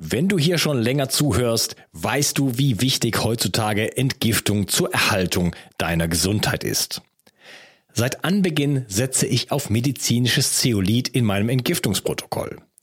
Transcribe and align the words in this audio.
Wenn 0.00 0.28
du 0.28 0.38
hier 0.38 0.58
schon 0.58 0.80
länger 0.80 1.08
zuhörst, 1.08 1.74
weißt 1.90 2.38
du, 2.38 2.56
wie 2.56 2.80
wichtig 2.80 3.24
heutzutage 3.24 3.96
Entgiftung 3.96 4.68
zur 4.68 4.92
Erhaltung 4.92 5.56
deiner 5.76 6.06
Gesundheit 6.06 6.62
ist. 6.62 7.02
Seit 7.94 8.24
Anbeginn 8.24 8.84
setze 8.86 9.26
ich 9.26 9.50
auf 9.50 9.70
medizinisches 9.70 10.52
Zeolit 10.52 11.08
in 11.08 11.24
meinem 11.24 11.48
Entgiftungsprotokoll. 11.48 12.58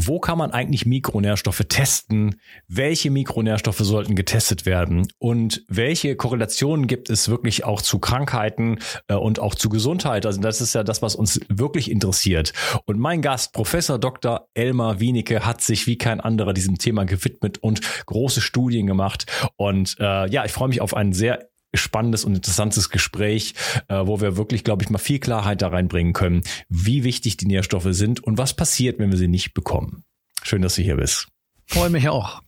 wo 0.00 0.20
kann 0.20 0.38
man 0.38 0.52
eigentlich 0.52 0.86
Mikronährstoffe 0.86 1.64
testen? 1.68 2.36
Welche 2.68 3.10
Mikronährstoffe 3.10 3.80
sollten 3.80 4.14
getestet 4.14 4.64
werden? 4.64 5.08
Und 5.18 5.64
welche 5.66 6.14
Korrelationen 6.14 6.86
gibt 6.86 7.10
es 7.10 7.28
wirklich 7.28 7.64
auch 7.64 7.82
zu 7.82 7.98
Krankheiten 7.98 8.78
äh, 9.08 9.14
und 9.14 9.40
auch 9.40 9.56
zu 9.56 9.68
Gesundheit? 9.68 10.24
Also 10.24 10.40
das 10.40 10.60
ist 10.60 10.74
ja 10.74 10.84
das, 10.84 11.02
was 11.02 11.16
uns 11.16 11.40
wirklich 11.48 11.90
interessiert. 11.90 12.52
Und 12.86 13.00
mein 13.00 13.22
Gast, 13.22 13.52
Professor 13.52 13.98
Dr. 13.98 14.48
Elmar 14.54 15.00
Wienicke, 15.00 15.44
hat 15.44 15.62
sich 15.62 15.88
wie 15.88 15.98
kein 15.98 16.20
anderer 16.20 16.52
diesem 16.52 16.78
Thema 16.78 17.02
gewidmet 17.04 17.58
und 17.58 17.80
große 18.06 18.40
Studien 18.40 18.86
gemacht. 18.86 19.26
Und 19.56 19.96
äh, 19.98 20.30
ja, 20.30 20.44
ich 20.44 20.52
freue 20.52 20.68
mich 20.68 20.80
auf 20.80 20.94
einen 20.94 21.12
sehr 21.12 21.48
spannendes 21.74 22.24
und 22.24 22.34
interessantes 22.34 22.90
Gespräch, 22.90 23.54
äh, 23.88 24.06
wo 24.06 24.20
wir 24.20 24.36
wirklich, 24.36 24.64
glaube 24.64 24.82
ich, 24.82 24.90
mal 24.90 24.98
viel 24.98 25.18
Klarheit 25.18 25.62
da 25.62 25.68
reinbringen 25.68 26.12
können, 26.12 26.42
wie 26.68 27.04
wichtig 27.04 27.36
die 27.36 27.46
Nährstoffe 27.46 27.88
sind 27.90 28.22
und 28.22 28.38
was 28.38 28.54
passiert, 28.54 28.98
wenn 28.98 29.10
wir 29.10 29.18
sie 29.18 29.28
nicht 29.28 29.54
bekommen. 29.54 30.04
Schön, 30.42 30.62
dass 30.62 30.76
du 30.76 30.82
hier 30.82 30.96
bist. 30.96 31.28
Freue 31.66 31.90
mich 31.90 32.08
auch. 32.08 32.40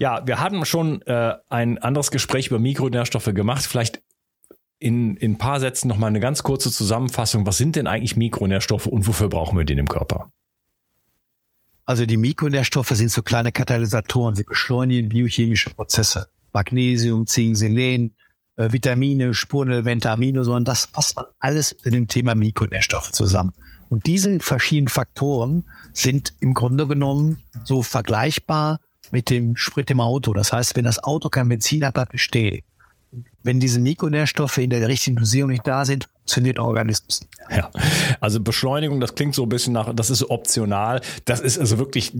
Ja, 0.00 0.26
wir 0.26 0.40
hatten 0.40 0.64
schon 0.66 1.00
äh, 1.02 1.34
ein 1.48 1.78
anderes 1.78 2.10
Gespräch 2.10 2.48
über 2.48 2.58
Mikronährstoffe 2.58 3.32
gemacht. 3.32 3.64
Vielleicht 3.64 4.02
in, 4.78 5.16
in 5.16 5.32
ein 5.32 5.38
paar 5.38 5.60
Sätzen 5.60 5.88
noch 5.88 5.96
mal 5.96 6.08
eine 6.08 6.20
ganz 6.20 6.42
kurze 6.42 6.70
Zusammenfassung. 6.70 7.46
Was 7.46 7.56
sind 7.56 7.76
denn 7.76 7.86
eigentlich 7.86 8.16
Mikronährstoffe 8.16 8.86
und 8.86 9.06
wofür 9.06 9.30
brauchen 9.30 9.56
wir 9.56 9.64
den 9.64 9.78
im 9.78 9.88
Körper? 9.88 10.30
Also 11.86 12.06
die 12.06 12.16
Mikronährstoffe 12.16 12.90
sind 12.90 13.10
so 13.10 13.22
kleine 13.22 13.52
Katalysatoren. 13.52 14.34
Sie 14.34 14.44
beschleunigen 14.44 15.08
biochemische 15.08 15.70
Prozesse. 15.70 16.28
Magnesium, 16.54 17.26
Zink, 17.26 17.56
Selen, 17.56 18.14
äh, 18.56 18.72
Vitamine, 18.72 19.34
Spurenelemente, 19.34 20.10
Aminosäuren, 20.10 20.64
das 20.64 20.86
passt 20.86 21.16
man 21.16 21.26
alles 21.40 21.72
in 21.72 21.92
dem 21.92 22.08
Thema 22.08 22.34
Mikronährstoffe 22.34 23.12
zusammen. 23.12 23.52
Und 23.90 24.06
diese 24.06 24.40
verschiedenen 24.40 24.88
Faktoren 24.88 25.64
sind 25.92 26.34
im 26.40 26.54
Grunde 26.54 26.86
genommen 26.86 27.42
so 27.64 27.82
vergleichbar 27.82 28.80
mit 29.10 29.30
dem 29.30 29.56
Sprit 29.56 29.90
im 29.90 30.00
Auto. 30.00 30.32
Das 30.32 30.52
heißt, 30.52 30.76
wenn 30.76 30.84
das 30.84 31.02
Auto 31.02 31.28
kein 31.28 31.48
Benzin 31.48 31.84
hat, 31.84 31.96
es 32.12 32.20
stehen. 32.20 32.62
Wenn 33.42 33.60
diese 33.60 33.78
Mikronährstoffe 33.78 34.58
in 34.58 34.70
der 34.70 34.88
richtigen 34.88 35.16
Dosierung 35.16 35.50
nicht 35.50 35.66
da 35.66 35.84
sind, 35.84 36.08
funktioniert 36.24 36.58
Organismus. 36.58 37.28
Ja, 37.50 37.70
also 38.20 38.40
Beschleunigung, 38.40 39.00
das 39.00 39.14
klingt 39.14 39.34
so 39.34 39.42
ein 39.44 39.48
bisschen 39.48 39.74
nach, 39.74 39.94
das 39.94 40.10
ist 40.10 40.28
optional. 40.30 41.00
Das 41.26 41.40
ist 41.40 41.58
also 41.58 41.78
wirklich 41.78 42.12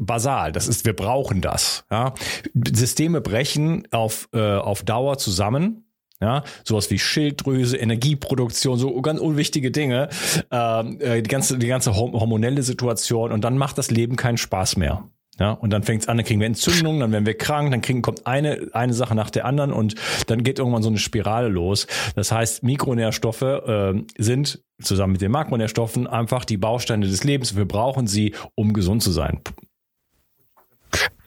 basal. 0.00 0.50
Das 0.50 0.66
ist, 0.66 0.84
wir 0.84 0.94
brauchen 0.94 1.40
das. 1.40 1.84
Ja? 1.90 2.14
Systeme 2.54 3.20
brechen 3.20 3.86
auf, 3.92 4.28
äh, 4.32 4.40
auf 4.40 4.82
Dauer 4.82 5.18
zusammen. 5.18 5.84
Ja, 6.22 6.44
sowas 6.64 6.90
wie 6.90 6.98
Schilddrüse, 6.98 7.78
Energieproduktion, 7.78 8.78
so 8.78 9.00
ganz 9.00 9.20
unwichtige 9.20 9.70
Dinge, 9.70 10.10
ähm, 10.50 11.00
äh, 11.00 11.22
die 11.22 11.30
ganze, 11.30 11.56
die 11.56 11.66
ganze 11.66 11.96
hormonelle 11.96 12.62
Situation 12.62 13.32
und 13.32 13.42
dann 13.42 13.56
macht 13.56 13.78
das 13.78 13.90
Leben 13.90 14.16
keinen 14.16 14.36
Spaß 14.36 14.76
mehr. 14.76 15.08
Ja, 15.38 15.52
und 15.52 15.70
dann 15.70 15.82
fängt 15.82 16.02
es 16.02 16.08
an, 16.08 16.18
dann 16.18 16.26
kriegen 16.26 16.38
wir 16.38 16.46
Entzündungen, 16.46 17.00
dann 17.00 17.12
werden 17.12 17.24
wir 17.24 17.38
krank, 17.38 17.70
dann 17.70 17.80
kriegen, 17.80 18.02
kommt 18.02 18.26
eine, 18.26 18.68
eine 18.74 18.92
Sache 18.92 19.14
nach 19.14 19.30
der 19.30 19.46
anderen 19.46 19.72
und 19.72 19.94
dann 20.26 20.44
geht 20.44 20.58
irgendwann 20.58 20.82
so 20.82 20.90
eine 20.90 20.98
Spirale 20.98 21.48
los. 21.48 21.86
Das 22.14 22.30
heißt, 22.30 22.62
Mikronährstoffe 22.62 23.40
äh, 23.40 23.94
sind 24.18 24.62
zusammen 24.82 25.12
mit 25.12 25.22
den 25.22 25.32
Makronährstoffen 25.32 26.06
einfach 26.06 26.44
die 26.44 26.58
Bausteine 26.58 27.06
des 27.06 27.24
Lebens. 27.24 27.56
Wir 27.56 27.64
brauchen 27.64 28.06
sie, 28.06 28.34
um 28.54 28.74
gesund 28.74 29.02
zu 29.02 29.10
sein. 29.12 29.40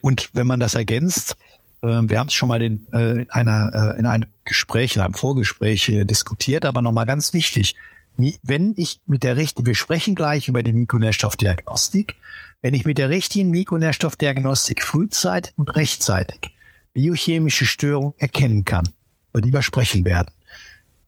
Und 0.01 0.29
wenn 0.34 0.47
man 0.47 0.59
das 0.59 0.75
ergänzt, 0.75 1.38
äh, 1.81 1.88
wir 1.88 2.19
haben 2.19 2.28
es 2.28 2.34
schon 2.34 2.50
mal 2.50 2.62
in, 2.62 2.88
äh, 2.94 3.22
in, 3.22 3.29
einer, 3.29 3.96
äh, 3.96 4.00
in 4.00 4.06
einem 4.06 4.29
Gespräch, 4.46 4.96
in 4.96 5.01
einem 5.01 5.13
Vorgespräch 5.13 5.90
äh, 5.90 6.06
diskutiert, 6.06 6.66
aber 6.66 6.81
nochmal 6.81 7.06
ganz 7.06 7.34
wichtig. 7.34 7.75
Wenn 8.16 8.75
ich 8.78 9.01
mit 9.07 9.24
der 9.24 9.38
richtigen, 9.38 9.66
wir 9.66 9.75
sprechen 9.75 10.13
gleich 10.13 10.47
über 10.47 10.62
die 10.62 10.72
Mikronährstoffdiagnostik, 10.72 12.16
wenn 12.62 12.74
ich 12.75 12.85
mit 12.85 12.97
der 12.97 13.09
richtigen 13.09 13.50
Mikronährstoffdiagnostik 13.50 14.84
frühzeitig 14.84 15.53
und 15.57 15.75
rechtzeitig 15.75 16.51
biochemische 16.94 17.66
Störungen 17.66 18.13
erkennen 18.18 18.66
kann, 18.66 18.88
über 19.31 19.41
die 19.41 19.51
wir 19.51 19.63
sprechen 19.63 20.06
werden, 20.06 20.31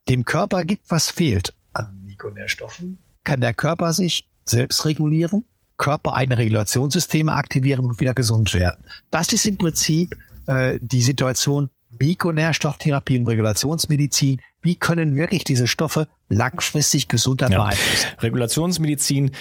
dem 0.09 0.25
Körper 0.25 0.65
gibt, 0.65 0.89
was 0.89 1.11
fehlt 1.11 1.53
an 1.73 2.03
Mikronährstoffen, 2.05 2.97
kann 3.23 3.39
der 3.39 3.53
Körper 3.53 3.93
sich 3.93 4.27
selbst 4.45 4.85
regulieren 4.85 5.45
Körper 5.77 6.13
eigene 6.13 6.37
Regulationssysteme 6.37 7.33
aktivieren 7.33 7.85
und 7.85 7.99
wieder 7.99 8.13
gesund 8.13 8.53
werden. 8.53 8.85
Das 9.11 9.33
ist 9.33 9.45
im 9.45 9.57
Prinzip 9.57 10.15
äh, 10.47 10.79
die 10.81 11.01
Situation 11.01 11.69
Mikronährstofftherapie 11.99 13.19
und 13.19 13.27
Regulationsmedizin. 13.27 14.41
Wie 14.61 14.75
können 14.75 15.15
wirklich 15.15 15.43
diese 15.43 15.67
Stoffe 15.67 16.07
langfristig 16.29 17.07
Gesundheit 17.07 17.51
ja. 17.51 17.63
beeinflussen? 17.63 18.07
Regulationsmedizin 18.19 19.31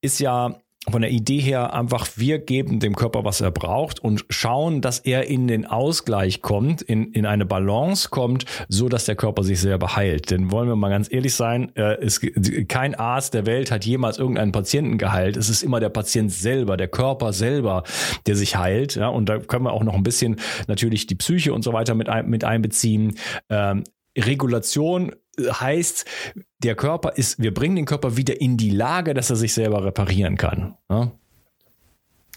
ist 0.00 0.20
ja 0.20 0.56
von 0.88 1.02
der 1.02 1.10
Idee 1.10 1.40
her 1.40 1.74
einfach, 1.74 2.06
wir 2.16 2.38
geben 2.38 2.78
dem 2.78 2.94
Körper, 2.94 3.24
was 3.24 3.40
er 3.40 3.50
braucht 3.50 3.98
und 3.98 4.24
schauen, 4.30 4.80
dass 4.80 5.00
er 5.00 5.26
in 5.26 5.48
den 5.48 5.66
Ausgleich 5.66 6.42
kommt, 6.42 6.82
in, 6.82 7.12
in 7.12 7.26
eine 7.26 7.44
Balance 7.44 8.08
kommt, 8.10 8.44
so 8.68 8.88
dass 8.88 9.04
der 9.04 9.16
Körper 9.16 9.42
sich 9.42 9.60
selber 9.60 9.96
heilt. 9.96 10.30
Denn 10.30 10.52
wollen 10.52 10.68
wir 10.68 10.76
mal 10.76 10.88
ganz 10.88 11.12
ehrlich 11.12 11.34
sein, 11.34 11.74
äh, 11.74 11.96
es, 12.00 12.20
kein 12.68 12.94
Arzt 12.94 13.34
der 13.34 13.46
Welt 13.46 13.70
hat 13.70 13.84
jemals 13.84 14.18
irgendeinen 14.18 14.52
Patienten 14.52 14.96
geheilt. 14.96 15.36
Es 15.36 15.48
ist 15.48 15.62
immer 15.62 15.80
der 15.80 15.88
Patient 15.88 16.30
selber, 16.30 16.76
der 16.76 16.88
Körper 16.88 17.32
selber, 17.32 17.82
der 18.26 18.36
sich 18.36 18.56
heilt. 18.56 18.94
Ja, 18.94 19.08
und 19.08 19.28
da 19.28 19.38
können 19.38 19.64
wir 19.64 19.72
auch 19.72 19.84
noch 19.84 19.94
ein 19.94 20.04
bisschen 20.04 20.36
natürlich 20.68 21.06
die 21.06 21.16
Psyche 21.16 21.52
und 21.52 21.62
so 21.62 21.72
weiter 21.72 21.94
mit, 21.94 22.08
ein, 22.08 22.30
mit 22.30 22.44
einbeziehen. 22.44 23.16
Ähm, 23.50 23.84
Regulation 24.16 25.12
heißt, 25.38 26.04
der 26.58 26.74
Körper 26.74 27.12
ist, 27.16 27.40
wir 27.40 27.52
bringen 27.52 27.76
den 27.76 27.84
Körper 27.84 28.16
wieder 28.16 28.40
in 28.40 28.56
die 28.56 28.70
Lage, 28.70 29.14
dass 29.14 29.30
er 29.30 29.36
sich 29.36 29.54
selber 29.54 29.84
reparieren 29.84 30.36
kann. 30.36 30.76
Ja? 30.90 31.12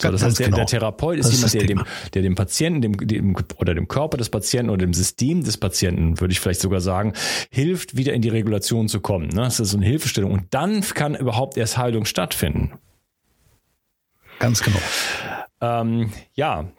So, 0.01 0.11
das 0.11 0.23
heißt, 0.23 0.39
der, 0.39 0.45
genau. 0.45 0.57
der 0.57 0.65
Therapeut 0.65 1.19
ist 1.19 1.33
jemand, 1.33 1.53
der 1.53 1.63
dem, 1.65 1.83
der 2.13 2.21
dem 2.21 2.35
Patienten, 2.35 2.81
dem, 2.81 2.97
dem, 3.05 3.35
oder 3.57 3.73
dem 3.73 3.89
Körper 3.89 4.15
des 4.15 4.29
Patienten 4.29 4.69
oder 4.69 4.85
dem 4.85 4.93
System 4.93 5.43
des 5.43 5.57
Patienten, 5.57 6.21
würde 6.21 6.31
ich 6.31 6.39
vielleicht 6.39 6.61
sogar 6.61 6.79
sagen, 6.79 7.13
hilft, 7.51 7.97
wieder 7.97 8.13
in 8.13 8.21
die 8.21 8.29
Regulation 8.29 8.87
zu 8.87 9.01
kommen. 9.01 9.27
Ne? 9.27 9.41
Das 9.41 9.59
ist 9.59 9.71
so 9.71 9.77
eine 9.77 9.85
Hilfestellung. 9.85 10.31
Und 10.31 10.45
dann 10.51 10.81
kann 10.81 11.15
überhaupt 11.15 11.57
erst 11.57 11.77
Heilung 11.77 12.05
stattfinden. 12.05 12.79
Ganz 14.39 14.63
genau. 14.63 14.79
Ähm, 15.59 16.13
ja, 16.33 16.71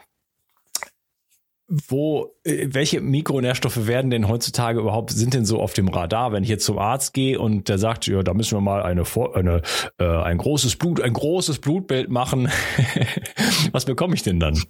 wo, 1.71 2.35
äh, 2.43 2.67
welche 2.73 3.01
Mikronährstoffe 3.01 3.87
werden 3.87 4.11
denn 4.11 4.27
heutzutage 4.27 4.81
überhaupt, 4.81 5.11
sind 5.13 5.35
denn 5.35 5.45
so 5.45 5.61
auf 5.61 5.73
dem 5.73 5.87
Radar, 5.89 6.33
wenn 6.33 6.43
ich 6.43 6.49
jetzt 6.49 6.65
zum 6.65 6.79
Arzt 6.79 7.15
gehe 7.15 7.39
und 7.39 7.69
der 7.69 7.79
sagt, 7.79 8.09
ja, 8.09 8.25
da 8.25 8.35
müssen 8.35 8.57
wir 8.57 8.61
mal 8.61 8.83
eine, 8.83 9.05
eine 9.35 9.63
äh, 9.99 10.05
ein 10.05 10.39
großes 10.39 10.77
Blut, 10.77 11.01
ein 11.01 11.13
großes 11.13 11.61
Blutbild 11.61 12.11
machen. 12.11 12.49
Was 13.73 13.85
bekomme 13.85 14.15
ich 14.15 14.25
denn 14.25 14.41
dann? 14.41 14.61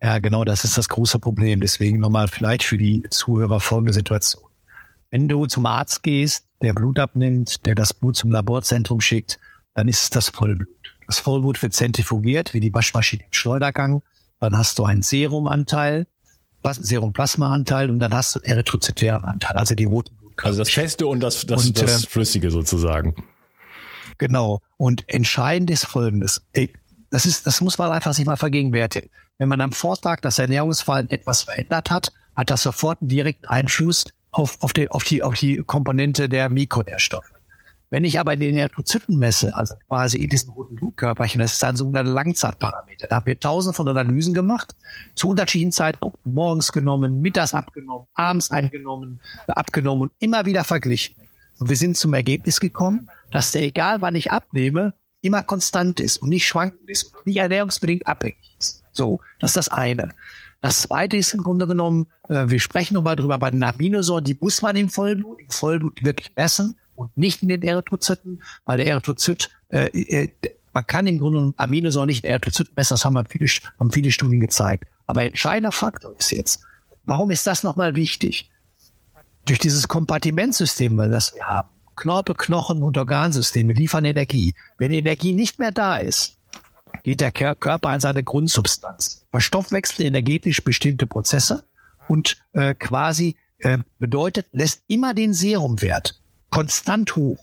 Ja, 0.00 0.20
genau, 0.20 0.44
das 0.44 0.62
ist 0.62 0.78
das 0.78 0.88
große 0.88 1.18
Problem. 1.18 1.60
Deswegen 1.60 1.98
nochmal 1.98 2.28
vielleicht 2.28 2.62
für 2.62 2.78
die 2.78 3.02
Zuhörer 3.10 3.58
folgende 3.58 3.92
Situation. 3.92 4.44
Wenn 5.10 5.28
du 5.28 5.46
zum 5.46 5.66
Arzt 5.66 6.04
gehst, 6.04 6.46
der 6.62 6.74
Blut 6.74 6.98
abnimmt, 7.00 7.66
der 7.66 7.74
das 7.74 7.92
Blut 7.92 8.16
zum 8.16 8.30
Laborzentrum 8.30 9.00
schickt, 9.00 9.40
dann 9.74 9.88
ist 9.88 10.02
es 10.02 10.10
das 10.10 10.28
Vollblut. 10.28 10.68
Das 11.06 11.18
Vollblut 11.18 11.60
wird 11.60 11.72
zentrifugiert, 11.72 12.54
wie 12.54 12.60
die 12.60 12.72
Waschmaschine 12.72 13.24
im 13.24 13.32
Schleudergang 13.32 14.02
dann 14.44 14.58
hast 14.58 14.78
du 14.78 14.84
einen 14.84 15.02
Serumanteil, 15.02 16.06
Serumplasmaanteil 16.62 17.90
und 17.90 17.98
dann 17.98 18.14
hast 18.14 18.36
du 18.36 18.40
erythrozytären 18.40 19.24
Anteil, 19.24 19.56
also 19.56 19.74
die 19.74 19.84
roten 19.84 20.16
Blutkörper. 20.16 20.48
Also 20.48 20.58
das 20.60 20.70
Feste 20.70 21.06
und 21.06 21.20
das, 21.20 21.46
das, 21.46 21.66
und, 21.66 21.80
das 21.80 22.04
äh, 22.04 22.06
Flüssige 22.06 22.50
sozusagen. 22.50 23.14
Genau. 24.18 24.60
Und 24.76 25.04
entscheidend 25.08 25.70
ist 25.70 25.86
Folgendes. 25.86 26.42
Das 27.10 27.26
ist, 27.26 27.46
das 27.46 27.60
muss 27.60 27.78
man 27.78 27.90
einfach 27.90 28.14
sich 28.14 28.24
mal 28.26 28.36
vergegenwärtigen. 28.36 29.10
Wenn 29.38 29.48
man 29.48 29.60
am 29.60 29.72
Vortag 29.72 30.20
das 30.20 30.38
Ernährungsverhalten 30.38 31.10
etwas 31.10 31.42
verändert 31.42 31.90
hat, 31.90 32.12
hat 32.36 32.50
das 32.50 32.62
sofort 32.62 33.00
einen 33.00 33.08
direkten 33.08 33.46
Einfluss 33.46 34.04
auf, 34.30 34.62
auf, 34.62 34.72
die, 34.72 34.90
auf, 34.90 35.04
die, 35.04 35.22
auf 35.22 35.34
die 35.34 35.58
Komponente 35.58 36.28
der 36.28 36.48
Mikronährstoffe. 36.48 37.33
Wenn 37.94 38.02
ich 38.02 38.18
aber 38.18 38.34
den 38.34 38.56
Erythrozyten 38.56 39.20
messe, 39.20 39.54
also 39.54 39.76
quasi 39.86 40.18
in 40.18 40.28
diesen 40.28 40.50
roten 40.50 40.74
Blutkörperchen, 40.74 41.40
das 41.40 41.52
ist 41.52 41.62
ein 41.62 41.76
sogenannter 41.76 42.10
Langzeitparameter. 42.10 43.06
Da 43.06 43.14
haben 43.14 43.26
wir 43.26 43.38
tausend 43.38 43.76
von 43.76 43.86
Analysen 43.86 44.34
gemacht, 44.34 44.74
zu 45.14 45.28
unterschiedlichen 45.28 45.70
Zeiten, 45.70 46.00
morgens 46.24 46.72
genommen, 46.72 47.20
mittags 47.20 47.54
abgenommen, 47.54 48.08
abends 48.14 48.50
eingenommen, 48.50 49.20
abgenommen 49.46 50.02
und 50.02 50.12
immer 50.18 50.44
wieder 50.44 50.64
verglichen. 50.64 51.14
Und 51.60 51.68
wir 51.68 51.76
sind 51.76 51.96
zum 51.96 52.14
Ergebnis 52.14 52.58
gekommen, 52.58 53.08
dass 53.30 53.52
der, 53.52 53.62
egal 53.62 54.00
wann 54.00 54.16
ich 54.16 54.32
abnehme, 54.32 54.94
immer 55.20 55.44
konstant 55.44 56.00
ist 56.00 56.16
und 56.16 56.30
nicht 56.30 56.48
schwankend 56.48 56.90
ist 56.90 57.14
und 57.14 57.26
nicht 57.26 57.36
ernährungsbedingt 57.36 58.08
abhängig 58.08 58.56
ist. 58.58 58.82
So, 58.90 59.20
das 59.38 59.50
ist 59.50 59.56
das 59.56 59.68
eine. 59.68 60.08
Das 60.62 60.82
zweite 60.82 61.16
ist 61.16 61.32
im 61.32 61.44
Grunde 61.44 61.68
genommen, 61.68 62.08
äh, 62.28 62.48
wir 62.48 62.58
sprechen 62.58 62.94
nochmal 62.94 63.14
drüber, 63.14 63.38
bei 63.38 63.52
den 63.52 63.62
Aminosäuren, 63.62 64.24
die 64.24 64.36
muss 64.40 64.62
man 64.62 64.74
im 64.74 64.88
Vollblut, 64.88 65.38
im 65.38 65.50
Vollblut 65.50 66.02
wirklich 66.02 66.32
messen 66.34 66.74
und 66.96 67.16
nicht 67.16 67.42
in 67.42 67.48
den 67.48 67.62
Erythrozyten, 67.62 68.42
weil 68.64 68.78
der 68.78 68.86
Erythrozyt, 68.86 69.50
äh, 69.68 69.86
äh, 69.86 70.28
man 70.72 70.86
kann 70.86 71.06
im 71.06 71.18
Grunde 71.18 71.54
Aminosäuren 71.56 72.08
nicht 72.08 72.24
in 72.24 72.30
Erythrozyten 72.30 72.72
messen, 72.76 72.94
das 72.94 73.04
haben, 73.04 73.14
wir 73.14 73.24
viele, 73.28 73.48
haben 73.78 73.90
viele 73.90 74.10
Studien 74.10 74.40
gezeigt. 74.40 74.86
Aber 75.06 75.22
entscheidender 75.22 75.72
Faktor 75.72 76.14
ist 76.18 76.32
jetzt, 76.32 76.62
warum 77.04 77.30
ist 77.30 77.46
das 77.46 77.62
nochmal 77.62 77.94
wichtig? 77.94 78.50
Durch 79.46 79.58
dieses 79.58 79.88
Kompartimentsystem, 79.88 80.96
das 80.96 81.34
wir 81.34 81.46
haben, 81.46 81.68
Knorpel, 81.96 82.34
Knochen 82.34 82.82
und 82.82 82.98
Organsysteme 82.98 83.72
liefern 83.72 84.04
Energie. 84.04 84.54
Wenn 84.78 84.92
Energie 84.92 85.32
nicht 85.32 85.58
mehr 85.58 85.70
da 85.70 85.98
ist, 85.98 86.38
geht 87.02 87.20
der 87.20 87.30
Körper 87.30 87.90
an 87.90 88.00
seine 88.00 88.24
Grundsubstanz, 88.24 89.26
verstoffwechselt 89.30 90.00
energetisch 90.00 90.64
bestimmte 90.64 91.06
Prozesse 91.06 91.64
und 92.08 92.42
äh, 92.52 92.74
quasi 92.74 93.36
äh, 93.58 93.78
bedeutet, 93.98 94.46
lässt 94.52 94.82
immer 94.88 95.14
den 95.14 95.34
Serumwert 95.34 96.20
konstant 96.54 97.16
hoch. 97.16 97.38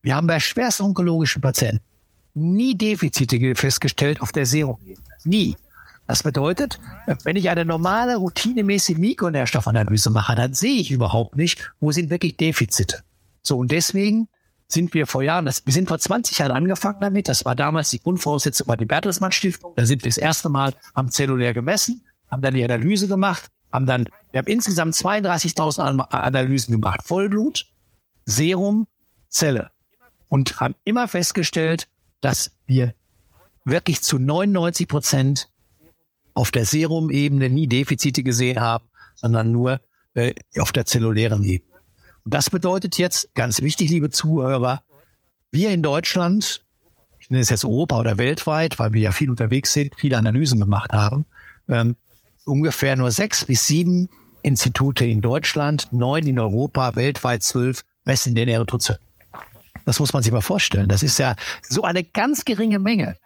Wir 0.00 0.16
haben 0.16 0.26
bei 0.26 0.40
schwerst 0.40 0.80
onkologischen 0.80 1.42
Patienten 1.42 1.84
nie 2.32 2.74
Defizite 2.74 3.54
festgestellt 3.54 4.22
auf 4.22 4.32
der 4.32 4.46
Serumebene. 4.46 4.96
Nie. 5.24 5.56
Das 6.06 6.22
bedeutet, 6.22 6.78
wenn 7.24 7.36
ich 7.36 7.50
eine 7.50 7.64
normale, 7.64 8.16
routinemäßige 8.16 8.96
Mikronährstoffanalyse 8.96 10.08
mache, 10.10 10.36
dann 10.36 10.54
sehe 10.54 10.80
ich 10.80 10.90
überhaupt 10.90 11.36
nicht, 11.36 11.72
wo 11.80 11.90
sind 11.92 12.08
wirklich 12.10 12.36
Defizite. 12.36 13.02
So, 13.42 13.58
und 13.58 13.72
deswegen 13.72 14.28
sind 14.68 14.94
wir 14.94 15.06
vor 15.06 15.22
Jahren, 15.22 15.44
das, 15.44 15.66
wir 15.66 15.72
sind 15.72 15.88
vor 15.88 15.98
20 15.98 16.38
Jahren 16.38 16.52
angefangen 16.52 17.00
damit, 17.00 17.28
das 17.28 17.44
war 17.44 17.56
damals 17.56 17.90
die 17.90 18.00
Grundvoraussetzung 18.00 18.68
bei 18.68 18.76
der 18.76 18.86
Bertelsmann 18.86 19.32
Stiftung, 19.32 19.72
da 19.76 19.84
sind 19.84 20.02
wir 20.02 20.08
das 20.08 20.18
erste 20.18 20.48
Mal, 20.48 20.72
haben 20.94 21.10
zellulär 21.10 21.52
gemessen, 21.52 22.04
haben 22.30 22.42
dann 22.42 22.54
die 22.54 22.64
Analyse 22.64 23.08
gemacht, 23.08 23.50
haben 23.72 23.86
dann, 23.86 24.08
wir 24.30 24.38
haben 24.38 24.46
insgesamt 24.46 24.94
32.000 24.94 26.08
Analysen 26.10 26.72
gemacht, 26.72 27.00
Vollblut, 27.04 27.66
Serum, 28.26 28.86
Zelle. 29.28 29.70
Und 30.28 30.60
haben 30.60 30.74
immer 30.84 31.08
festgestellt, 31.08 31.88
dass 32.20 32.50
wir 32.66 32.94
wirklich 33.64 34.02
zu 34.02 34.18
99 34.18 34.88
Prozent 34.88 35.48
auf 36.34 36.50
der 36.50 36.66
Serumebene 36.66 37.48
nie 37.48 37.66
Defizite 37.66 38.22
gesehen 38.22 38.60
haben, 38.60 38.84
sondern 39.14 39.52
nur 39.52 39.80
äh, 40.14 40.34
auf 40.58 40.72
der 40.72 40.84
zellulären 40.84 41.42
Ebene. 41.44 41.72
Und 42.24 42.34
das 42.34 42.50
bedeutet 42.50 42.98
jetzt, 42.98 43.34
ganz 43.34 43.62
wichtig, 43.62 43.90
liebe 43.90 44.10
Zuhörer, 44.10 44.82
wir 45.52 45.70
in 45.70 45.82
Deutschland, 45.82 46.64
ich 47.20 47.30
nenne 47.30 47.42
es 47.42 47.50
jetzt 47.50 47.64
Europa 47.64 47.98
oder 47.98 48.18
weltweit, 48.18 48.78
weil 48.78 48.92
wir 48.92 49.00
ja 49.00 49.12
viel 49.12 49.30
unterwegs 49.30 49.72
sind, 49.72 49.94
viele 49.96 50.18
Analysen 50.18 50.60
gemacht 50.60 50.92
haben, 50.92 51.24
ähm, 51.68 51.96
ungefähr 52.44 52.96
nur 52.96 53.10
sechs 53.10 53.44
bis 53.44 53.66
sieben 53.66 54.08
Institute 54.42 55.04
in 55.04 55.20
Deutschland, 55.20 55.92
neun 55.92 56.26
in 56.26 56.38
Europa, 56.38 56.96
weltweit 56.96 57.42
zwölf 57.42 57.84
messen 58.06 58.34
den 58.34 58.48
Erythrozyten. 58.48 59.04
Das 59.84 60.00
muss 60.00 60.12
man 60.12 60.22
sich 60.22 60.32
mal 60.32 60.40
vorstellen. 60.40 60.88
Das 60.88 61.02
ist 61.02 61.18
ja 61.18 61.36
so 61.62 61.82
eine 61.82 62.02
ganz 62.02 62.44
geringe 62.44 62.78
Menge. 62.78 63.16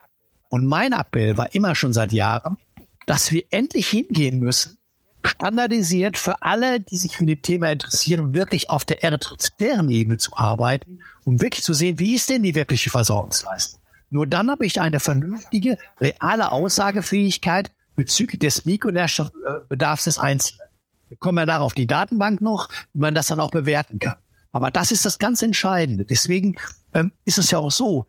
Und 0.49 0.67
mein 0.67 0.93
Appell 0.93 1.37
war 1.37 1.55
immer 1.55 1.75
schon 1.75 1.93
seit 1.93 2.13
Jahren, 2.13 2.59
dass 3.07 3.31
wir 3.31 3.45
endlich 3.51 3.89
hingehen 3.89 4.41
müssen, 4.41 4.79
standardisiert 5.25 6.19
für 6.19 6.43
alle, 6.43 6.81
die 6.81 6.97
sich 6.97 7.17
für 7.17 7.27
das 7.27 7.39
Thema 7.43 7.71
interessieren, 7.71 8.35
wirklich 8.35 8.69
auf 8.69 8.85
der 8.85 9.05
erythrozytären 9.05 9.91
Ebene 9.91 10.19
zu 10.19 10.37
arbeiten, 10.37 11.01
um 11.25 11.41
wirklich 11.41 11.65
zu 11.65 11.73
sehen, 11.73 11.99
wie 11.99 12.15
ist 12.15 12.29
denn 12.29 12.43
die 12.43 12.55
wirkliche 12.55 12.91
Versorgungsleistung. 12.91 13.81
Nur 14.11 14.27
dann 14.27 14.51
habe 14.51 14.67
ich 14.67 14.81
eine 14.81 14.99
vernünftige, 14.99 15.79
reale 16.01 16.51
Aussagefähigkeit 16.53 17.71
bezüglich 17.95 18.41
des 18.41 18.65
Mikronährstoffbedarfs 18.65 20.05
des 20.05 20.19
Einzelnen. 20.19 20.67
Wir 21.09 21.17
kommen 21.17 21.39
ja 21.39 21.47
darauf 21.47 21.75
die 21.75 21.87
Datenbank 21.87 22.41
noch, 22.41 22.69
wie 22.93 23.01
man 23.01 23.15
das 23.15 23.29
dann 23.29 23.41
auch 23.41 23.51
bewerten 23.51 23.99
kann. 23.99 24.17
Aber 24.53 24.71
das 24.71 24.91
ist 24.91 25.05
das 25.05 25.19
ganz 25.19 25.43
Entscheidende. 25.43 26.05
Deswegen 26.05 26.57
ähm, 26.95 27.13
ist 27.25 27.39
es 27.39 27.51
ja 27.51 27.59
auch 27.59 27.71
so, 27.71 28.07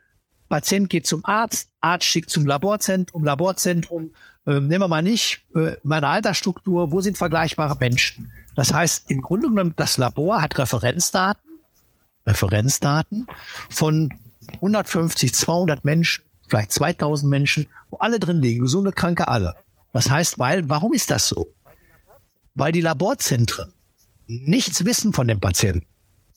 Patient 0.50 0.90
geht 0.90 1.08
zum 1.08 1.24
Arzt, 1.24 1.70
Arzt 1.80 2.06
schickt 2.06 2.30
zum 2.30 2.46
Laborzentrum, 2.46 3.24
Laborzentrum, 3.24 4.12
äh, 4.46 4.60
nehmen 4.60 4.82
wir 4.82 4.88
mal 4.88 5.02
nicht 5.02 5.44
äh, 5.56 5.78
meine 5.84 6.08
Altersstruktur, 6.08 6.92
wo 6.92 7.00
sind 7.02 7.18
vergleichbare 7.18 7.78
Menschen? 7.80 8.32
Das 8.56 8.74
heißt, 8.74 9.10
im 9.10 9.22
Grunde 9.22 9.48
genommen, 9.48 9.74
das 9.78 9.98
Labor 9.98 10.42
hat 10.42 10.58
Referenzdaten, 10.58 11.50
Referenzdaten 12.26 13.28
von 13.70 14.14
150, 14.56 15.34
200 15.34 15.86
Menschen, 15.86 16.26
vielleicht 16.48 16.72
2000 16.74 17.30
Menschen, 17.30 17.68
wo 17.90 17.98
alle 17.98 18.20
drin 18.20 18.42
liegen, 18.42 18.62
gesunde, 18.62 18.92
kranke, 18.92 19.28
alle. 19.28 19.56
Das 19.94 20.10
heißt, 20.10 20.38
weil, 20.40 20.68
warum 20.70 20.94
ist 20.94 21.12
das 21.12 21.28
so? 21.28 21.48
Weil 22.56 22.72
die 22.72 22.82
Laborzentren 22.82 23.72
nichts 24.28 24.84
wissen 24.84 25.14
von 25.14 25.28
dem 25.28 25.40
Patienten 25.40 25.86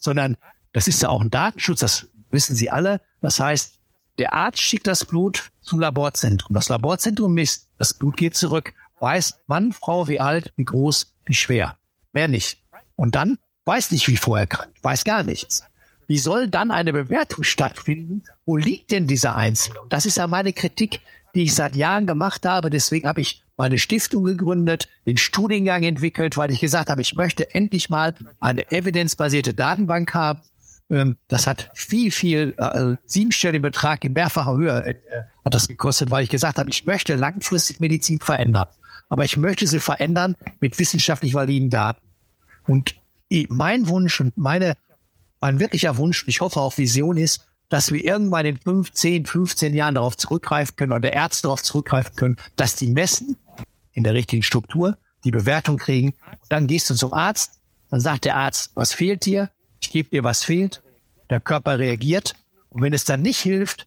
sondern 0.04 0.36
das 0.72 0.86
ist 0.86 1.02
ja 1.02 1.08
auch 1.08 1.20
ein 1.20 1.30
Datenschutz, 1.30 1.80
das 1.80 2.08
wissen 2.30 2.54
Sie 2.54 2.70
alle. 2.70 3.00
Das 3.20 3.40
heißt, 3.40 3.78
der 4.18 4.32
Arzt 4.32 4.60
schickt 4.60 4.86
das 4.86 5.04
Blut 5.04 5.50
zum 5.60 5.80
Laborzentrum. 5.80 6.54
Das 6.54 6.68
Laborzentrum 6.68 7.34
misst, 7.34 7.68
das 7.78 7.94
Blut 7.94 8.16
geht 8.16 8.36
zurück, 8.36 8.74
weiß, 9.00 9.40
wann, 9.46 9.72
Frau, 9.72 10.06
wie 10.08 10.20
alt, 10.20 10.52
wie 10.56 10.64
groß, 10.64 11.14
wie 11.24 11.34
schwer. 11.34 11.78
Mehr 12.12 12.28
nicht. 12.28 12.62
Und 12.96 13.14
dann 13.14 13.38
weiß 13.64 13.90
nicht, 13.90 14.06
wie 14.08 14.16
vorher 14.16 14.46
krank, 14.46 14.72
weiß 14.82 15.04
gar 15.04 15.22
nichts. 15.22 15.64
Wie 16.06 16.18
soll 16.18 16.48
dann 16.48 16.70
eine 16.70 16.92
Bewertung 16.92 17.44
stattfinden? 17.44 18.24
Wo 18.44 18.56
liegt 18.56 18.90
denn 18.90 19.06
dieser 19.06 19.36
Einzelne? 19.36 19.80
Das 19.88 20.06
ist 20.06 20.18
ja 20.18 20.26
meine 20.26 20.52
Kritik, 20.52 21.00
die 21.34 21.44
ich 21.44 21.54
seit 21.54 21.76
Jahren 21.76 22.06
gemacht 22.06 22.44
habe. 22.44 22.68
Deswegen 22.68 23.08
habe 23.08 23.22
ich 23.22 23.43
meine 23.56 23.78
Stiftung 23.78 24.24
gegründet, 24.24 24.88
den 25.06 25.16
Studiengang 25.16 25.82
entwickelt, 25.82 26.36
weil 26.36 26.50
ich 26.50 26.60
gesagt 26.60 26.90
habe, 26.90 27.00
ich 27.00 27.14
möchte 27.14 27.54
endlich 27.54 27.88
mal 27.88 28.14
eine 28.40 28.70
evidenzbasierte 28.70 29.54
Datenbank 29.54 30.12
haben. 30.14 30.40
Ähm, 30.90 31.16
das 31.28 31.46
hat 31.46 31.70
viel, 31.74 32.10
viel, 32.10 32.54
äh, 32.58 32.96
siebenstelligen 33.06 33.62
Betrag 33.62 34.04
in 34.04 34.12
mehrfacher 34.12 34.56
Höhe 34.56 34.84
äh, 34.84 34.94
hat 35.44 35.54
das 35.54 35.68
gekostet, 35.68 36.10
weil 36.10 36.24
ich 36.24 36.30
gesagt 36.30 36.58
habe, 36.58 36.70
ich 36.70 36.84
möchte 36.84 37.14
langfristig 37.14 37.80
Medizin 37.80 38.18
verändern. 38.18 38.66
Aber 39.08 39.24
ich 39.24 39.36
möchte 39.36 39.66
sie 39.66 39.80
verändern 39.80 40.36
mit 40.60 40.78
wissenschaftlich 40.78 41.34
validen 41.34 41.70
Daten. 41.70 42.00
Und 42.66 42.96
mein 43.48 43.88
Wunsch 43.88 44.20
und 44.20 44.36
meine, 44.36 44.76
mein 45.40 45.60
wirklicher 45.60 45.96
Wunsch, 45.96 46.24
ich 46.26 46.40
hoffe 46.40 46.60
auch 46.60 46.78
Vision 46.78 47.16
ist, 47.16 47.46
dass 47.68 47.92
wir 47.92 48.02
irgendwann 48.02 48.46
in 48.46 48.58
5, 48.58 48.92
10, 48.92 49.26
15 49.26 49.74
Jahren 49.74 49.96
darauf 49.96 50.16
zurückgreifen 50.16 50.76
können 50.76 50.92
oder 50.92 51.12
Ärzte 51.12 51.42
darauf 51.42 51.62
zurückgreifen 51.62 52.14
können, 52.16 52.36
dass 52.56 52.76
die 52.76 52.88
messen 52.88 53.36
in 53.94 54.04
der 54.04 54.14
richtigen 54.14 54.42
Struktur, 54.42 54.98
die 55.24 55.30
Bewertung 55.30 55.78
kriegen. 55.78 56.14
Dann 56.48 56.66
gehst 56.66 56.90
du 56.90 56.94
zum 56.94 57.12
Arzt, 57.12 57.60
dann 57.90 58.00
sagt 58.00 58.24
der 58.24 58.36
Arzt, 58.36 58.72
was 58.74 58.92
fehlt 58.92 59.24
dir? 59.24 59.50
Ich 59.80 59.90
gebe 59.90 60.10
dir, 60.10 60.24
was 60.24 60.44
fehlt. 60.44 60.82
Der 61.30 61.40
Körper 61.40 61.78
reagiert. 61.78 62.34
Und 62.68 62.82
wenn 62.82 62.92
es 62.92 63.04
dann 63.04 63.22
nicht 63.22 63.40
hilft, 63.40 63.86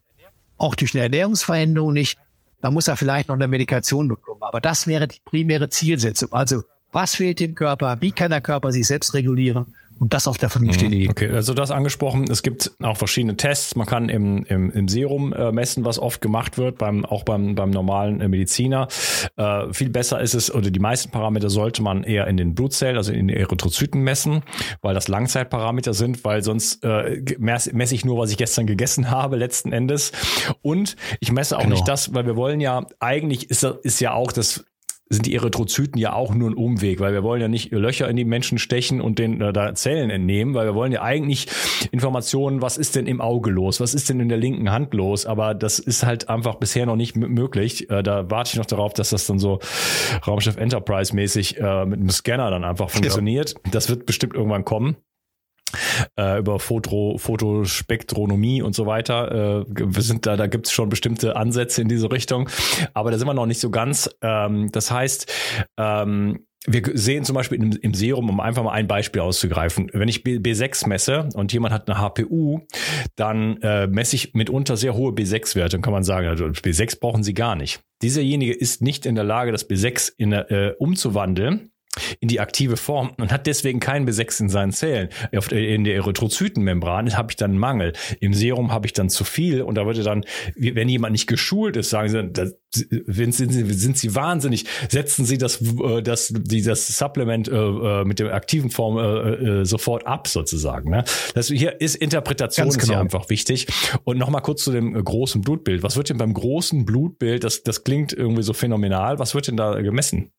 auch 0.56 0.74
durch 0.74 0.94
eine 0.94 1.04
Ernährungsveränderung 1.04 1.92
nicht, 1.92 2.18
dann 2.60 2.74
muss 2.74 2.88
er 2.88 2.96
vielleicht 2.96 3.28
noch 3.28 3.36
eine 3.36 3.46
Medikation 3.46 4.08
bekommen. 4.08 4.42
Aber 4.42 4.60
das 4.60 4.86
wäre 4.86 5.06
die 5.06 5.20
primäre 5.24 5.68
Zielsetzung. 5.68 6.32
Also, 6.32 6.64
was 6.90 7.14
fehlt 7.14 7.38
dem 7.38 7.54
Körper? 7.54 8.00
Wie 8.00 8.12
kann 8.12 8.30
der 8.30 8.40
Körper 8.40 8.72
sich 8.72 8.86
selbst 8.86 9.14
regulieren? 9.14 9.74
Und 9.98 10.14
das 10.14 10.28
auf 10.28 10.38
der 10.38 10.48
vernünftigen 10.48 10.90
mhm. 10.90 10.96
Ebene. 10.96 11.10
Okay, 11.10 11.30
also 11.30 11.54
das 11.54 11.70
angesprochen. 11.70 12.30
Es 12.30 12.42
gibt 12.42 12.72
auch 12.82 12.96
verschiedene 12.96 13.36
Tests. 13.36 13.74
Man 13.76 13.86
kann 13.86 14.08
im, 14.08 14.44
im, 14.44 14.70
im 14.70 14.88
Serum 14.88 15.32
äh, 15.32 15.52
messen, 15.52 15.84
was 15.84 15.98
oft 15.98 16.20
gemacht 16.20 16.58
wird, 16.58 16.78
beim, 16.78 17.04
auch 17.04 17.24
beim, 17.24 17.54
beim 17.54 17.70
normalen 17.70 18.20
äh, 18.20 18.28
Mediziner. 18.28 18.88
Äh, 19.36 19.72
viel 19.72 19.90
besser 19.90 20.20
ist 20.20 20.34
es, 20.34 20.54
oder 20.54 20.70
die 20.70 20.80
meisten 20.80 21.10
Parameter 21.10 21.50
sollte 21.50 21.82
man 21.82 22.04
eher 22.04 22.26
in 22.26 22.36
den 22.36 22.54
Blutzellen, 22.54 22.96
also 22.96 23.12
in 23.12 23.28
den 23.28 23.36
Erythrozyten 23.36 24.00
messen, 24.00 24.42
weil 24.82 24.94
das 24.94 25.08
Langzeitparameter 25.08 25.94
sind, 25.94 26.24
weil 26.24 26.42
sonst 26.42 26.84
äh, 26.84 27.22
messe, 27.38 27.74
messe 27.74 27.94
ich 27.94 28.04
nur, 28.04 28.18
was 28.18 28.30
ich 28.30 28.36
gestern 28.36 28.66
gegessen 28.66 29.10
habe, 29.10 29.36
letzten 29.36 29.72
Endes. 29.72 30.12
Und 30.62 30.96
ich 31.20 31.32
messe 31.32 31.56
auch 31.56 31.62
genau. 31.62 31.74
nicht 31.74 31.88
das, 31.88 32.14
weil 32.14 32.26
wir 32.26 32.36
wollen 32.36 32.60
ja, 32.60 32.86
eigentlich 33.00 33.50
ist, 33.50 33.64
ist 33.64 34.00
ja 34.00 34.12
auch 34.12 34.32
das 34.32 34.64
sind 35.10 35.26
die 35.26 35.34
Erythrozyten 35.34 35.98
ja 35.98 36.12
auch 36.12 36.34
nur 36.34 36.50
ein 36.50 36.54
Umweg, 36.54 37.00
weil 37.00 37.12
wir 37.12 37.22
wollen 37.22 37.40
ja 37.40 37.48
nicht 37.48 37.72
Löcher 37.72 38.08
in 38.08 38.16
die 38.16 38.24
Menschen 38.24 38.58
stechen 38.58 39.00
und 39.00 39.18
den 39.18 39.40
äh, 39.40 39.52
da 39.52 39.74
Zellen 39.74 40.10
entnehmen, 40.10 40.54
weil 40.54 40.66
wir 40.66 40.74
wollen 40.74 40.92
ja 40.92 41.02
eigentlich 41.02 41.46
Informationen, 41.90 42.60
was 42.62 42.76
ist 42.76 42.96
denn 42.96 43.06
im 43.06 43.20
Auge 43.20 43.50
los, 43.50 43.80
was 43.80 43.94
ist 43.94 44.08
denn 44.08 44.20
in 44.20 44.28
der 44.28 44.38
linken 44.38 44.70
Hand 44.70 44.92
los, 44.94 45.26
aber 45.26 45.54
das 45.54 45.78
ist 45.78 46.04
halt 46.04 46.28
einfach 46.28 46.56
bisher 46.56 46.86
noch 46.86 46.96
nicht 46.96 47.16
möglich. 47.16 47.88
Äh, 47.90 48.02
da 48.02 48.30
warte 48.30 48.50
ich 48.52 48.56
noch 48.56 48.66
darauf, 48.66 48.92
dass 48.92 49.10
das 49.10 49.26
dann 49.26 49.38
so 49.38 49.60
Raumschiff 50.26 50.56
Enterprise 50.56 51.14
mäßig 51.14 51.58
äh, 51.58 51.86
mit 51.86 52.00
einem 52.00 52.10
Scanner 52.10 52.50
dann 52.50 52.64
einfach 52.64 52.90
funktioniert. 52.90 53.54
Ja. 53.64 53.70
Das 53.72 53.88
wird 53.88 54.06
bestimmt 54.06 54.34
irgendwann 54.34 54.64
kommen 54.64 54.96
äh, 56.16 56.38
über 56.38 56.58
Foto, 56.58 57.16
Fotospektronomie 57.18 58.62
und 58.62 58.74
so 58.74 58.86
weiter. 58.86 59.64
Äh, 59.64 59.64
wir 59.68 60.02
sind 60.02 60.26
da, 60.26 60.36
da 60.36 60.46
gibt 60.46 60.66
es 60.66 60.72
schon 60.72 60.88
bestimmte 60.88 61.36
Ansätze 61.36 61.82
in 61.82 61.88
diese 61.88 62.10
Richtung, 62.10 62.48
aber 62.94 63.10
da 63.10 63.18
sind 63.18 63.26
wir 63.26 63.34
noch 63.34 63.46
nicht 63.46 63.60
so 63.60 63.70
ganz. 63.70 64.10
Ähm, 64.22 64.70
das 64.72 64.90
heißt, 64.90 65.32
ähm, 65.76 66.40
wir 66.66 66.82
sehen 66.94 67.24
zum 67.24 67.34
Beispiel 67.34 67.62
im, 67.62 67.72
im, 67.72 67.94
Serum, 67.94 68.28
um 68.28 68.40
einfach 68.40 68.62
mal 68.62 68.72
ein 68.72 68.88
Beispiel 68.88 69.22
auszugreifen, 69.22 69.90
wenn 69.92 70.08
ich 70.08 70.22
B, 70.22 70.52
6 70.52 70.86
messe 70.86 71.28
und 71.34 71.52
jemand 71.52 71.72
hat 71.72 71.88
eine 71.88 71.98
HPU, 71.98 72.60
dann 73.16 73.58
äh, 73.62 73.86
messe 73.86 74.16
ich 74.16 74.34
mitunter 74.34 74.76
sehr 74.76 74.94
hohe 74.94 75.12
B6-Werte 75.12 75.76
und 75.76 75.82
kann 75.82 75.92
man 75.92 76.04
sagen, 76.04 76.26
also 76.26 76.44
B6 76.46 77.00
brauchen 77.00 77.22
Sie 77.22 77.34
gar 77.34 77.54
nicht. 77.54 77.80
Dieserjenige 78.02 78.52
ist 78.52 78.82
nicht 78.82 79.06
in 79.06 79.14
der 79.14 79.24
Lage, 79.24 79.52
das 79.52 79.68
B6 79.68 80.12
in, 80.18 80.32
äh, 80.32 80.74
umzuwandeln 80.78 81.70
in 82.20 82.28
die 82.28 82.40
aktive 82.40 82.76
Form 82.76 83.12
und 83.18 83.32
hat 83.32 83.46
deswegen 83.46 83.80
keinen 83.80 84.08
B6 84.08 84.42
in 84.42 84.48
seinen 84.48 84.72
Zellen. 84.72 85.08
In 85.50 85.84
der 85.84 85.94
Erythrozytenmembran 85.96 87.16
habe 87.16 87.30
ich 87.30 87.36
dann 87.36 87.52
einen 87.52 87.60
Mangel. 87.60 87.92
Im 88.20 88.34
Serum 88.34 88.72
habe 88.72 88.86
ich 88.86 88.92
dann 88.92 89.08
zu 89.08 89.24
viel 89.24 89.62
und 89.62 89.74
da 89.76 89.86
würde 89.86 90.02
dann, 90.02 90.24
wenn 90.56 90.88
jemand 90.88 91.12
nicht 91.12 91.26
geschult 91.26 91.76
ist, 91.76 91.90
sagen 91.90 92.08
sie, 92.08 92.28
das, 92.32 92.54
sind, 92.70 93.52
Sie, 93.52 93.72
sind 93.72 93.96
Sie 93.96 94.14
wahnsinnig, 94.14 94.66
setzen 94.90 95.24
Sie 95.24 95.38
das, 95.38 95.62
äh, 95.62 96.02
das, 96.02 96.32
das 96.34 96.86
Supplement 96.86 97.48
äh, 97.48 97.54
äh, 97.54 98.04
mit 98.04 98.18
der 98.18 98.34
aktiven 98.34 98.70
Form 98.70 98.98
sofort 99.64 100.06
ab 100.06 100.28
sozusagen. 100.28 100.90
Ne? 100.90 101.04
Das 101.34 101.48
hier 101.48 101.80
ist 101.80 101.94
Interpretation 101.96 102.68
genau. 102.68 102.78
ist 102.78 102.88
hier 102.88 103.00
einfach 103.00 103.30
wichtig. 103.30 103.66
Und 104.04 104.18
nochmal 104.18 104.42
kurz 104.42 104.64
zu 104.64 104.72
dem 104.72 104.92
großen 104.92 105.42
Blutbild. 105.42 105.82
Was 105.82 105.96
wird 105.96 106.10
denn 106.10 106.18
beim 106.18 106.34
großen 106.34 106.84
Blutbild, 106.84 107.44
das, 107.44 107.62
das 107.62 107.84
klingt 107.84 108.12
irgendwie 108.12 108.42
so 108.42 108.52
phänomenal, 108.52 109.18
was 109.18 109.34
wird 109.34 109.48
denn 109.48 109.56
da 109.56 109.80
gemessen? 109.80 110.32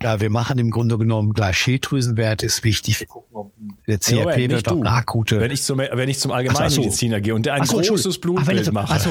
Ja, 0.00 0.20
wir 0.20 0.30
machen 0.30 0.58
im 0.58 0.70
Grunde 0.70 0.96
genommen 0.96 1.32
gleich 1.32 1.58
Schilddrüsenwert 1.58 2.44
ist 2.44 2.62
wichtig. 2.62 3.00
Wir 3.00 3.08
gucken, 3.08 3.36
ob 3.36 3.52
der 3.86 3.98
CRP 3.98 4.48
wird 4.48 4.68
auch 4.68 4.84
akute. 4.84 5.40
Wenn 5.40 5.50
ich 5.50 5.62
zum, 5.64 5.78
wenn 5.78 6.08
ich 6.08 6.20
zum 6.20 6.30
Allgemeinmediziner 6.30 7.16
so. 7.16 7.22
gehe 7.22 7.34
und 7.34 7.46
der 7.46 7.54
ein 7.54 7.64
so, 7.64 7.78
großes 7.78 8.20
Blutbild 8.20 8.72
macht. 8.72 8.92
Achso, 8.92 9.10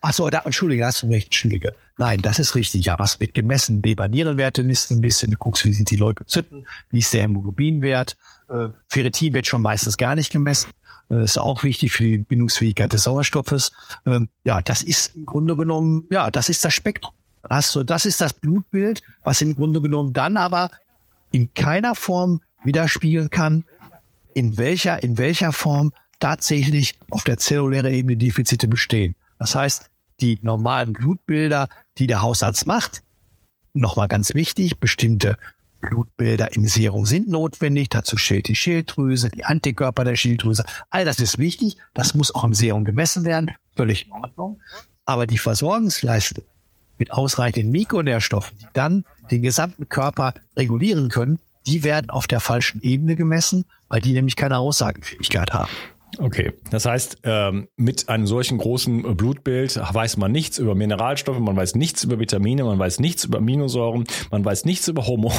achso 0.00 0.28
da, 0.28 0.40
Entschuldige, 0.40 0.84
hast 0.84 1.04
du 1.04 1.06
recht, 1.06 1.26
Entschuldige. 1.26 1.76
Nein, 1.96 2.22
das 2.22 2.40
ist 2.40 2.56
richtig. 2.56 2.86
Ja, 2.86 2.98
was 2.98 3.20
wird 3.20 3.34
gemessen? 3.34 3.82
Leber-Nierenwerte 3.82 4.62
ist 4.62 4.90
ein 4.90 5.00
bisschen. 5.00 5.30
Du 5.30 5.36
guckst, 5.36 5.64
wie 5.64 5.72
sind 5.72 5.88
die 5.90 5.96
Leukozyten, 5.96 6.66
wie 6.90 6.98
ist 6.98 7.14
der 7.14 7.22
Hämoglobinwert. 7.22 8.16
Äh, 8.48 8.68
Ferritin 8.88 9.32
wird 9.32 9.46
schon 9.46 9.62
meistens 9.62 9.96
gar 9.96 10.16
nicht 10.16 10.32
gemessen. 10.32 10.70
Das 11.08 11.32
ist 11.32 11.38
auch 11.38 11.62
wichtig 11.62 11.92
für 11.92 12.04
die 12.04 12.18
Bindungsfähigkeit 12.18 12.92
des 12.92 13.04
Sauerstoffes. 13.04 13.72
Ähm, 14.06 14.28
ja, 14.44 14.60
das 14.60 14.82
ist 14.82 15.14
im 15.14 15.26
Grunde 15.26 15.56
genommen, 15.56 16.06
ja, 16.10 16.30
das 16.30 16.48
ist 16.48 16.64
das 16.64 16.74
Spektrum 16.74 17.12
hast 17.48 17.74
du, 17.74 17.82
das 17.84 18.06
ist 18.06 18.20
das 18.20 18.32
Blutbild, 18.32 19.02
was 19.24 19.40
im 19.40 19.54
Grunde 19.54 19.80
genommen 19.80 20.12
dann 20.12 20.36
aber 20.36 20.70
in 21.32 21.52
keiner 21.54 21.94
Form 21.94 22.40
widerspiegeln 22.64 23.30
kann, 23.30 23.64
in 24.34 24.58
welcher, 24.58 25.02
in 25.02 25.18
welcher 25.18 25.52
Form 25.52 25.92
tatsächlich 26.18 26.98
auf 27.10 27.24
der 27.24 27.38
zellulären 27.38 27.92
Ebene 27.92 28.16
Defizite 28.16 28.68
bestehen. 28.68 29.14
Das 29.38 29.54
heißt, 29.54 29.90
die 30.20 30.38
normalen 30.42 30.92
Blutbilder, 30.92 31.68
die 31.98 32.06
der 32.06 32.22
Hausarzt 32.22 32.66
macht, 32.66 33.02
nochmal 33.72 34.08
ganz 34.08 34.34
wichtig, 34.34 34.78
bestimmte 34.78 35.38
Blutbilder 35.80 36.54
im 36.54 36.68
Serum 36.68 37.06
sind 37.06 37.28
notwendig. 37.28 37.88
Dazu 37.88 38.18
steht 38.18 38.48
die 38.48 38.56
Schilddrüse, 38.56 39.30
die 39.30 39.44
Antikörper 39.44 40.04
der 40.04 40.16
Schilddrüse. 40.16 40.64
All 40.90 41.06
das 41.06 41.20
ist 41.20 41.38
wichtig. 41.38 41.78
Das 41.94 42.14
muss 42.14 42.34
auch 42.34 42.44
im 42.44 42.52
Serum 42.52 42.84
gemessen 42.84 43.24
werden. 43.24 43.52
Völlig 43.76 44.06
in 44.06 44.12
Ordnung. 44.12 44.60
Aber 45.06 45.26
die 45.26 45.38
Versorgungsleistung 45.38 46.44
mit 47.00 47.10
ausreichenden 47.10 47.72
Mikronährstoffen, 47.72 48.56
die 48.58 48.66
dann 48.74 49.04
den 49.32 49.42
gesamten 49.42 49.88
Körper 49.88 50.34
regulieren 50.56 51.08
können, 51.08 51.40
die 51.66 51.82
werden 51.82 52.10
auf 52.10 52.26
der 52.26 52.40
falschen 52.40 52.80
Ebene 52.82 53.16
gemessen, 53.16 53.64
weil 53.88 54.00
die 54.00 54.12
nämlich 54.12 54.36
keine 54.36 54.58
Aussagenfähigkeit 54.58 55.52
haben. 55.52 55.70
Okay, 56.18 56.52
das 56.70 56.86
heißt, 56.86 57.18
ähm, 57.22 57.68
mit 57.76 58.08
einem 58.08 58.26
solchen 58.26 58.58
großen 58.58 59.16
Blutbild 59.16 59.76
weiß 59.76 60.16
man 60.16 60.32
nichts 60.32 60.58
über 60.58 60.74
Mineralstoffe, 60.74 61.38
man 61.38 61.56
weiß 61.56 61.76
nichts 61.76 62.04
über 62.04 62.18
Vitamine, 62.18 62.64
man 62.64 62.78
weiß 62.78 62.98
nichts 62.98 63.24
über 63.24 63.38
Aminosäuren, 63.38 64.04
man 64.30 64.44
weiß 64.44 64.64
nichts 64.64 64.88
über 64.88 65.06
Hormone, 65.06 65.34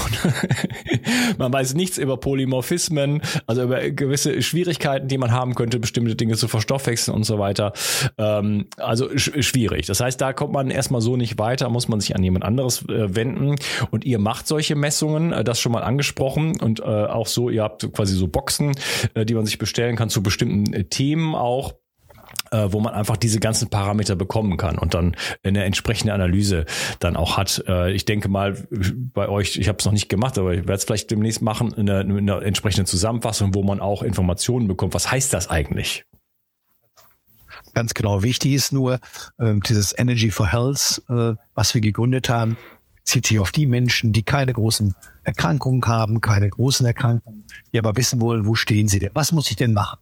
man 1.38 1.52
weiß 1.52 1.74
nichts 1.74 1.98
über 1.98 2.18
Polymorphismen, 2.18 3.22
also 3.48 3.64
über 3.64 3.90
gewisse 3.92 4.42
Schwierigkeiten, 4.42 5.08
die 5.08 5.18
man 5.18 5.32
haben 5.32 5.56
könnte, 5.56 5.78
bestimmte 5.80 6.16
Dinge 6.16 6.36
zu 6.36 6.48
verstoffwechseln 6.48 7.16
und 7.16 7.24
so 7.24 7.38
weiter. 7.38 7.74
Ähm, 8.18 8.68
also 8.78 9.10
sch 9.18 9.32
schwierig. 9.42 9.88
Das 9.88 10.00
heißt, 10.00 10.22
da 10.22 10.34
kommt 10.34 10.54
man 10.54 10.72
erstmal 10.72 11.02
so 11.02 11.18
nicht 11.18 11.38
weiter, 11.38 11.70
muss 11.70 11.88
man 11.88 12.00
sich 12.00 12.16
an 12.16 12.24
jemand 12.24 12.46
anderes 12.46 12.84
äh, 12.84 13.16
wenden. 13.16 13.56
Und 13.92 14.06
ihr 14.06 14.20
macht 14.20 14.48
solche 14.48 14.76
Messungen, 14.76 15.34
äh, 15.34 15.44
das 15.44 15.60
schon 15.60 15.74
mal 15.74 15.84
angesprochen 15.84 16.60
und 16.62 16.80
äh, 16.80 16.84
auch 16.84 17.28
so, 17.28 17.50
ihr 17.50 17.64
habt 17.64 17.92
quasi 17.94 18.16
so 18.16 18.28
Boxen, 18.28 18.74
äh, 19.14 19.26
die 19.26 19.34
man 19.34 19.46
sich 19.46 19.58
bestellen 19.58 19.96
kann 19.96 20.10
zu 20.10 20.24
bestimmten 20.24 20.61
äh, 20.74 20.84
Themen 20.86 21.36
auch 21.36 21.74
äh, 22.52 22.72
wo 22.72 22.80
man 22.80 22.94
einfach 22.94 23.18
diese 23.18 23.40
ganzen 23.40 23.70
Parameter 23.70 24.16
bekommen 24.16 24.58
kann 24.58 24.78
und 24.78 24.94
dann 24.94 25.16
eine 25.44 25.64
entsprechende 25.64 26.14
Analyse 26.14 26.66
dann 27.00 27.16
auch 27.16 27.38
hat. 27.38 27.64
Äh, 27.68 27.94
ich 27.94 28.06
denke 28.06 28.30
mal 28.30 28.68
bei 29.14 29.30
euch, 29.30 29.58
ich 29.58 29.68
habe 29.68 29.78
es 29.80 29.86
noch 29.86 29.94
nicht 29.94 30.10
gemacht, 30.10 30.38
aber 30.38 30.54
ich 30.54 30.60
werde 30.60 30.74
es 30.74 30.84
vielleicht 30.84 31.12
demnächst 31.12 31.42
machen, 31.42 31.74
eine, 31.74 32.00
eine 32.00 32.42
entsprechende 32.42 32.86
Zusammenfassung, 32.86 33.54
wo 33.56 33.64
man 33.64 33.80
auch 33.80 34.04
Informationen 34.04 34.68
bekommt. 34.68 34.94
Was 34.94 35.10
heißt 35.10 35.34
das 35.34 35.50
eigentlich? 35.50 36.06
Ganz 37.74 37.94
genau. 37.94 38.22
Wichtig 38.22 38.54
ist 38.54 38.74
nur 38.74 39.00
äh, 39.38 39.54
dieses 39.68 39.98
Energy 39.98 40.30
for 40.30 40.52
Health, 40.52 41.02
äh, 41.10 41.36
was 41.56 41.74
wir 41.74 41.82
gegründet 41.82 42.28
haben, 42.28 42.58
zieht 43.04 43.28
sich 43.28 43.40
auf 43.40 43.52
die 43.52 43.66
Menschen, 43.66 44.12
die 44.12 44.24
keine 44.24 44.54
großen 44.54 44.94
Erkrankungen 45.24 45.84
haben, 45.86 46.22
keine 46.22 46.50
großen 46.50 46.86
Erkrankungen, 46.86 47.46
die 47.72 47.80
aber 47.80 47.96
wissen 47.96 48.20
wollen, 48.20 48.46
wo 48.46 48.56
stehen 48.56 48.88
sie 48.88 49.00
denn? 49.00 49.12
Was 49.14 49.32
muss 49.32 49.50
ich 49.50 49.56
denn 49.56 49.74
machen? 49.74 50.00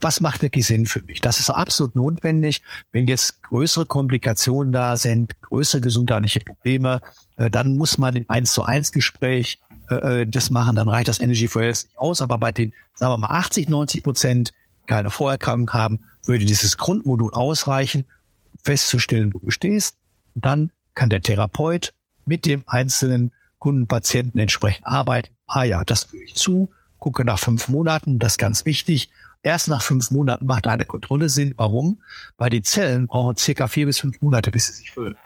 Was 0.00 0.20
macht 0.20 0.42
wirklich 0.42 0.66
Sinn 0.66 0.86
für 0.86 1.02
mich? 1.02 1.20
Das 1.20 1.40
ist 1.40 1.50
absolut 1.50 1.94
notwendig. 1.94 2.62
Wenn 2.92 3.06
jetzt 3.06 3.42
größere 3.42 3.86
Komplikationen 3.86 4.72
da 4.72 4.96
sind, 4.96 5.40
größere 5.42 5.80
gesundheitliche 5.80 6.40
Probleme, 6.40 7.00
äh, 7.36 7.50
dann 7.50 7.76
muss 7.76 7.98
man 7.98 8.16
im 8.16 8.24
1 8.28 8.52
zu 8.52 8.62
1 8.62 8.92
Gespräch 8.92 9.58
äh, 9.90 10.22
äh, 10.22 10.26
das 10.26 10.50
machen, 10.50 10.76
dann 10.76 10.88
reicht 10.88 11.08
das 11.08 11.20
Energy 11.20 11.48
for 11.48 11.62
Health 11.62 11.84
nicht 11.84 11.98
aus. 11.98 12.22
Aber 12.22 12.38
bei 12.38 12.52
den, 12.52 12.72
sagen 12.94 13.12
wir 13.12 13.18
mal, 13.18 13.38
80, 13.38 13.68
90 13.68 14.02
Prozent 14.02 14.52
keine 14.86 15.10
Vorerkrankung 15.10 15.72
haben, 15.72 16.00
würde 16.24 16.44
dieses 16.44 16.76
Grundmodul 16.76 17.32
ausreichen, 17.32 18.04
festzustellen, 18.62 19.32
wo 19.34 19.38
du 19.38 19.50
stehst. 19.50 19.96
Und 20.34 20.44
dann 20.44 20.70
kann 20.94 21.10
der 21.10 21.22
Therapeut 21.22 21.92
mit 22.24 22.46
dem 22.46 22.62
einzelnen 22.66 23.32
Kundenpatienten 23.58 24.40
entsprechend 24.40 24.86
arbeiten. 24.86 25.34
Ah 25.46 25.64
ja, 25.64 25.84
das 25.84 26.04
führe 26.04 26.24
ich 26.24 26.34
zu, 26.34 26.70
gucke 26.98 27.24
nach 27.24 27.38
fünf 27.38 27.68
Monaten, 27.68 28.18
das 28.18 28.32
ist 28.32 28.38
ganz 28.38 28.64
wichtig. 28.64 29.10
Erst 29.42 29.68
nach 29.68 29.82
fünf 29.82 30.10
Monaten 30.10 30.44
macht 30.44 30.66
eine 30.66 30.84
Kontrolle 30.84 31.28
Sinn. 31.30 31.54
Warum? 31.56 32.02
Weil 32.36 32.50
die 32.50 32.62
Zellen 32.62 33.06
brauchen 33.06 33.36
circa 33.36 33.68
vier 33.68 33.86
bis 33.86 33.98
fünf 34.00 34.20
Monate, 34.20 34.50
bis 34.50 34.66
sie 34.66 34.72
sich 34.74 34.90
füllen. 34.90 35.16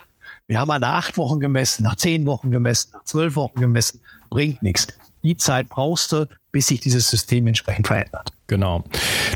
Wir 0.47 0.61
haben 0.61 0.69
nach 0.69 0.95
acht 0.95 1.17
Wochen 1.17 1.41
gemessen, 1.41 1.83
nach 1.83 1.97
zehn 1.97 2.27
Wochen 2.27 2.51
gemessen, 2.51 2.91
nach 2.93 3.05
zwölf 3.05 3.35
Wochen 3.35 3.59
gemessen, 3.59 4.01
bringt 4.31 4.63
nichts. 4.63 4.89
Die 5.23 5.37
Zeit 5.37 5.69
brauchst 5.69 6.13
du, 6.13 6.29
bis 6.55 6.69
sich 6.69 6.79
dieses 6.79 7.11
System 7.11 7.49
entsprechend 7.49 7.89
verändert. 7.89 8.33
Genau. 8.47 8.85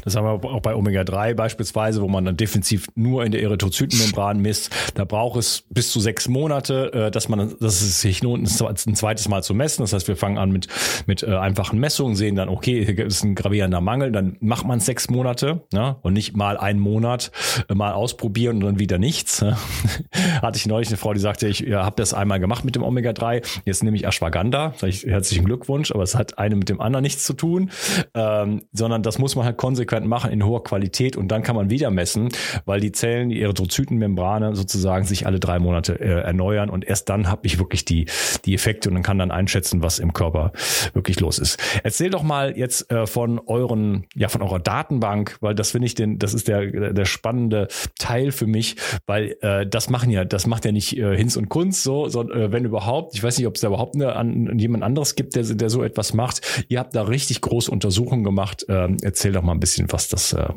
Das 0.04 0.14
haben 0.16 0.24
wir 0.24 0.50
auch 0.50 0.60
bei 0.60 0.74
Omega-3 0.74 1.32
beispielsweise, 1.34 2.02
wo 2.02 2.08
man 2.08 2.26
dann 2.26 2.36
defensiv 2.36 2.86
nur 2.94 3.24
in 3.24 3.32
der 3.32 3.42
Erythrozytenmembran 3.42 4.38
misst. 4.40 4.70
Da 4.94 5.04
braucht 5.04 5.38
es 5.38 5.64
bis 5.70 5.90
zu 5.90 5.98
sechs 5.98 6.28
Monate, 6.28 6.92
äh, 6.92 7.10
dass 7.10 7.28
man, 7.30 7.54
dass 7.58 7.80
es 7.80 8.02
sich 8.02 8.22
lohnt, 8.22 8.48
ein 8.60 8.94
zweites 8.94 9.28
Mal 9.28 9.42
zu 9.42 9.54
messen. 9.54 9.82
Das 9.82 9.94
heißt, 9.94 10.08
wir 10.08 10.16
fangen 10.16 10.36
an 10.36 10.52
mit, 10.52 10.68
mit 11.06 11.22
äh, 11.22 11.34
einfachen 11.34 11.80
Messungen, 11.80 12.16
sehen 12.16 12.36
dann, 12.36 12.50
okay, 12.50 12.84
hier 12.84 13.06
ist 13.06 13.24
ein 13.24 13.34
gravierender 13.34 13.80
Mangel, 13.80 14.12
dann 14.12 14.36
macht 14.40 14.66
man 14.66 14.78
sechs 14.78 15.08
Monate 15.08 15.62
ne? 15.72 15.96
und 16.02 16.12
nicht 16.12 16.36
mal 16.36 16.58
einen 16.58 16.78
Monat 16.78 17.32
äh, 17.68 17.74
mal 17.74 17.92
ausprobieren 17.92 18.58
und 18.58 18.64
dann 18.64 18.78
wieder 18.78 18.98
nichts. 18.98 19.42
Hatte 20.42 20.58
ich 20.58 20.66
neulich 20.66 20.88
eine 20.88 20.98
Frau, 20.98 21.14
die 21.14 21.20
sagte, 21.20 21.48
ich 21.48 21.62
habe 21.72 21.96
das 21.96 22.12
einmal 22.12 22.40
gemacht 22.40 22.64
mit 22.64 22.76
dem 22.76 22.82
Omega-3, 22.82 23.42
jetzt 23.64 23.82
nehme 23.82 23.96
ich 23.96 24.06
Ashwagandha. 24.06 24.74
Sag 24.76 24.90
ich, 24.90 25.06
herzlichen 25.06 25.46
Glückwunsch, 25.46 25.92
aber 25.92 26.02
es 26.02 26.14
hat 26.14 26.38
eine 26.38 26.56
mit 26.56 26.68
dem 26.68 26.80
anderen 26.80 27.02
nichts 27.08 27.24
zu 27.24 27.32
tun, 27.32 27.70
ähm, 28.14 28.62
sondern 28.72 29.02
das 29.02 29.18
muss 29.18 29.34
man 29.34 29.46
halt 29.46 29.56
konsequent 29.56 30.06
machen 30.06 30.30
in 30.30 30.44
hoher 30.44 30.62
Qualität 30.62 31.16
und 31.16 31.28
dann 31.28 31.42
kann 31.42 31.56
man 31.56 31.70
wieder 31.70 31.90
messen, 31.90 32.28
weil 32.66 32.80
die 32.80 32.92
Zellen, 32.92 33.30
die 33.30 33.40
Erythrozytenmembrane 33.40 34.54
sozusagen 34.54 35.06
sich 35.06 35.26
alle 35.26 35.40
drei 35.40 35.58
Monate 35.58 35.98
äh, 35.98 36.20
erneuern 36.20 36.68
und 36.68 36.86
erst 36.86 37.08
dann 37.08 37.28
habe 37.28 37.46
ich 37.46 37.58
wirklich 37.58 37.86
die, 37.86 38.06
die 38.44 38.54
Effekte 38.54 38.90
und 38.90 38.94
dann 38.94 39.02
kann 39.02 39.18
dann 39.18 39.30
einschätzen, 39.30 39.82
was 39.82 39.98
im 39.98 40.12
Körper 40.12 40.52
wirklich 40.92 41.18
los 41.20 41.38
ist. 41.38 41.58
Erzähl 41.82 42.10
doch 42.10 42.22
mal 42.22 42.58
jetzt 42.58 42.90
äh, 42.92 43.06
von 43.06 43.40
euren, 43.46 44.06
ja, 44.14 44.28
von 44.28 44.42
eurer 44.42 44.58
Datenbank, 44.58 45.38
weil 45.40 45.54
das 45.54 45.70
finde 45.70 45.86
ich 45.86 45.94
den, 45.94 46.18
das 46.18 46.34
ist 46.34 46.46
der, 46.46 46.92
der 46.92 47.04
spannende 47.06 47.68
Teil 47.98 48.32
für 48.32 48.46
mich, 48.46 48.76
weil 49.06 49.36
äh, 49.40 49.66
das 49.66 49.88
machen 49.88 50.10
ja, 50.10 50.26
das 50.26 50.46
macht 50.46 50.66
ja 50.66 50.72
nicht 50.72 50.98
äh, 50.98 51.16
Hinz 51.16 51.36
und 51.36 51.48
Kunst 51.48 51.82
so, 51.82 52.08
sondern 52.08 52.38
äh, 52.38 52.52
wenn 52.52 52.66
überhaupt, 52.66 53.14
ich 53.14 53.22
weiß 53.22 53.38
nicht, 53.38 53.46
ob 53.46 53.54
es 53.54 53.62
da 53.62 53.68
überhaupt 53.68 53.94
eine, 53.94 54.14
an, 54.14 54.58
jemand 54.58 54.84
anderes 54.84 55.14
gibt, 55.14 55.36
der, 55.36 55.44
der 55.44 55.70
so 55.70 55.82
etwas 55.82 56.12
macht. 56.12 56.64
Ihr 56.68 56.78
habt 56.78 56.94
da 56.98 57.04
richtig 57.04 57.40
große 57.40 57.70
Untersuchungen 57.70 58.24
gemacht, 58.24 58.64
äh, 58.68 58.84
ähm, 58.84 58.96
erzähl 59.02 59.32
doch 59.32 59.42
mal 59.42 59.52
ein 59.52 59.60
bisschen, 59.60 59.90
was 59.90 60.08
das. 60.08 60.32
Äh 60.32 60.48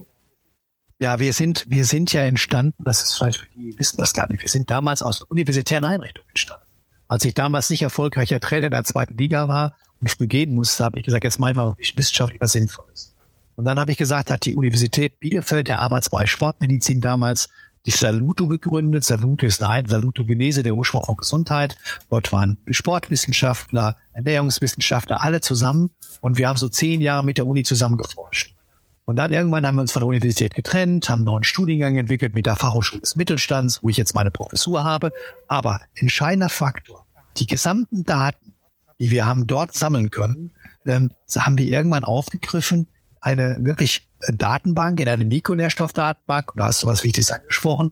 ja, 1.00 1.19
wir 1.19 1.33
sind, 1.33 1.65
wir 1.67 1.86
sind 1.86 2.13
ja 2.13 2.21
entstanden, 2.21 2.83
das 2.83 3.01
ist 3.01 3.17
vielleicht, 3.17 3.48
die 3.55 3.77
wissen 3.77 3.98
das 3.98 4.13
gar 4.13 4.29
nicht, 4.29 4.41
wir 4.41 4.50
sind 4.50 4.69
damals 4.69 5.01
aus 5.01 5.21
universitären 5.21 5.83
Einrichtungen 5.83 6.29
entstanden. 6.29 6.65
Als 7.07 7.25
ich 7.25 7.33
damals 7.33 7.69
nicht 7.69 7.81
erfolgreicher 7.81 8.39
Trainer 8.39 8.69
der 8.69 8.83
zweiten 8.83 9.17
Liga 9.17 9.48
war 9.48 9.75
und 10.00 10.10
früh 10.10 10.27
gehen 10.27 10.53
musste, 10.53 10.83
habe 10.83 11.00
ich 11.00 11.05
gesagt, 11.05 11.24
jetzt 11.24 11.39
mal 11.39 11.53
mal 11.53 11.75
wissenschaftlich 11.77 12.39
was 12.39 12.53
Sinnvolles. 12.53 13.15
Und 13.55 13.65
dann 13.65 13.79
habe 13.79 13.91
ich 13.91 13.98
gesagt, 13.98 14.31
hat 14.31 14.45
die 14.45 14.55
Universität 14.55 15.19
Bielefeld, 15.19 15.67
der 15.67 15.79
Arbeitsbereich 15.79 16.31
Sportmedizin 16.31 17.01
damals, 17.01 17.50
die 17.85 17.91
Saluto 17.91 18.47
gegründet. 18.47 19.03
Saluto 19.03 19.45
ist 19.45 19.63
ein 19.63 19.88
Salutogenese, 19.88 20.63
der 20.63 20.75
Ursprung 20.75 21.03
von 21.03 21.17
Gesundheit. 21.17 21.77
Dort 22.09 22.31
waren 22.31 22.57
Sportwissenschaftler, 22.69 23.97
Ernährungswissenschaftler, 24.13 25.23
alle 25.23 25.41
zusammen. 25.41 25.91
Und 26.21 26.38
wir 26.38 26.47
haben 26.47 26.57
so 26.57 26.69
zehn 26.69 27.01
Jahre 27.01 27.25
mit 27.25 27.38
der 27.38 27.47
Uni 27.47 27.63
zusammen 27.63 27.97
geforscht. 27.97 28.55
Und 29.05 29.15
dann 29.15 29.33
irgendwann 29.33 29.65
haben 29.65 29.75
wir 29.75 29.81
uns 29.81 29.91
von 29.91 30.01
der 30.01 30.07
Universität 30.07 30.53
getrennt, 30.53 31.09
haben 31.09 31.19
einen 31.19 31.25
neuen 31.25 31.43
Studiengang 31.43 31.97
entwickelt 31.97 32.35
mit 32.35 32.45
der 32.45 32.55
Fachhochschule 32.55 33.01
des 33.01 33.15
Mittelstands, 33.15 33.83
wo 33.83 33.89
ich 33.89 33.97
jetzt 33.97 34.13
meine 34.13 34.31
Professur 34.31 34.83
habe. 34.83 35.11
Aber 35.47 35.81
entscheidender 35.95 36.50
Faktor, 36.50 37.05
die 37.38 37.47
gesamten 37.47 38.03
Daten, 38.03 38.53
die 39.00 39.09
wir 39.09 39.25
haben 39.25 39.47
dort 39.47 39.73
sammeln 39.73 40.11
können, 40.11 40.51
ähm, 40.85 41.11
haben 41.35 41.57
wir 41.57 41.65
irgendwann 41.65 42.03
aufgegriffen, 42.03 42.88
eine 43.19 43.57
wirklich 43.59 44.07
Datenbank, 44.29 44.99
in 44.99 45.07
eine 45.07 45.25
Mikronährstoffdatenbank. 45.25 46.53
Da 46.55 46.65
hast 46.65 46.83
du 46.83 46.87
was 46.87 47.03
Wichtiges 47.03 47.31
angesprochen. 47.31 47.91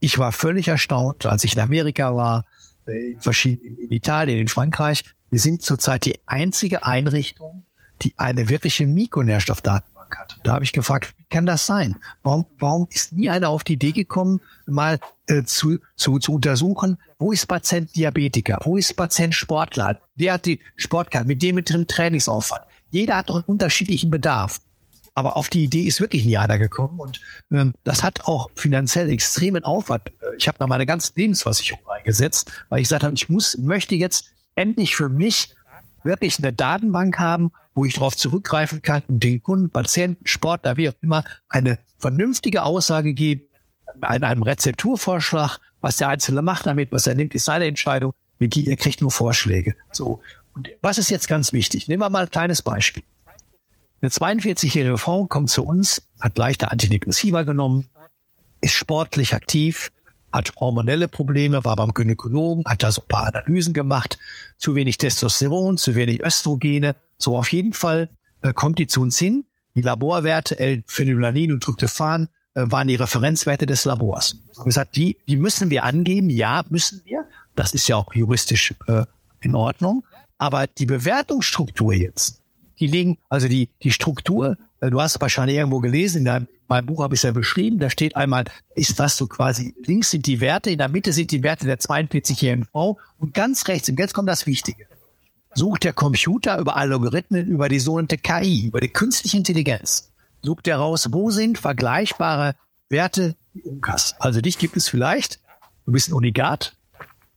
Ich 0.00 0.18
war 0.18 0.32
völlig 0.32 0.68
erstaunt, 0.68 1.26
als 1.26 1.44
ich 1.44 1.54
in 1.54 1.60
Amerika 1.60 2.14
war, 2.14 2.44
in, 2.86 3.20
verschiedenen, 3.20 3.76
in 3.78 3.90
Italien, 3.90 4.38
in 4.38 4.48
Frankreich. 4.48 5.04
Wir 5.30 5.38
sind 5.38 5.62
zurzeit 5.62 6.04
die 6.04 6.18
einzige 6.26 6.84
Einrichtung, 6.84 7.64
die 8.02 8.14
eine 8.16 8.48
wirkliche 8.48 8.86
Mikronährstoffdatenbank 8.86 10.18
hat. 10.18 10.40
Da 10.42 10.54
habe 10.54 10.64
ich 10.64 10.72
gefragt, 10.72 11.14
wie 11.18 11.24
kann 11.30 11.46
das 11.46 11.66
sein? 11.66 11.96
Warum, 12.22 12.46
warum 12.58 12.88
ist 12.90 13.12
nie 13.12 13.30
einer 13.30 13.50
auf 13.50 13.62
die 13.62 13.74
Idee 13.74 13.92
gekommen, 13.92 14.40
mal 14.66 14.98
äh, 15.26 15.44
zu, 15.44 15.78
zu, 15.96 16.18
zu 16.18 16.34
untersuchen, 16.34 16.98
wo 17.18 17.30
ist 17.32 17.46
Patient 17.46 17.94
Diabetiker, 17.94 18.58
wo 18.64 18.76
ist 18.76 18.96
Patient 18.96 19.34
Sportler, 19.34 20.00
der 20.16 20.34
hat 20.34 20.46
die 20.46 20.60
Sportkarte, 20.76 21.28
mit 21.28 21.42
dem 21.42 21.54
mit 21.54 21.70
dem 21.70 21.86
Trainingsaufwand. 21.86 22.62
Jeder 22.90 23.16
hat 23.16 23.30
einen 23.30 23.44
unterschiedlichen 23.44 24.10
Bedarf. 24.10 24.60
Aber 25.14 25.36
auf 25.36 25.48
die 25.48 25.64
Idee 25.64 25.82
ist 25.82 26.00
wirklich 26.00 26.24
nie 26.24 26.38
einer 26.38 26.58
gekommen 26.58 27.00
und 27.00 27.20
ähm, 27.50 27.74
das 27.84 28.02
hat 28.02 28.26
auch 28.26 28.50
finanziell 28.54 29.10
extremen 29.10 29.64
Aufwand. 29.64 30.12
Ich 30.38 30.48
habe 30.48 30.58
da 30.58 30.66
meine 30.66 30.86
ganze 30.86 31.12
Lebensversicherung 31.16 31.86
eingesetzt, 31.88 32.50
weil 32.68 32.80
ich 32.80 32.84
gesagt 32.84 33.04
habe, 33.04 33.14
ich 33.14 33.28
muss, 33.28 33.58
möchte 33.58 33.94
jetzt 33.94 34.32
endlich 34.54 34.96
für 34.96 35.08
mich 35.08 35.54
wirklich 36.02 36.38
eine 36.38 36.52
Datenbank 36.52 37.18
haben, 37.18 37.52
wo 37.74 37.84
ich 37.84 37.94
darauf 37.94 38.16
zurückgreifen 38.16 38.82
kann 38.82 39.02
und 39.08 39.22
den 39.22 39.42
Kunden, 39.42 39.70
Patienten, 39.70 40.26
Sportler, 40.26 40.76
wie 40.76 40.88
auch 40.88 40.94
immer, 41.02 41.24
eine 41.48 41.78
vernünftige 41.98 42.62
Aussage 42.62 43.14
geben, 43.14 43.42
in 43.94 44.24
einem 44.24 44.42
Rezepturvorschlag, 44.42 45.58
was 45.80 45.96
der 45.96 46.08
Einzelne 46.08 46.42
macht 46.42 46.66
damit, 46.66 46.92
was 46.92 47.06
er 47.06 47.14
nimmt, 47.14 47.34
ist 47.34 47.44
seine 47.44 47.66
Entscheidung. 47.66 48.12
Er 48.38 48.76
kriegt 48.76 49.00
nur 49.00 49.10
Vorschläge. 49.10 49.74
So. 49.92 50.20
Und 50.54 50.68
was 50.80 50.98
ist 50.98 51.10
jetzt 51.10 51.28
ganz 51.28 51.52
wichtig? 51.52 51.88
Nehmen 51.88 52.02
wir 52.02 52.10
mal 52.10 52.24
ein 52.24 52.30
kleines 52.30 52.62
Beispiel. 52.62 53.02
Eine 54.02 54.10
42-jährige 54.10 54.96
Frau 54.96 55.26
kommt 55.26 55.50
zu 55.50 55.64
uns, 55.64 56.02
hat 56.20 56.38
leichte 56.38 56.70
Antidepressiva 56.70 57.42
genommen, 57.42 57.88
ist 58.62 58.72
sportlich 58.72 59.34
aktiv, 59.34 59.92
hat 60.32 60.54
hormonelle 60.56 61.06
Probleme, 61.06 61.64
war 61.64 61.76
beim 61.76 61.92
Gynäkologen, 61.92 62.64
hat 62.64 62.82
da 62.82 62.92
so 62.92 63.02
ein 63.02 63.08
paar 63.08 63.26
Analysen 63.26 63.74
gemacht, 63.74 64.18
zu 64.56 64.74
wenig 64.74 64.96
Testosteron, 64.96 65.76
zu 65.76 65.94
wenig 65.94 66.24
Östrogene. 66.24 66.96
So 67.18 67.36
auf 67.36 67.52
jeden 67.52 67.74
Fall 67.74 68.08
äh, 68.40 68.54
kommt 68.54 68.78
die 68.78 68.86
zu 68.86 69.02
uns 69.02 69.18
hin. 69.18 69.44
Die 69.74 69.82
Laborwerte 69.82 70.58
L-Phenolanin 70.58 71.52
und 71.52 71.62
Tryptophan 71.62 72.28
äh, 72.54 72.62
waren 72.66 72.88
die 72.88 72.96
Referenzwerte 72.96 73.66
des 73.66 73.84
Labors. 73.84 74.36
Wir 74.56 74.64
gesagt, 74.64 74.96
die, 74.96 75.18
die 75.28 75.36
müssen 75.36 75.68
wir 75.68 75.84
angeben. 75.84 76.30
Ja, 76.30 76.64
müssen 76.70 77.02
wir. 77.04 77.26
Das 77.54 77.74
ist 77.74 77.86
ja 77.88 77.96
auch 77.96 78.14
juristisch 78.14 78.74
äh, 78.86 79.04
in 79.40 79.54
Ordnung. 79.54 80.04
Aber 80.38 80.66
die 80.66 80.86
Bewertungsstruktur 80.86 81.92
jetzt, 81.92 82.39
die 82.80 82.86
liegen, 82.86 83.18
also 83.28 83.46
die, 83.46 83.70
die 83.82 83.92
Struktur, 83.92 84.56
äh, 84.80 84.90
du 84.90 85.00
hast 85.00 85.20
wahrscheinlich 85.20 85.58
irgendwo 85.58 85.80
gelesen, 85.80 86.18
in 86.18 86.24
deinem, 86.24 86.48
meinem 86.68 86.86
Buch 86.86 87.02
habe 87.02 87.14
ich 87.14 87.20
es 87.20 87.22
ja 87.24 87.32
beschrieben, 87.32 87.78
da 87.78 87.90
steht 87.90 88.16
einmal, 88.16 88.44
ist 88.74 88.98
das 88.98 89.16
so 89.16 89.26
quasi, 89.26 89.74
links 89.84 90.10
sind 90.10 90.26
die 90.26 90.40
Werte, 90.40 90.70
in 90.70 90.78
der 90.78 90.88
Mitte 90.88 91.12
sind 91.12 91.30
die 91.30 91.42
Werte 91.42 91.66
der 91.66 91.78
42-jährigen 91.78 92.64
Frau 92.64 92.98
und 93.18 93.34
ganz 93.34 93.68
rechts, 93.68 93.88
und 93.88 93.98
jetzt 93.98 94.14
kommt 94.14 94.28
das 94.28 94.46
Wichtige, 94.46 94.86
sucht 95.54 95.84
der 95.84 95.92
Computer 95.92 96.58
über 96.58 96.76
Algorithmen, 96.76 97.46
über 97.46 97.68
die 97.68 97.80
sogenannte 97.80 98.18
KI, 98.18 98.66
über 98.66 98.80
die 98.80 98.88
künstliche 98.88 99.36
Intelligenz, 99.36 100.12
sucht 100.42 100.66
er 100.68 100.78
raus, 100.78 101.08
wo 101.10 101.30
sind 101.30 101.58
vergleichbare 101.58 102.54
Werte 102.88 103.36
im 103.54 103.62
UMKAS. 103.62 104.14
Also 104.18 104.40
dich 104.40 104.58
gibt 104.58 104.76
es 104.76 104.88
vielleicht, 104.88 105.40
du 105.84 105.92
bist 105.92 106.08
ein 106.08 106.14
Unikat, 106.14 106.76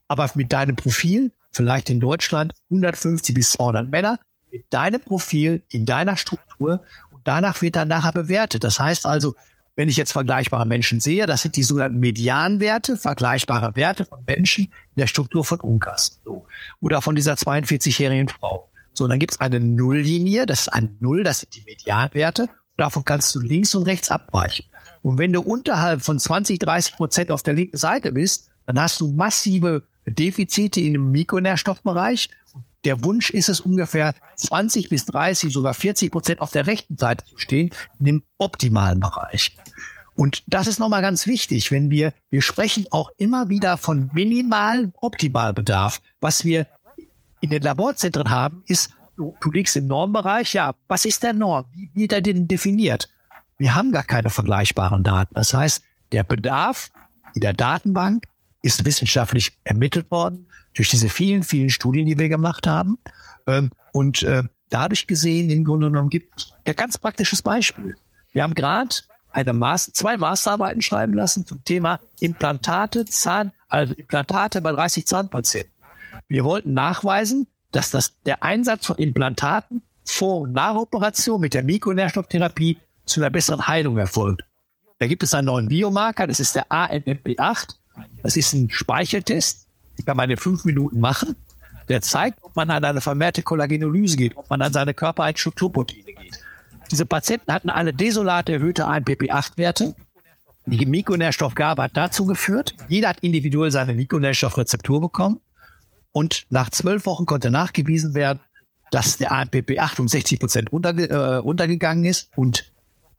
aber 0.07 0.29
mit 0.35 0.53
deinem 0.53 0.75
Profil, 0.75 1.31
vielleicht 1.51 1.89
in 1.89 1.99
Deutschland 1.99 2.53
150 2.69 3.35
bis 3.35 3.51
200 3.51 3.89
Männer, 3.89 4.19
mit 4.53 4.71
deinem 4.71 5.01
Profil, 5.01 5.63
in 5.69 5.85
deiner 5.85 6.15
Struktur 6.15 6.83
und 7.11 7.21
danach 7.25 7.61
wird 7.61 7.75
dann 7.75 7.87
nachher 7.87 8.13
bewertet. 8.13 8.63
Das 8.63 8.79
heißt 8.79 9.05
also, 9.05 9.35
wenn 9.75 9.89
ich 9.89 9.97
jetzt 9.97 10.11
vergleichbare 10.11 10.67
Menschen 10.67 10.99
sehe, 10.99 11.25
das 11.25 11.41
sind 11.41 11.55
die 11.55 11.63
sogenannten 11.63 11.99
Medianwerte, 11.99 12.95
vergleichbare 12.95 13.75
Werte 13.75 14.05
von 14.05 14.23
Menschen 14.27 14.65
in 14.65 14.99
der 14.99 15.07
Struktur 15.07 15.43
von 15.43 15.59
Unkas. 15.59 16.21
So. 16.23 16.45
Oder 16.79 17.01
von 17.01 17.15
dieser 17.15 17.33
42-jährigen 17.33 18.29
Frau. 18.29 18.69
So, 18.93 19.07
dann 19.07 19.17
gibt 19.17 19.33
es 19.33 19.39
eine 19.41 19.59
Nulllinie, 19.59 20.45
das 20.45 20.61
ist 20.61 20.67
ein 20.69 20.95
Null, 20.99 21.23
das 21.23 21.39
sind 21.39 21.55
die 21.55 21.63
Medianwerte. 21.65 22.47
Davon 22.77 23.03
kannst 23.03 23.33
du 23.33 23.39
links 23.39 23.73
und 23.73 23.83
rechts 23.83 24.11
abweichen. 24.11 24.65
Und 25.01 25.17
wenn 25.17 25.33
du 25.33 25.41
unterhalb 25.41 26.03
von 26.03 26.19
20, 26.19 26.59
30 26.59 26.95
Prozent 26.95 27.31
auf 27.31 27.41
der 27.41 27.55
linken 27.55 27.77
Seite 27.77 28.11
bist, 28.11 28.51
dann 28.67 28.79
hast 28.79 29.01
du 29.01 29.11
massive 29.11 29.83
Defizite 30.05 30.79
im 30.79 31.11
Mikronährstoffbereich 31.11 32.29
der 32.85 33.03
Wunsch 33.03 33.29
ist 33.29 33.49
es 33.49 33.61
ungefähr 33.61 34.13
20 34.35 34.89
bis 34.89 35.05
30, 35.05 35.53
sogar 35.53 35.73
40 35.73 36.11
Prozent 36.11 36.41
auf 36.41 36.51
der 36.51 36.67
rechten 36.67 36.97
Seite 36.97 37.25
zu 37.25 37.37
stehen, 37.37 37.71
in 37.99 38.05
dem 38.05 38.23
optimalen 38.37 38.99
Bereich. 38.99 39.55
Und 40.15 40.43
das 40.47 40.67
ist 40.67 40.79
nochmal 40.79 41.01
ganz 41.01 41.25
wichtig, 41.25 41.71
wenn 41.71 41.89
wir, 41.89 42.13
wir 42.29 42.41
sprechen 42.41 42.85
auch 42.91 43.09
immer 43.17 43.49
wieder 43.49 43.77
von 43.77 44.11
minimalem 44.13 44.93
Optimalbedarf. 45.01 46.01
Was 46.19 46.45
wir 46.45 46.67
in 47.41 47.49
den 47.49 47.63
Laborzentren 47.63 48.29
haben, 48.29 48.63
ist, 48.67 48.91
du, 49.17 49.35
du 49.41 49.51
liegst 49.51 49.75
im 49.75 49.87
Normbereich, 49.87 50.53
ja, 50.53 50.75
was 50.87 51.05
ist 51.05 51.23
der 51.23 51.33
Norm? 51.33 51.65
Wie 51.73 51.89
wird 51.93 52.13
er 52.13 52.21
denn 52.21 52.47
definiert? 52.47 53.09
Wir 53.57 53.75
haben 53.75 53.91
gar 53.91 54.03
keine 54.03 54.29
vergleichbaren 54.29 55.03
Daten. 55.03 55.33
Das 55.33 55.53
heißt, 55.53 55.83
der 56.11 56.23
Bedarf 56.23 56.91
in 57.33 57.41
der 57.41 57.53
Datenbank 57.53 58.25
ist 58.63 58.85
wissenschaftlich 58.85 59.51
ermittelt 59.63 60.09
worden 60.09 60.47
durch 60.73 60.89
diese 60.89 61.09
vielen, 61.09 61.43
vielen 61.43 61.69
Studien, 61.69 62.07
die 62.07 62.17
wir 62.17 62.29
gemacht 62.29 62.65
haben. 62.65 62.97
Ähm, 63.45 63.69
und 63.91 64.23
äh, 64.23 64.43
dadurch 64.69 65.05
gesehen, 65.05 65.51
im 65.51 65.63
Grunde 65.63 65.87
genommen 65.87 66.09
gibt 66.09 66.39
es 66.39 66.53
ein 66.65 66.75
ganz 66.75 66.97
praktisches 66.97 67.43
Beispiel. 67.43 67.95
Wir 68.31 68.41
haben 68.41 68.55
gerade 68.55 68.95
eine 69.31 69.53
Maß, 69.53 69.91
zwei 69.93 70.17
Masterarbeiten 70.17 70.81
schreiben 70.81 71.13
lassen 71.13 71.45
zum 71.45 71.63
Thema 71.63 71.99
Implantate, 72.19 73.05
Zahn, 73.05 73.51
also 73.67 73.93
Implantate 73.93 74.61
bei 74.61 74.71
30 74.71 75.05
Zahnpatienten. 75.05 75.71
Wir 76.27 76.43
wollten 76.43 76.73
nachweisen, 76.73 77.47
dass 77.71 77.91
das, 77.91 78.19
der 78.23 78.43
Einsatz 78.43 78.85
von 78.85 78.97
Implantaten 78.97 79.81
vor 80.05 80.41
und 80.41 80.53
nach 80.53 80.75
Operation 80.75 81.41
mit 81.41 81.53
der 81.53 81.63
Mikronährstofftherapie 81.63 82.77
zu 83.05 83.19
einer 83.19 83.29
besseren 83.29 83.67
Heilung 83.67 83.97
erfolgt. 83.97 84.43
Da 84.99 85.07
gibt 85.07 85.23
es 85.23 85.33
einen 85.33 85.47
neuen 85.47 85.67
Biomarker, 85.67 86.27
das 86.27 86.39
ist 86.39 86.55
der 86.55 86.67
ANMP8. 86.69 87.75
Das 88.21 88.37
ist 88.37 88.53
ein 88.53 88.69
Speicheltest, 88.69 89.67
den 89.97 90.05
kann 90.05 90.29
in 90.29 90.37
fünf 90.37 90.65
Minuten 90.65 90.99
machen. 90.99 91.35
Der 91.89 92.01
zeigt, 92.01 92.39
ob 92.41 92.55
man 92.55 92.69
an 92.69 92.83
eine 92.83 93.01
vermehrte 93.01 93.43
Kollagenolyse 93.43 94.15
geht, 94.15 94.37
ob 94.37 94.49
man 94.49 94.61
an 94.61 94.71
seine 94.71 94.93
körpereigenen 94.93 95.37
Strukturproteine 95.37 96.13
geht. 96.13 96.39
Diese 96.91 97.05
Patienten 97.05 97.51
hatten 97.51 97.69
alle 97.69 97.93
desolate 97.93 98.53
erhöhte 98.53 98.87
ANPP8-Werte. 98.87 99.95
Die 100.65 100.85
Mikronährstoffgabe 100.85 101.83
hat 101.83 101.97
dazu 101.97 102.25
geführt, 102.25 102.75
jeder 102.87 103.09
hat 103.09 103.19
individuell 103.19 103.71
seine 103.71 103.93
Mikronährstoffrezeptur 103.93 105.01
bekommen. 105.01 105.41
Und 106.13 106.45
nach 106.49 106.69
zwölf 106.69 107.05
Wochen 107.05 107.25
konnte 107.25 107.51
nachgewiesen 107.51 108.13
werden, 108.13 108.39
dass 108.91 109.17
der 109.17 109.31
ANPP8 109.31 109.99
um 109.99 110.07
60 110.07 110.39
Prozent 110.39 110.71
runterge 110.71 111.09
äh, 111.09 111.35
runtergegangen 111.35 112.05
ist. 112.05 112.29
Und 112.35 112.71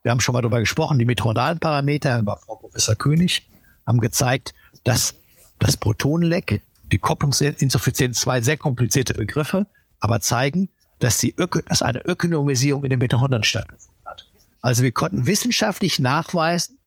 wir 0.02 0.12
haben 0.12 0.20
schon 0.20 0.32
mal 0.32 0.40
darüber 0.40 0.60
gesprochen, 0.60 0.98
die 0.98 1.04
metronalen 1.04 1.58
Parameter 1.58 2.20
über 2.20 2.36
Frau 2.36 2.56
Professor 2.56 2.94
König 2.94 3.46
haben 3.86 4.00
gezeigt, 4.00 4.54
dass 4.84 5.14
das 5.58 5.76
Protonenleck, 5.76 6.62
die 6.92 6.98
Kopplungsinsuffizienz, 6.98 8.20
zwei 8.20 8.40
sehr 8.40 8.56
komplizierte 8.56 9.14
Begriffe, 9.14 9.66
aber 10.00 10.20
zeigen, 10.20 10.68
dass, 10.98 11.18
die 11.18 11.34
Öko 11.36 11.60
dass 11.60 11.82
eine 11.82 12.04
Ökonomisierung 12.04 12.84
in 12.84 12.90
den 12.90 12.98
Mitochondrien 12.98 13.44
stattgefunden 13.44 14.04
hat. 14.04 14.26
Also 14.60 14.82
wir 14.82 14.92
konnten 14.92 15.26
wissenschaftlich 15.26 15.98
nachweisen, 15.98 16.78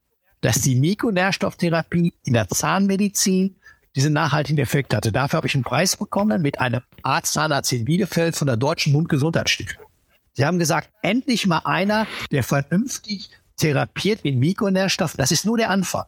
dass 0.42 0.62
die 0.62 0.76
Mikronährstofftherapie 0.76 2.14
in 2.24 2.34
der 2.34 2.48
Zahnmedizin 2.48 3.56
diesen 3.96 4.14
nachhaltigen 4.14 4.60
Effekt 4.60 4.94
hatte. 4.94 5.12
Dafür 5.12 5.38
habe 5.38 5.48
ich 5.48 5.56
einen 5.56 5.64
Preis 5.64 5.98
bekommen 5.98 6.42
mit 6.42 6.60
einem 6.60 6.82
Arzt 7.02 7.34
Zahnarzt 7.34 7.74
in 7.74 7.86
Bielefeld 7.86 8.36
von 8.36 8.46
der 8.46 8.58
Deutschen 8.58 8.94
Mundgesundheitsstiftung. 8.94 9.86
Sie 10.34 10.46
haben 10.46 10.60
gesagt, 10.60 10.92
endlich 11.02 11.48
mal 11.48 11.62
einer, 11.66 12.06
der 12.32 12.44
vernünftig 12.44 13.32
therapiert 13.58 14.24
mit 14.24 14.36
Mikronährstoffen. 14.36 15.18
Das 15.18 15.32
ist 15.32 15.46
nur 15.46 15.58
der 15.58 15.72
Anfang. 15.72 16.06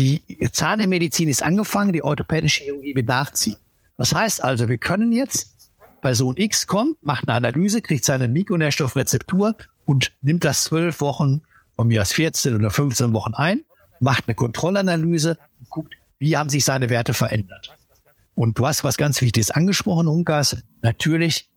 Die 0.00 0.22
Zahnmedizin 0.50 1.28
ist 1.28 1.42
angefangen, 1.42 1.92
die 1.92 2.02
orthopädische 2.02 2.64
Chirurgie 2.64 2.96
wird 2.96 3.06
nachziehen. 3.06 3.58
Das 3.98 4.14
heißt 4.14 4.42
also, 4.42 4.66
wir 4.70 4.78
können 4.78 5.12
jetzt 5.12 5.70
Person 6.00 6.38
X 6.38 6.66
kommen, 6.66 6.96
macht 7.02 7.28
eine 7.28 7.36
Analyse, 7.36 7.82
kriegt 7.82 8.06
seine 8.06 8.26
Mikronährstoffrezeptur 8.26 9.56
und 9.84 10.12
nimmt 10.22 10.44
das 10.44 10.64
zwölf 10.64 11.02
Wochen, 11.02 11.42
von 11.76 11.88
mir 11.88 12.00
aus 12.00 12.12
14 12.12 12.54
oder 12.54 12.70
15 12.70 13.12
Wochen 13.12 13.34
ein, 13.34 13.60
macht 14.00 14.26
eine 14.26 14.34
Kontrollanalyse 14.34 15.36
und 15.58 15.68
guckt, 15.68 15.94
wie 16.18 16.34
haben 16.34 16.48
sich 16.48 16.64
seine 16.64 16.88
Werte 16.88 17.12
verändert. 17.12 17.76
Und 18.34 18.58
du 18.58 18.66
hast 18.66 18.84
was 18.84 18.96
ganz 18.96 19.20
Wichtiges 19.20 19.50
angesprochen, 19.50 20.08
Unkas, 20.08 20.56
natürlich 20.80 21.50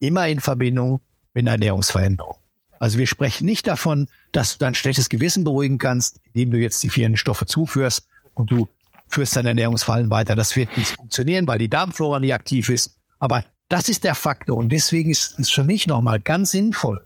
immer 0.00 0.28
in 0.28 0.40
Verbindung 0.40 1.00
mit 1.32 1.46
Ernährungsveränderung. 1.46 2.36
Also 2.78 2.98
wir 2.98 3.06
sprechen 3.06 3.46
nicht 3.46 3.66
davon, 3.66 4.08
dass 4.32 4.52
du 4.52 4.58
dein 4.58 4.74
schlechtes 4.74 5.08
Gewissen 5.08 5.44
beruhigen 5.44 5.78
kannst, 5.78 6.20
indem 6.32 6.50
du 6.50 6.58
jetzt 6.58 6.82
die 6.82 6.90
vielen 6.90 7.16
Stoffe 7.16 7.46
zuführst 7.46 8.06
und 8.34 8.50
du 8.50 8.68
führst 9.08 9.36
dein 9.36 9.46
Ernährungsverhalten 9.46 10.10
weiter. 10.10 10.34
Das 10.34 10.56
wird 10.56 10.76
nicht 10.76 10.90
funktionieren, 10.90 11.46
weil 11.46 11.58
die 11.58 11.70
Darmflora 11.70 12.20
nicht 12.20 12.34
aktiv 12.34 12.68
ist. 12.68 12.98
Aber 13.18 13.44
das 13.68 13.88
ist 13.88 14.04
der 14.04 14.14
Faktor 14.14 14.56
und 14.56 14.70
deswegen 14.70 15.10
ist 15.10 15.38
es 15.38 15.50
für 15.50 15.64
mich 15.64 15.86
nochmal 15.86 16.20
ganz 16.20 16.50
sinnvoll. 16.52 17.04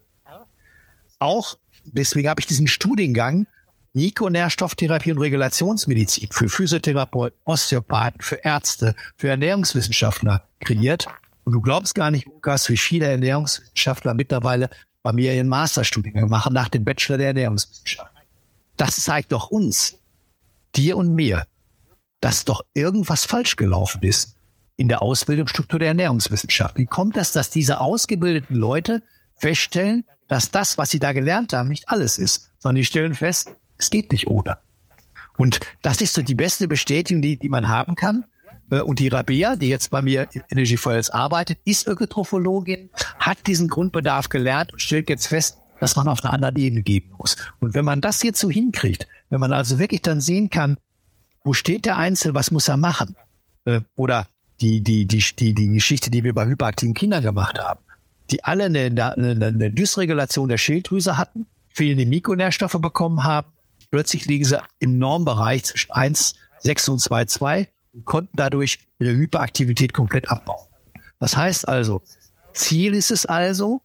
Auch 1.18 1.56
deswegen 1.84 2.28
habe 2.28 2.40
ich 2.40 2.46
diesen 2.46 2.66
Studiengang 2.66 3.46
Mikronährstofftherapie 3.92 5.12
und 5.12 5.18
Regulationsmedizin 5.18 6.28
für 6.30 6.48
Physiotherapeuten, 6.48 7.38
Osteopathen, 7.44 8.20
für 8.20 8.36
Ärzte, 8.36 8.94
für 9.16 9.28
Ernährungswissenschaftler 9.28 10.44
kreiert. 10.60 11.08
Und 11.44 11.54
du 11.54 11.60
glaubst 11.60 11.94
gar 11.94 12.10
nicht, 12.10 12.26
Lukas, 12.26 12.68
wie 12.68 12.76
viele 12.76 13.06
Ernährungswissenschaftler 13.06 14.14
mittlerweile 14.14 14.70
bei 15.02 15.12
mir 15.12 15.34
ihren 15.34 15.48
Masterstudiengang 15.48 16.28
machen 16.28 16.52
nach 16.52 16.68
dem 16.68 16.84
Bachelor 16.84 17.18
der 17.18 17.28
Ernährungswissenschaft. 17.28 18.12
Das 18.76 18.96
zeigt 18.96 19.32
doch 19.32 19.50
uns, 19.50 19.98
dir 20.74 20.96
und 20.96 21.14
mir, 21.14 21.46
dass 22.20 22.44
doch 22.44 22.62
irgendwas 22.74 23.24
falsch 23.24 23.56
gelaufen 23.56 24.02
ist 24.02 24.36
in 24.76 24.88
der 24.88 25.02
Ausbildungsstruktur 25.02 25.78
der 25.78 25.88
Ernährungswissenschaft. 25.88 26.78
Wie 26.78 26.86
kommt 26.86 27.16
das, 27.16 27.32
dass 27.32 27.50
diese 27.50 27.80
ausgebildeten 27.80 28.56
Leute 28.56 29.02
feststellen, 29.36 30.04
dass 30.28 30.50
das, 30.50 30.78
was 30.78 30.90
sie 30.90 30.98
da 30.98 31.12
gelernt 31.12 31.52
haben, 31.52 31.68
nicht 31.68 31.88
alles 31.88 32.18
ist, 32.18 32.50
sondern 32.58 32.76
die 32.76 32.84
stellen 32.84 33.14
fest, 33.14 33.54
es 33.78 33.90
geht 33.90 34.12
nicht 34.12 34.26
ohne. 34.26 34.58
Und 35.36 35.60
das 35.82 36.00
ist 36.00 36.14
so 36.14 36.22
die 36.22 36.34
beste 36.34 36.68
Bestätigung, 36.68 37.22
die, 37.22 37.38
die 37.38 37.48
man 37.48 37.68
haben 37.68 37.94
kann. 37.94 38.24
Äh, 38.70 38.80
und 38.80 38.98
die 38.98 39.08
Rabea, 39.08 39.56
die 39.56 39.68
jetzt 39.68 39.90
bei 39.90 40.02
mir 40.02 40.28
in 40.32 40.42
Energy 40.50 40.76
Foils 40.76 41.10
arbeitet, 41.10 41.58
ist 41.64 41.86
Ökotrophologin, 41.86 42.90
hat 43.18 43.46
diesen 43.46 43.68
Grundbedarf 43.68 44.28
gelernt 44.28 44.72
und 44.72 44.80
stellt 44.80 45.08
jetzt 45.08 45.26
fest, 45.26 45.58
dass 45.80 45.96
man 45.96 46.08
auf 46.08 46.24
einer 46.24 46.32
anderen 46.32 46.56
Ebene 46.56 46.82
geben 46.82 47.12
muss. 47.18 47.36
Und 47.58 47.74
wenn 47.74 47.84
man 47.84 48.00
das 48.00 48.22
jetzt 48.22 48.40
so 48.40 48.50
hinkriegt, 48.50 49.08
wenn 49.30 49.40
man 49.40 49.52
also 49.52 49.78
wirklich 49.78 50.02
dann 50.02 50.20
sehen 50.20 50.50
kann, 50.50 50.76
wo 51.42 51.52
steht 51.52 51.86
der 51.86 51.96
Einzel, 51.96 52.34
was 52.34 52.50
muss 52.50 52.68
er 52.68 52.76
machen? 52.76 53.16
Äh, 53.64 53.80
oder 53.96 54.26
die, 54.60 54.82
die, 54.82 55.06
die, 55.06 55.24
die, 55.38 55.54
die 55.54 55.68
Geschichte, 55.68 56.10
die 56.10 56.22
wir 56.22 56.34
bei 56.34 56.46
hyperaktiven 56.46 56.94
Kindern 56.94 57.22
gemacht 57.22 57.58
haben, 57.58 57.80
die 58.30 58.44
alle 58.44 58.64
eine, 58.64 58.80
eine, 58.80 59.46
eine 59.46 59.70
Dysregulation 59.70 60.48
der 60.48 60.58
Schilddrüse 60.58 61.16
hatten, 61.16 61.46
fehlende 61.72 62.04
Mikronährstoffe 62.04 62.78
bekommen 62.80 63.24
haben, 63.24 63.48
plötzlich 63.90 64.26
liegen 64.26 64.44
sie 64.44 64.62
im 64.78 64.98
Normbereich 64.98 65.64
zwischen 65.64 65.92
1, 65.92 66.34
6 66.60 66.88
und 66.90 67.00
2,2 67.00 67.68
und 67.92 68.04
konnten 68.04 68.36
dadurch 68.36 68.78
ihre 68.98 69.12
Hyperaktivität 69.12 69.92
komplett 69.92 70.30
abbauen. 70.30 70.66
Das 71.18 71.36
heißt 71.36 71.68
also, 71.68 72.02
Ziel 72.54 72.94
ist 72.94 73.10
es 73.10 73.26
also, 73.26 73.82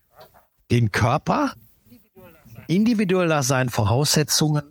den 0.72 0.92
Körper 0.92 1.54
individuell 2.68 3.28
nach 3.28 3.44
seinen 3.44 3.70
Voraussetzungen 3.70 4.64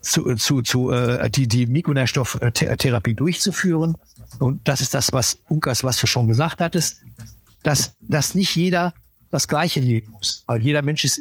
zu, 0.00 0.34
zu, 0.34 0.62
zu 0.62 0.90
äh, 0.90 1.30
die, 1.30 1.46
die 1.46 1.66
Mikronährstofftherapie 1.66 3.14
durchzuführen. 3.14 3.96
Und 4.38 4.66
das 4.66 4.80
ist 4.80 4.94
das, 4.94 5.12
was 5.12 5.38
Unkas, 5.48 5.84
was 5.84 5.98
du 6.00 6.06
schon 6.06 6.28
gesagt 6.28 6.60
hattest, 6.60 7.02
dass, 7.62 7.94
dass 8.00 8.34
nicht 8.34 8.54
jeder 8.56 8.94
das 9.30 9.46
Gleiche 9.48 9.80
leben 9.80 10.12
muss. 10.12 10.44
Weil 10.46 10.62
jeder 10.62 10.82
Mensch 10.82 11.04
ist 11.04 11.20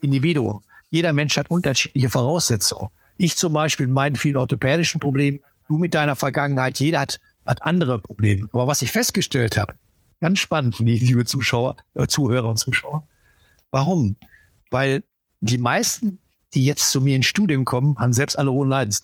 Individuum. 0.00 0.62
Jeder 0.90 1.12
Mensch 1.12 1.36
hat 1.36 1.50
unterschiedliche 1.50 2.10
Voraussetzungen. 2.10 2.88
Ich 3.16 3.36
zum 3.36 3.52
Beispiel 3.52 3.86
mit 3.86 3.94
meinen 3.94 4.16
vielen 4.16 4.36
orthopädischen 4.36 5.00
Problemen 5.00 5.40
du 5.72 5.78
mit 5.78 5.94
deiner 5.94 6.16
Vergangenheit, 6.16 6.78
jeder 6.80 7.00
hat, 7.00 7.18
hat 7.46 7.62
andere 7.62 7.98
Probleme. 7.98 8.48
Aber 8.52 8.66
was 8.66 8.82
ich 8.82 8.92
festgestellt 8.92 9.56
habe, 9.56 9.74
ganz 10.20 10.38
spannend, 10.38 10.78
liebe 10.78 11.24
Zuschauer, 11.24 11.76
äh, 11.94 12.06
Zuhörer 12.06 12.48
und 12.50 12.58
Zuschauer, 12.58 13.08
warum? 13.70 14.16
Weil 14.70 15.02
die 15.40 15.58
meisten, 15.58 16.18
die 16.54 16.64
jetzt 16.64 16.90
zu 16.90 17.00
mir 17.00 17.16
ins 17.16 17.26
Studium 17.26 17.64
kommen, 17.64 17.98
haben 17.98 18.12
selbst 18.12 18.38
alle 18.38 18.52
hohen 18.52 18.68
Leidens. 18.68 19.02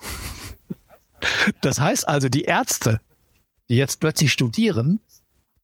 Das 1.62 1.80
heißt 1.80 2.06
also, 2.06 2.28
die 2.28 2.42
Ärzte, 2.42 3.00
die 3.68 3.76
jetzt 3.76 3.98
plötzlich 3.98 4.32
studieren, 4.32 5.00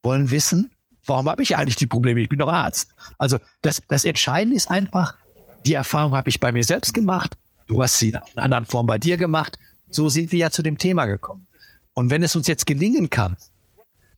wollen 0.02 0.30
wissen, 0.30 0.72
warum 1.06 1.28
habe 1.28 1.42
ich 1.42 1.56
eigentlich 1.56 1.76
die 1.76 1.86
Probleme? 1.86 2.20
Ich 2.20 2.28
bin 2.28 2.40
doch 2.40 2.48
Arzt. 2.48 2.88
Also 3.18 3.38
das, 3.62 3.82
das 3.86 4.04
Entscheidende 4.04 4.56
ist 4.56 4.70
einfach, 4.70 5.16
die 5.64 5.74
Erfahrung 5.74 6.16
habe 6.16 6.28
ich 6.28 6.40
bei 6.40 6.50
mir 6.50 6.64
selbst 6.64 6.92
gemacht. 6.92 7.36
Du 7.66 7.80
hast 7.82 7.98
sie 7.98 8.08
in 8.08 8.16
einer 8.16 8.26
anderen 8.36 8.64
Form 8.64 8.86
bei 8.86 8.98
dir 8.98 9.16
gemacht. 9.16 9.58
So 9.94 10.08
sind 10.08 10.32
wir 10.32 10.40
ja 10.40 10.50
zu 10.50 10.62
dem 10.62 10.76
Thema 10.76 11.06
gekommen. 11.06 11.46
Und 11.94 12.10
wenn 12.10 12.22
es 12.24 12.34
uns 12.34 12.48
jetzt 12.48 12.66
gelingen 12.66 13.10
kann, 13.10 13.36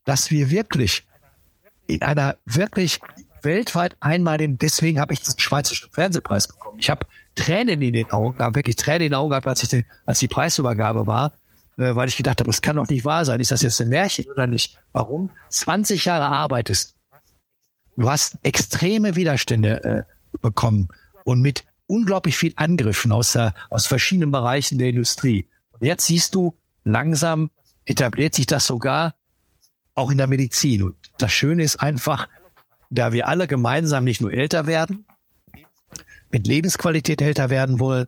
dass 0.05 0.31
wir 0.31 0.51
wirklich 0.51 1.07
in 1.87 2.01
einer 2.01 2.37
wirklich 2.47 3.01
weltweit 3.43 3.95
einmal 4.01 4.39
den, 4.39 4.57
deswegen 4.57 4.99
habe 4.99 5.13
ich 5.13 5.23
den 5.23 5.39
Schweizerischen 5.39 5.91
Fernsehpreis 5.93 6.49
bekommen. 6.49 6.79
Ich 6.79 6.89
habe 6.89 7.07
Tränen 7.35 7.83
in 7.83 7.93
den 7.93 8.11
Augen, 8.11 8.39
habe 8.39 8.57
wirklich 8.57 8.77
Tränen 8.77 9.03
in 9.03 9.11
den 9.11 9.15
Augen 9.15 9.31
gehabt, 9.31 9.47
als, 9.47 9.63
ich 9.63 9.69
den, 9.69 9.85
als 10.07 10.19
die 10.19 10.29
Preisübergabe 10.29 11.07
war, 11.07 11.33
äh, 11.77 11.95
weil 11.95 12.09
ich 12.09 12.17
gedacht 12.17 12.41
habe, 12.41 12.49
das 12.49 12.63
kann 12.63 12.77
doch 12.77 12.89
nicht 12.89 13.05
wahr 13.05 13.27
sein. 13.27 13.39
Ist 13.41 13.51
das 13.51 13.61
jetzt 13.61 13.81
ein 13.81 13.91
Märchen 13.91 14.25
oder 14.31 14.47
nicht? 14.47 14.79
Warum? 14.93 15.31
20 15.51 16.07
Jahre 16.07 16.25
arbeitest. 16.25 16.97
Du 17.97 18.11
hast 18.11 18.39
extreme 18.43 19.15
Widerstände 19.15 19.85
äh, 19.85 20.03
bekommen 20.41 20.89
und 21.25 21.43
mit 21.43 21.65
unglaublich 21.87 22.37
viel 22.37 22.55
Angriffen 22.57 23.13
aus, 23.13 23.33
der, 23.33 23.55
aus 23.69 23.87
verschiedenen 23.87 24.33
Bereichen 24.33 24.79
der 24.79 24.89
Industrie. 24.89 25.47
Jetzt 25.81 26.07
siehst 26.07 26.35
du, 26.35 26.55
langsam 26.85 27.51
etabliert 27.85 28.35
sich 28.35 28.47
das 28.47 28.67
sogar 28.67 29.15
auch 29.95 30.11
in 30.11 30.19
der 30.19 30.27
Medizin. 30.27 30.83
Und 30.83 30.97
das 31.19 31.33
Schöne 31.33 31.63
ist 31.63 31.77
einfach, 31.77 32.29
da 32.91 33.13
wir 33.13 33.29
alle 33.29 33.47
gemeinsam 33.47 34.05
nicht 34.05 34.21
nur 34.21 34.33
älter 34.33 34.67
werden, 34.67 35.05
mit 36.31 36.47
Lebensqualität 36.47 37.23
älter 37.23 37.51
werden 37.51 37.81
wollen 37.81 38.07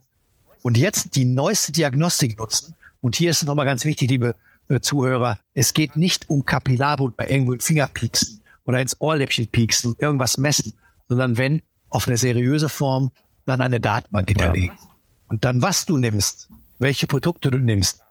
und 0.61 0.77
jetzt 0.77 1.15
die 1.15 1.25
neueste 1.25 1.71
Diagnostik 1.71 2.37
nutzen. 2.37 2.75
Und 3.01 3.15
hier 3.15 3.31
ist 3.31 3.41
es 3.41 3.47
nochmal 3.47 3.65
ganz 3.65 3.85
wichtig, 3.85 4.09
liebe 4.09 4.35
äh, 4.67 4.79
Zuhörer, 4.81 5.39
es 5.53 5.73
geht 5.73 5.95
nicht 5.95 6.29
um 6.29 6.45
Kapillarblut 6.45 7.15
bei 7.17 7.27
irgendwo 7.27 7.53
in 7.53 7.59
Fingerpieksen 7.59 8.41
oder 8.65 8.81
ins 8.81 8.99
Ohrläppchen 8.99 9.47
pieksen, 9.47 9.95
irgendwas 9.97 10.37
messen, 10.37 10.73
sondern 11.07 11.37
wenn 11.37 11.61
auf 11.89 12.07
eine 12.07 12.17
seriöse 12.17 12.69
Form, 12.69 13.11
dann 13.45 13.61
eine 13.61 13.79
Datenbank 13.79 14.29
hinterlegen. 14.29 14.77
Ja. 14.79 14.89
Und 15.27 15.45
dann, 15.45 15.61
was 15.61 15.85
du 15.85 15.97
nimmst, 15.97 16.49
welche 16.79 17.07
Produkte 17.07 17.51
du 17.51 17.57
nimmst, 17.59 18.01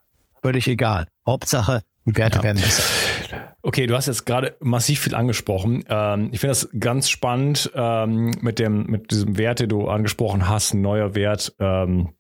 völlig 0.43 0.69
egal. 0.69 1.09
Hauptsache, 1.27 1.83
die 2.05 2.17
Werte 2.17 2.39
ja. 2.39 2.45
werden 2.45 2.63
besser. 2.63 2.85
Okay, 3.63 3.87
du 3.87 3.95
hast 3.95 4.07
jetzt 4.07 4.25
gerade 4.25 4.57
massiv 4.61 5.01
viel 5.01 5.15
angesprochen. 5.15 5.85
Ähm, 5.89 6.31
ich 6.33 6.41
finde 6.41 6.53
das 6.53 6.69
ganz 6.79 7.11
spannend 7.11 7.71
ähm, 7.75 8.31
mit 8.41 8.59
dem 8.59 8.87
mit 8.87 9.11
diesem 9.11 9.37
Wert, 9.37 9.61
den 9.61 9.69
du 9.69 9.89
angesprochen 9.89 10.49
hast, 10.49 10.75
ein 10.75 10.81
neuer 10.81 11.15
Wert. 11.15 11.55
Ähm, 11.59 12.15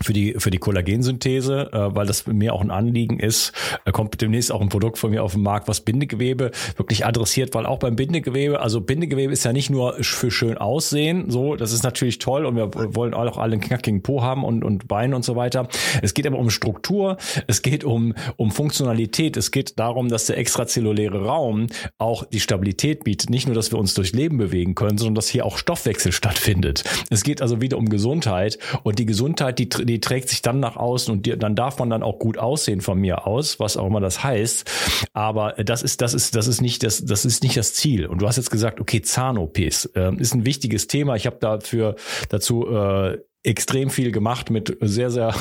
für 0.00 0.12
die 0.12 0.34
für 0.38 0.50
die 0.50 0.58
Kollagensynthese, 0.58 1.70
äh, 1.72 1.94
weil 1.94 2.06
das 2.06 2.26
mir 2.26 2.54
auch 2.54 2.60
ein 2.60 2.70
Anliegen 2.70 3.18
ist, 3.18 3.52
äh, 3.84 3.92
kommt 3.92 4.20
demnächst 4.20 4.52
auch 4.52 4.60
ein 4.60 4.68
Produkt 4.68 4.98
von 4.98 5.10
mir 5.10 5.22
auf 5.22 5.32
den 5.32 5.42
Markt, 5.42 5.68
was 5.68 5.80
Bindegewebe 5.80 6.50
wirklich 6.76 7.04
adressiert, 7.04 7.54
weil 7.54 7.66
auch 7.66 7.78
beim 7.78 7.96
Bindegewebe, 7.96 8.60
also 8.60 8.80
Bindegewebe 8.80 9.32
ist 9.32 9.44
ja 9.44 9.52
nicht 9.52 9.70
nur 9.70 9.94
für 10.02 10.30
schön 10.30 10.56
aussehen, 10.56 11.30
so, 11.30 11.56
das 11.56 11.72
ist 11.72 11.82
natürlich 11.82 12.18
toll 12.18 12.46
und 12.46 12.56
wir 12.56 12.70
wollen 12.94 13.14
auch 13.14 13.38
alle 13.38 13.52
einen 13.52 13.60
knackigen 13.60 14.02
Po 14.02 14.22
haben 14.22 14.44
und 14.44 14.64
und 14.64 14.88
Beine 14.88 15.14
und 15.14 15.24
so 15.24 15.36
weiter. 15.36 15.68
Es 16.00 16.14
geht 16.14 16.26
aber 16.26 16.38
um 16.38 16.50
Struktur, 16.50 17.16
es 17.46 17.62
geht 17.62 17.84
um 17.84 18.14
um 18.36 18.50
Funktionalität, 18.50 19.36
es 19.36 19.50
geht 19.50 19.78
darum, 19.78 20.08
dass 20.08 20.26
der 20.26 20.38
extrazelluläre 20.38 21.24
Raum 21.24 21.66
auch 21.98 22.24
die 22.24 22.40
Stabilität 22.40 23.04
bietet, 23.04 23.30
nicht 23.30 23.46
nur, 23.46 23.54
dass 23.54 23.70
wir 23.70 23.78
uns 23.78 23.94
durch 23.94 24.12
Leben 24.12 24.38
bewegen 24.38 24.74
können, 24.74 24.98
sondern 24.98 25.14
dass 25.16 25.28
hier 25.28 25.44
auch 25.44 25.58
Stoffwechsel 25.58 26.12
stattfindet. 26.12 26.84
Es 27.10 27.22
geht 27.22 27.42
also 27.42 27.60
wieder 27.60 27.78
um 27.78 27.88
Gesundheit 27.88 28.58
und 28.82 28.98
die 28.98 29.06
Gesundheit, 29.06 29.58
die 29.58 29.68
die 29.84 30.00
trägt 30.00 30.28
sich 30.28 30.42
dann 30.42 30.60
nach 30.60 30.76
außen 30.76 31.12
und 31.12 31.26
die, 31.26 31.38
dann 31.38 31.54
darf 31.54 31.78
man 31.78 31.90
dann 31.90 32.02
auch 32.02 32.18
gut 32.18 32.38
aussehen 32.38 32.80
von 32.80 32.98
mir 32.98 33.26
aus, 33.26 33.60
was 33.60 33.76
auch 33.76 33.86
immer 33.86 34.00
das 34.00 34.22
heißt. 34.22 34.70
Aber 35.12 35.52
das 35.52 35.82
ist, 35.82 36.00
das 36.00 36.14
ist, 36.14 36.34
das 36.34 36.46
ist 36.46 36.60
nicht 36.60 36.82
das, 36.82 37.04
das 37.04 37.24
ist 37.24 37.42
nicht 37.42 37.56
das 37.56 37.74
Ziel. 37.74 38.06
Und 38.06 38.22
du 38.22 38.28
hast 38.28 38.36
jetzt 38.36 38.50
gesagt, 38.50 38.80
okay, 38.80 39.02
Zahn-OPs 39.02 39.86
äh, 39.94 40.14
ist 40.16 40.34
ein 40.34 40.44
wichtiges 40.44 40.86
Thema. 40.86 41.16
Ich 41.16 41.26
habe 41.26 41.36
dafür 41.40 41.96
dazu 42.28 42.66
äh, 42.68 43.18
extrem 43.42 43.90
viel 43.90 44.12
gemacht 44.12 44.50
mit 44.50 44.76
sehr, 44.80 45.10
sehr 45.10 45.34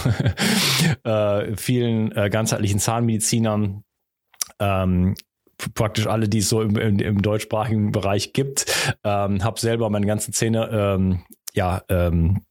äh, 1.04 1.56
vielen 1.56 2.12
äh, 2.16 2.30
ganzheitlichen 2.30 2.80
Zahnmedizinern. 2.80 3.84
Ähm, 4.60 5.16
praktisch 5.76 6.08
alle, 6.08 6.28
die 6.28 6.40
es 6.40 6.50
so 6.50 6.62
im, 6.62 6.76
im, 6.78 7.00
im 7.00 7.22
deutschsprachigen 7.22 7.92
Bereich 7.92 8.34
gibt. 8.34 8.96
Ähm, 9.04 9.44
habe 9.44 9.60
selber 9.60 9.90
meine 9.90 10.08
ganzen 10.08 10.34
Zähne 10.34 10.70
ähm, 10.72 11.24
ja 11.54 11.84
ähm, 11.90 12.42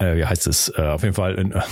äh, 0.00 0.16
wie 0.16 0.24
heißt 0.26 0.46
es, 0.46 0.72
äh, 0.76 0.82
auf 0.82 1.02
jeden 1.02 1.14
Fall, 1.14 1.34
in, 1.34 1.52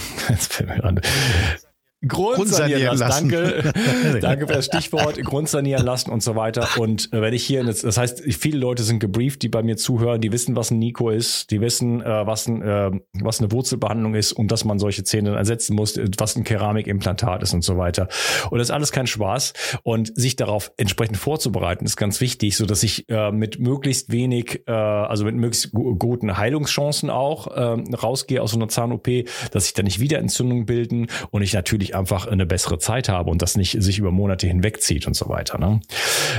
Grundsanieren 2.07 2.99
lassen. 2.99 3.29
Danke, 3.29 3.73
danke 4.21 4.47
für 4.47 4.55
das 4.55 4.67
Stichwort. 4.67 5.23
Grundsanieren 5.23 5.85
lassen 5.85 6.11
und 6.11 6.23
so 6.23 6.37
weiter. 6.37 6.69
Und 6.79 7.13
äh, 7.13 7.21
wenn 7.21 7.35
ich 7.35 7.45
hier, 7.45 7.65
das 7.65 7.97
heißt, 7.97 8.23
viele 8.39 8.59
Leute 8.59 8.83
sind 8.83 8.99
gebrieft, 8.99 9.43
die 9.43 9.49
bei 9.49 9.63
mir 9.63 9.77
zuhören, 9.77 10.21
die 10.21 10.33
wissen, 10.33 10.57
was 10.57 10.71
ein 10.71 10.79
Nico 10.79 11.11
ist, 11.11 11.51
die 11.51 11.61
wissen, 11.61 12.01
äh, 12.03 12.27
was, 12.27 12.47
ein, 12.47 12.63
äh, 12.63 12.91
was 13.21 13.41
eine 13.41 13.53
Wurzelbehandlung 13.53 14.15
ist 14.15 14.33
und 14.33 14.51
dass 14.51 14.65
man 14.65 14.79
solche 14.79 15.05
Zähne 15.05 15.37
ersetzen 15.37 15.75
muss, 15.75 15.99
was 16.19 16.37
ein 16.37 16.45
Keramikimplantat 16.45 17.43
ist 17.43 17.55
und 17.55 17.63
so 17.63 17.77
weiter. 17.77 18.09
Und 18.51 18.59
das 18.59 18.69
ist 18.69 18.73
alles 18.73 18.93
kein 18.93 19.07
Spaß. 19.07 19.53
Und 19.83 20.13
sich 20.17 20.37
darauf 20.37 20.73
entsprechend 20.77 21.17
vorzubereiten, 21.17 21.85
ist 21.85 21.97
ganz 21.97 22.21
wichtig, 22.21 22.57
so 22.57 22.67
dass 22.67 22.83
ich 22.83 23.09
äh, 23.09 23.31
mit 23.33 23.59
möglichst 23.59 24.13
wenig, 24.13 24.63
äh, 24.67 24.73
also 24.73 25.25
mit 25.25 25.35
möglichst 25.35 25.73
guten 25.73 26.37
Heilungschancen 26.37 27.11
auch 27.11 27.47
äh, 27.49 27.95
rausgehe 27.95 28.43
aus 28.43 28.53
so 28.53 28.57
einer 28.57 28.69
Zahn-OP, 28.69 29.09
dass 29.51 29.65
sich 29.65 29.75
da 29.75 29.83
nicht 29.83 30.01
wieder 30.01 30.19
Entzündungen 30.19 30.67
bilden 30.67 31.09
und 31.31 31.43
ich 31.43 31.53
natürlich 31.53 31.94
einfach 31.95 32.27
eine 32.27 32.47
bessere 32.47 32.79
Zeit 32.79 33.09
habe 33.09 33.31
und 33.31 33.43
das 33.43 33.57
nicht 33.57 33.83
sich 33.83 33.99
über 33.99 34.11
Monate 34.11 34.47
hinwegzieht 34.47 35.07
und 35.07 35.15
so 35.15 35.29
weiter. 35.29 35.59
Ne? 35.59 35.81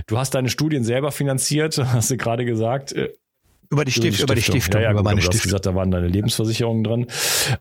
Du 0.08 0.18
hast 0.18 0.36
deine 0.36 0.50
Studien 0.50 0.84
selber 0.84 1.12
finanziert, 1.12 1.78
hast 1.94 2.12
du 2.12 2.18
gerade 2.18 2.46
gesagt. 2.46 2.94
Äh, 2.94 3.14
über 3.72 3.84
die, 3.84 3.92
Stift, 3.92 4.22
über 4.22 4.36
die 4.36 4.42
Stiftung, 4.42 4.82
ja, 4.82 4.88
ja, 4.88 4.92
über 4.92 5.04
meine 5.04 5.22
Stiftung. 5.22 5.32
Du 5.32 5.38
hast 5.38 5.44
gesagt, 5.44 5.66
da 5.66 5.76
waren 5.76 5.92
deine 5.92 6.08
Lebensversicherungen 6.08 6.84
drin. 6.84 7.08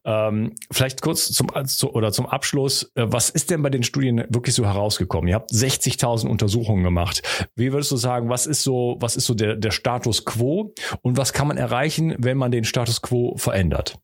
Ähm, 0.05 0.55
vielleicht 0.71 1.01
kurz 1.03 1.33
zum 1.33 1.49
oder 1.49 2.13
zum 2.13 2.27
Abschluss, 2.27 2.93
äh, 2.95 3.07
was 3.07 3.31
ist 3.31 3.51
denn 3.51 3.63
bei 3.63 3.71
den 3.71 3.83
Studien 3.83 4.25
wirklich 4.29 4.55
so 4.55 4.67
herausgekommen? 4.67 5.29
Ihr 5.29 5.35
habt 5.35 5.51
60.000 5.51 6.29
Untersuchungen 6.29 6.85
gemacht. 6.85 7.23
Wie 7.57 7.73
würdest 7.73 7.91
du 7.91 7.97
sagen, 7.97 8.29
was 8.29 8.47
ist 8.47 8.63
so, 8.63 8.97
was 9.01 9.17
ist 9.17 9.27
so 9.27 9.35
der, 9.35 9.57
der 9.57 9.71
Status 9.71 10.25
quo 10.25 10.75
und 11.03 11.17
was 11.17 11.33
kann 11.33 11.49
man 11.49 11.57
erreichen, 11.57 12.15
wenn 12.19 12.37
man 12.37 12.51
den 12.51 12.65
Status 12.65 13.01
quo 13.01 13.37
verändert? 13.37 13.99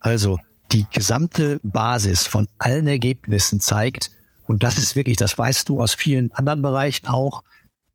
Also, 0.00 0.38
die 0.72 0.86
gesamte 0.92 1.60
Basis 1.62 2.26
von 2.26 2.48
allen 2.58 2.86
Ergebnissen 2.86 3.60
zeigt, 3.60 4.10
und 4.46 4.62
das 4.62 4.76
ist 4.76 4.94
wirklich, 4.94 5.16
das 5.16 5.38
weißt 5.38 5.68
du 5.68 5.80
aus 5.80 5.94
vielen 5.94 6.30
anderen 6.32 6.62
Bereichen 6.62 7.06
auch, 7.06 7.42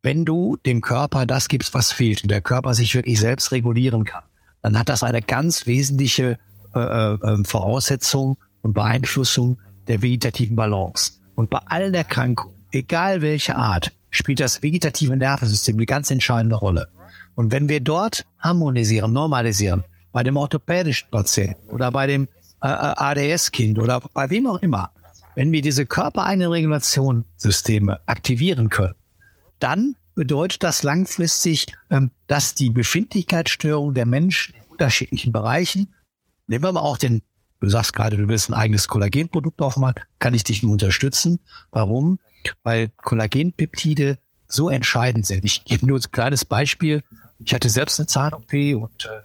wenn 0.01 0.25
du 0.25 0.57
dem 0.65 0.81
Körper 0.81 1.25
das 1.25 1.47
gibst, 1.47 1.73
was 1.73 1.91
fehlt, 1.91 2.23
und 2.23 2.31
der 2.31 2.41
Körper 2.41 2.73
sich 2.73 2.95
wirklich 2.95 3.19
selbst 3.19 3.51
regulieren 3.51 4.05
kann, 4.05 4.23
dann 4.61 4.77
hat 4.77 4.89
das 4.89 5.03
eine 5.03 5.21
ganz 5.21 5.67
wesentliche 5.67 6.37
äh, 6.75 6.79
äh, 6.79 7.17
ähm, 7.23 7.45
Voraussetzung 7.45 8.37
und 8.61 8.73
Beeinflussung 8.73 9.59
der 9.87 10.01
vegetativen 10.01 10.55
Balance. 10.55 11.13
Und 11.35 11.49
bei 11.49 11.59
allen 11.65 11.93
Erkrankungen, 11.93 12.55
egal 12.71 13.21
welche 13.21 13.55
Art, 13.55 13.91
spielt 14.09 14.39
das 14.39 14.61
vegetative 14.61 15.15
Nervensystem 15.15 15.75
eine 15.75 15.85
ganz 15.85 16.11
entscheidende 16.11 16.55
Rolle. 16.55 16.89
Und 17.35 17.51
wenn 17.51 17.69
wir 17.69 17.79
dort 17.79 18.25
harmonisieren, 18.39 19.13
normalisieren, 19.13 19.83
bei 20.11 20.23
dem 20.23 20.37
orthopädischen 20.37 21.09
Patienten 21.09 21.69
oder 21.69 21.91
bei 21.91 22.07
dem 22.07 22.27
äh, 22.61 22.67
ADS-Kind 22.67 23.79
oder 23.79 24.01
bei 24.13 24.29
wem 24.29 24.47
auch 24.47 24.61
immer, 24.61 24.91
wenn 25.35 25.51
wir 25.51 25.61
diese 25.61 25.85
körpereigenen 25.85 26.51
Regulationssysteme 26.51 27.99
aktivieren 28.05 28.69
können, 28.69 28.95
dann 29.59 29.95
bedeutet 30.15 30.63
das 30.63 30.83
langfristig, 30.83 31.67
ähm, 31.89 32.11
dass 32.27 32.53
die 32.53 32.69
Befindlichkeitsstörung 32.69 33.93
der 33.93 34.05
Menschen 34.05 34.55
in 34.55 34.63
unterschiedlichen 34.69 35.31
Bereichen, 35.31 35.93
nehmen 36.47 36.63
wir 36.63 36.71
mal 36.73 36.81
auch 36.81 36.97
den, 36.97 37.21
du 37.61 37.69
sagst 37.69 37.93
gerade, 37.93 38.17
du 38.17 38.27
willst 38.27 38.49
ein 38.49 38.53
eigenes 38.53 38.87
Kollagenprodukt 38.87 39.61
aufmachen, 39.61 39.95
kann 40.19 40.33
ich 40.33 40.43
dich 40.43 40.63
nur 40.63 40.73
unterstützen. 40.73 41.39
Warum? 41.71 42.19
Weil 42.63 42.89
Kollagenpeptide 42.97 44.17
so 44.47 44.69
entscheidend 44.69 45.25
sind. 45.25 45.45
Ich 45.45 45.63
gebe 45.63 45.85
nur 45.85 45.99
ein 45.99 46.11
kleines 46.11 46.43
Beispiel. 46.43 47.03
Ich 47.39 47.53
hatte 47.53 47.69
selbst 47.69 47.99
eine 47.99 48.07
Zahn-OP 48.07 48.51
und 48.53 49.05
äh, 49.05 49.21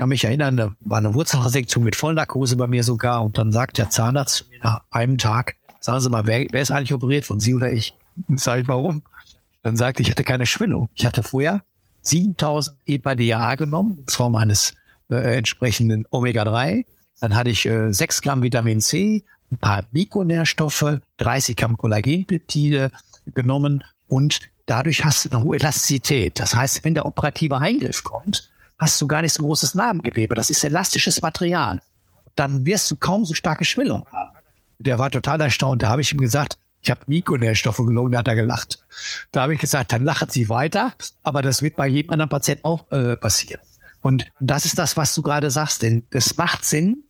kann 0.00 0.08
mich 0.08 0.24
erinnern, 0.24 0.56
da 0.56 0.74
war 0.80 0.96
eine 0.96 1.12
Wurzelresektion 1.12 1.84
mit 1.84 1.94
Vollnarkose 1.94 2.56
bei 2.56 2.66
mir 2.66 2.82
sogar 2.82 3.22
und 3.22 3.36
dann 3.36 3.52
sagt 3.52 3.76
der 3.76 3.90
Zahnarzt 3.90 4.46
nach 4.62 4.80
einem 4.90 5.18
Tag, 5.18 5.56
sagen 5.78 6.00
Sie 6.00 6.08
mal, 6.08 6.26
wer, 6.26 6.46
wer 6.50 6.62
ist 6.62 6.70
eigentlich 6.70 6.94
operiert 6.94 7.26
von 7.26 7.38
Sie 7.38 7.54
oder 7.54 7.70
ich? 7.70 7.94
Sag 8.34 8.60
ich, 8.60 8.68
warum? 8.68 9.02
Dann 9.62 9.76
sagte 9.76 10.00
ich, 10.00 10.10
hatte 10.10 10.24
keine 10.24 10.46
Schwellung. 10.46 10.88
Ich 10.94 11.04
hatte 11.04 11.22
vorher 11.22 11.64
7000 12.00 12.78
EPA-DHA 12.86 13.56
genommen, 13.56 13.98
in 13.98 14.06
Form 14.06 14.36
eines 14.36 14.72
äh, 15.10 15.36
entsprechenden 15.36 16.06
Omega-3. 16.10 16.86
Dann 17.20 17.34
hatte 17.34 17.50
ich 17.50 17.66
äh, 17.66 17.92
6 17.92 18.22
Gramm 18.22 18.42
Vitamin 18.42 18.80
C, 18.80 19.24
ein 19.52 19.58
paar 19.58 19.84
Mikronährstoffe, 19.92 21.00
30 21.18 21.56
Gramm 21.56 21.76
Kollagenpeptide 21.76 22.90
genommen 23.34 23.84
und 24.08 24.40
dadurch 24.64 25.04
hast 25.04 25.26
du 25.26 25.30
eine 25.30 25.44
hohe 25.44 25.56
Elastizität. 25.56 26.40
Das 26.40 26.54
heißt, 26.54 26.84
wenn 26.84 26.94
der 26.94 27.04
operative 27.04 27.58
Eingriff 27.58 28.02
kommt, 28.02 28.49
hast 28.80 29.00
du 29.00 29.06
gar 29.06 29.22
nicht 29.22 29.34
so 29.34 29.42
großes 29.42 29.74
Narbengewebe. 29.74 30.34
Das 30.34 30.50
ist 30.50 30.64
elastisches 30.64 31.20
Material. 31.22 31.80
Dann 32.34 32.64
wirst 32.64 32.90
du 32.90 32.96
kaum 32.96 33.24
so 33.24 33.34
starke 33.34 33.64
Schwellung 33.64 34.06
haben. 34.10 34.30
Der 34.78 34.98
war 34.98 35.10
total 35.10 35.40
erstaunt. 35.42 35.82
Da 35.82 35.90
habe 35.90 36.00
ich 36.00 36.10
ihm 36.12 36.20
gesagt, 36.20 36.58
ich 36.80 36.90
habe 36.90 37.00
Mikronährstoffe 37.06 37.76
gelogen, 37.76 38.12
da 38.12 38.20
hat 38.20 38.28
er 38.28 38.34
gelacht. 38.34 38.82
Da 39.32 39.42
habe 39.42 39.54
ich 39.54 39.60
gesagt, 39.60 39.92
dann 39.92 40.02
lachen 40.02 40.30
Sie 40.30 40.48
weiter, 40.48 40.94
aber 41.22 41.42
das 41.42 41.60
wird 41.60 41.76
bei 41.76 41.86
jedem 41.86 42.12
anderen 42.12 42.30
Patienten 42.30 42.64
auch 42.64 42.90
äh, 42.90 43.16
passieren. 43.16 43.60
Und 44.00 44.24
das 44.40 44.64
ist 44.64 44.78
das, 44.78 44.96
was 44.96 45.14
du 45.14 45.20
gerade 45.20 45.50
sagst, 45.50 45.82
denn 45.82 46.04
es 46.10 46.38
macht 46.38 46.64
Sinn, 46.64 47.04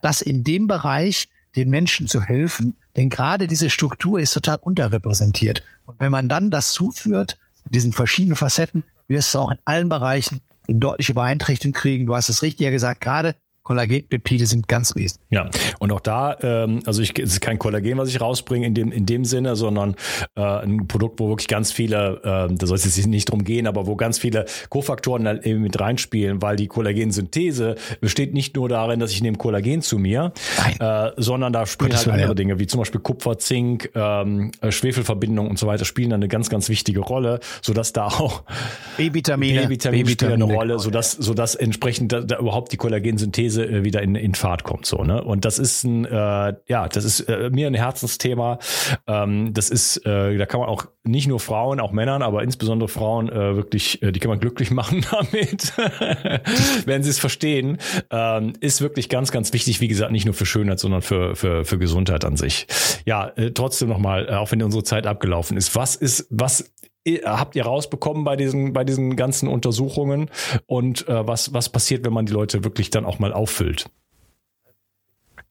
dass 0.00 0.22
in 0.22 0.44
dem 0.44 0.68
Bereich 0.68 1.28
den 1.56 1.70
Menschen 1.70 2.06
zu 2.06 2.22
helfen, 2.22 2.76
denn 2.96 3.10
gerade 3.10 3.48
diese 3.48 3.68
Struktur 3.68 4.20
ist 4.20 4.32
total 4.32 4.58
unterrepräsentiert. 4.60 5.64
Und 5.86 5.98
wenn 5.98 6.12
man 6.12 6.28
dann 6.28 6.52
das 6.52 6.72
zuführt, 6.72 7.36
diesen 7.64 7.92
verschiedenen 7.92 8.36
Facetten, 8.36 8.84
wirst 9.08 9.34
du 9.34 9.40
auch 9.40 9.50
in 9.50 9.58
allen 9.64 9.88
Bereichen 9.88 10.40
deutliche 10.68 11.14
Beeinträchtigung 11.14 11.72
kriegen. 11.72 12.06
Du 12.06 12.14
hast 12.14 12.28
es 12.28 12.42
richtig 12.42 12.64
ja 12.64 12.70
gesagt, 12.70 13.00
gerade 13.00 13.34
Kollagenpeptide 13.66 14.46
sind 14.46 14.68
ganz 14.68 14.94
wesentlich. 14.94 15.26
Ja, 15.30 15.50
und 15.80 15.90
auch 15.90 15.98
da, 15.98 16.36
ähm, 16.40 16.82
also 16.86 17.02
ich, 17.02 17.18
es 17.18 17.32
ist 17.32 17.40
kein 17.40 17.58
Kollagen, 17.58 17.98
was 17.98 18.08
ich 18.08 18.20
rausbringe 18.20 18.64
in 18.64 18.74
dem, 18.74 18.92
in 18.92 19.06
dem 19.06 19.24
Sinne, 19.24 19.56
sondern 19.56 19.96
äh, 20.36 20.40
ein 20.40 20.86
Produkt, 20.86 21.18
wo 21.18 21.28
wirklich 21.30 21.48
ganz 21.48 21.72
viele, 21.72 22.20
äh, 22.22 22.54
da 22.54 22.66
soll 22.66 22.76
es 22.76 22.84
jetzt 22.84 23.04
nicht 23.08 23.28
drum 23.28 23.42
gehen, 23.42 23.66
aber 23.66 23.88
wo 23.88 23.96
ganz 23.96 24.20
viele 24.20 24.46
Kofaktoren 24.68 25.24
dann 25.24 25.42
eben 25.42 25.62
mit 25.62 25.80
reinspielen, 25.80 26.42
weil 26.42 26.54
die 26.54 26.68
Kollagensynthese 26.68 27.74
besteht 28.00 28.34
nicht 28.34 28.54
nur 28.54 28.68
darin, 28.68 29.00
dass 29.00 29.10
ich 29.10 29.20
nehme 29.20 29.36
Kollagen 29.36 29.82
zu 29.82 29.98
mir, 29.98 30.32
äh, 30.78 31.10
sondern 31.16 31.52
da 31.52 31.66
spielen 31.66 31.90
Gottes 31.90 32.06
halt 32.06 32.14
andere 32.14 32.30
ja. 32.30 32.34
Dinge, 32.34 32.60
wie 32.60 32.68
zum 32.68 32.78
Beispiel 32.78 33.00
Kupfer, 33.00 33.36
Zink, 33.36 33.90
ähm, 33.96 34.52
Schwefelverbindungen 34.68 35.50
und 35.50 35.58
so 35.58 35.66
weiter, 35.66 35.84
spielen 35.84 36.10
dann 36.10 36.20
eine 36.20 36.28
ganz, 36.28 36.50
ganz 36.50 36.68
wichtige 36.68 37.00
Rolle, 37.00 37.40
sodass 37.62 37.92
da 37.92 38.06
auch 38.06 38.44
B-Vitamine, 38.96 39.62
B-Vitamine 39.62 40.08
spielen 40.08 40.34
eine 40.34 40.44
Rolle, 40.44 40.78
sodass, 40.78 41.10
sodass 41.10 41.56
entsprechend 41.56 42.12
da, 42.12 42.20
da 42.20 42.38
überhaupt 42.38 42.70
die 42.70 42.76
Kollagensynthese 42.76 43.55
Reise 43.56 43.66
äh, 43.66 43.84
wieder 43.84 44.02
in, 44.02 44.14
in 44.14 44.34
Fahrt 44.34 44.64
kommt. 44.64 44.86
So, 44.86 45.02
ne? 45.02 45.22
Und 45.22 45.44
das 45.44 45.58
ist 45.58 45.84
ein, 45.84 46.04
äh, 46.04 46.54
ja, 46.66 46.88
das 46.88 47.04
ist 47.04 47.20
äh, 47.20 47.50
mir 47.50 47.66
ein 47.66 47.74
Herzensthema. 47.74 48.58
Ähm, 49.06 49.52
das 49.52 49.70
ist, 49.70 50.04
äh, 50.06 50.36
da 50.36 50.46
kann 50.46 50.60
man 50.60 50.68
auch 50.68 50.86
nicht 51.04 51.28
nur 51.28 51.40
Frauen, 51.40 51.80
auch 51.80 51.92
Männern, 51.92 52.22
aber 52.22 52.42
insbesondere 52.42 52.88
Frauen 52.88 53.28
äh, 53.28 53.56
wirklich, 53.56 54.02
äh, 54.02 54.12
die 54.12 54.20
kann 54.20 54.30
man 54.30 54.40
glücklich 54.40 54.70
machen 54.76 55.04
damit, 55.10 55.72
wenn 56.86 57.02
sie 57.02 57.10
es 57.10 57.18
verstehen. 57.18 57.78
Ähm, 58.10 58.52
ist 58.60 58.80
wirklich 58.80 59.08
ganz, 59.08 59.32
ganz 59.32 59.52
wichtig. 59.52 59.80
Wie 59.80 59.88
gesagt, 59.88 60.12
nicht 60.12 60.24
nur 60.24 60.34
für 60.34 60.46
Schönheit, 60.46 60.78
sondern 60.78 61.02
für, 61.02 61.36
für, 61.36 61.64
für 61.64 61.78
Gesundheit 61.78 62.24
an 62.24 62.36
sich. 62.36 62.66
Ja, 63.04 63.28
äh, 63.36 63.52
trotzdem 63.52 63.88
nochmal, 63.88 64.28
auch 64.30 64.52
wenn 64.52 64.62
unsere 64.62 64.84
Zeit 64.84 65.06
abgelaufen 65.06 65.56
ist, 65.56 65.74
was 65.74 65.96
ist, 65.96 66.26
was 66.30 66.72
habt 67.24 67.56
ihr 67.56 67.64
rausbekommen 67.64 68.24
bei 68.24 68.36
diesen, 68.36 68.72
bei 68.72 68.84
diesen 68.84 69.16
ganzen 69.16 69.48
Untersuchungen 69.48 70.30
und 70.66 71.08
äh, 71.08 71.26
was, 71.26 71.52
was 71.52 71.68
passiert, 71.68 72.04
wenn 72.04 72.12
man 72.12 72.26
die 72.26 72.32
Leute 72.32 72.64
wirklich 72.64 72.90
dann 72.90 73.04
auch 73.04 73.18
mal 73.18 73.32
auffüllt? 73.32 73.88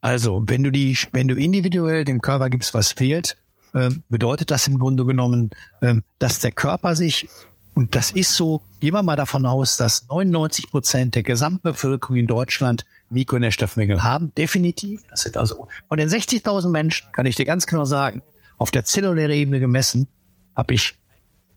Also, 0.02 0.44
wenn 0.46 0.64
du 0.64 0.72
die, 0.72 0.98
wenn 1.14 1.28
du 1.28 1.36
individuell 1.36 2.06
dem 2.06 2.22
Körper 2.22 2.50
gibst, 2.50 2.74
was 2.74 2.92
fehlt, 2.92 3.38
äh, 3.74 3.90
bedeutet 4.10 4.52
das 4.52 4.68
im 4.68 4.78
Grunde 4.78 5.06
genommen, 5.06 5.50
äh, 5.82 5.96
dass 6.20 6.40
der 6.40 6.52
Körper 6.52 6.96
sich, 6.96 7.28
und 7.74 7.96
das 7.96 8.12
ist 8.12 8.34
so, 8.36 8.62
gehen 8.80 8.94
wir 8.94 9.02
mal 9.02 9.16
davon 9.16 9.46
aus, 9.46 9.78
dass 9.78 10.08
99 10.08 10.70
Prozent 10.70 11.16
der 11.16 11.24
Gesamtbevölkerung 11.24 12.18
in 12.18 12.28
Deutschland 12.28 12.86
Mikronährstoffmängel 13.10 14.04
haben, 14.04 14.32
definitiv. 14.36 15.02
Das 15.10 15.22
sind 15.22 15.38
also 15.38 15.68
von 15.88 15.98
den 15.98 16.10
60.000 16.10 16.70
Menschen, 16.70 17.12
kann 17.12 17.26
ich 17.26 17.36
dir 17.36 17.46
ganz 17.46 17.66
genau 17.66 17.86
sagen, 17.86 18.22
auf 18.58 18.72
der 18.72 18.86
zellulären 18.86 19.32
Ebene 19.32 19.60
gemessen, 19.60 20.08
habe 20.56 20.74
ich 20.74 20.96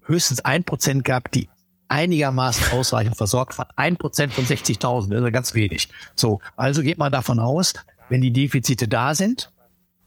höchstens 0.09 0.41
ein 0.41 0.65
Prozent 0.65 1.05
gehabt, 1.05 1.35
die 1.35 1.49
einigermaßen 1.89 2.73
ausreichend 2.73 3.17
versorgt 3.17 3.59
waren. 3.59 3.69
Ein 3.77 3.97
Prozent 3.97 4.33
von 4.33 4.45
60.000, 4.45 5.11
das 5.11 5.25
ist 5.25 5.33
ganz 5.33 5.55
wenig. 5.55 5.89
So, 6.15 6.41
also 6.57 6.83
geht 6.83 6.99
man 6.99 7.13
davon 7.13 7.39
aus, 7.39 7.75
wenn 8.09 8.21
die 8.21 8.33
Defizite 8.33 8.89
da 8.89 9.15
sind, 9.15 9.53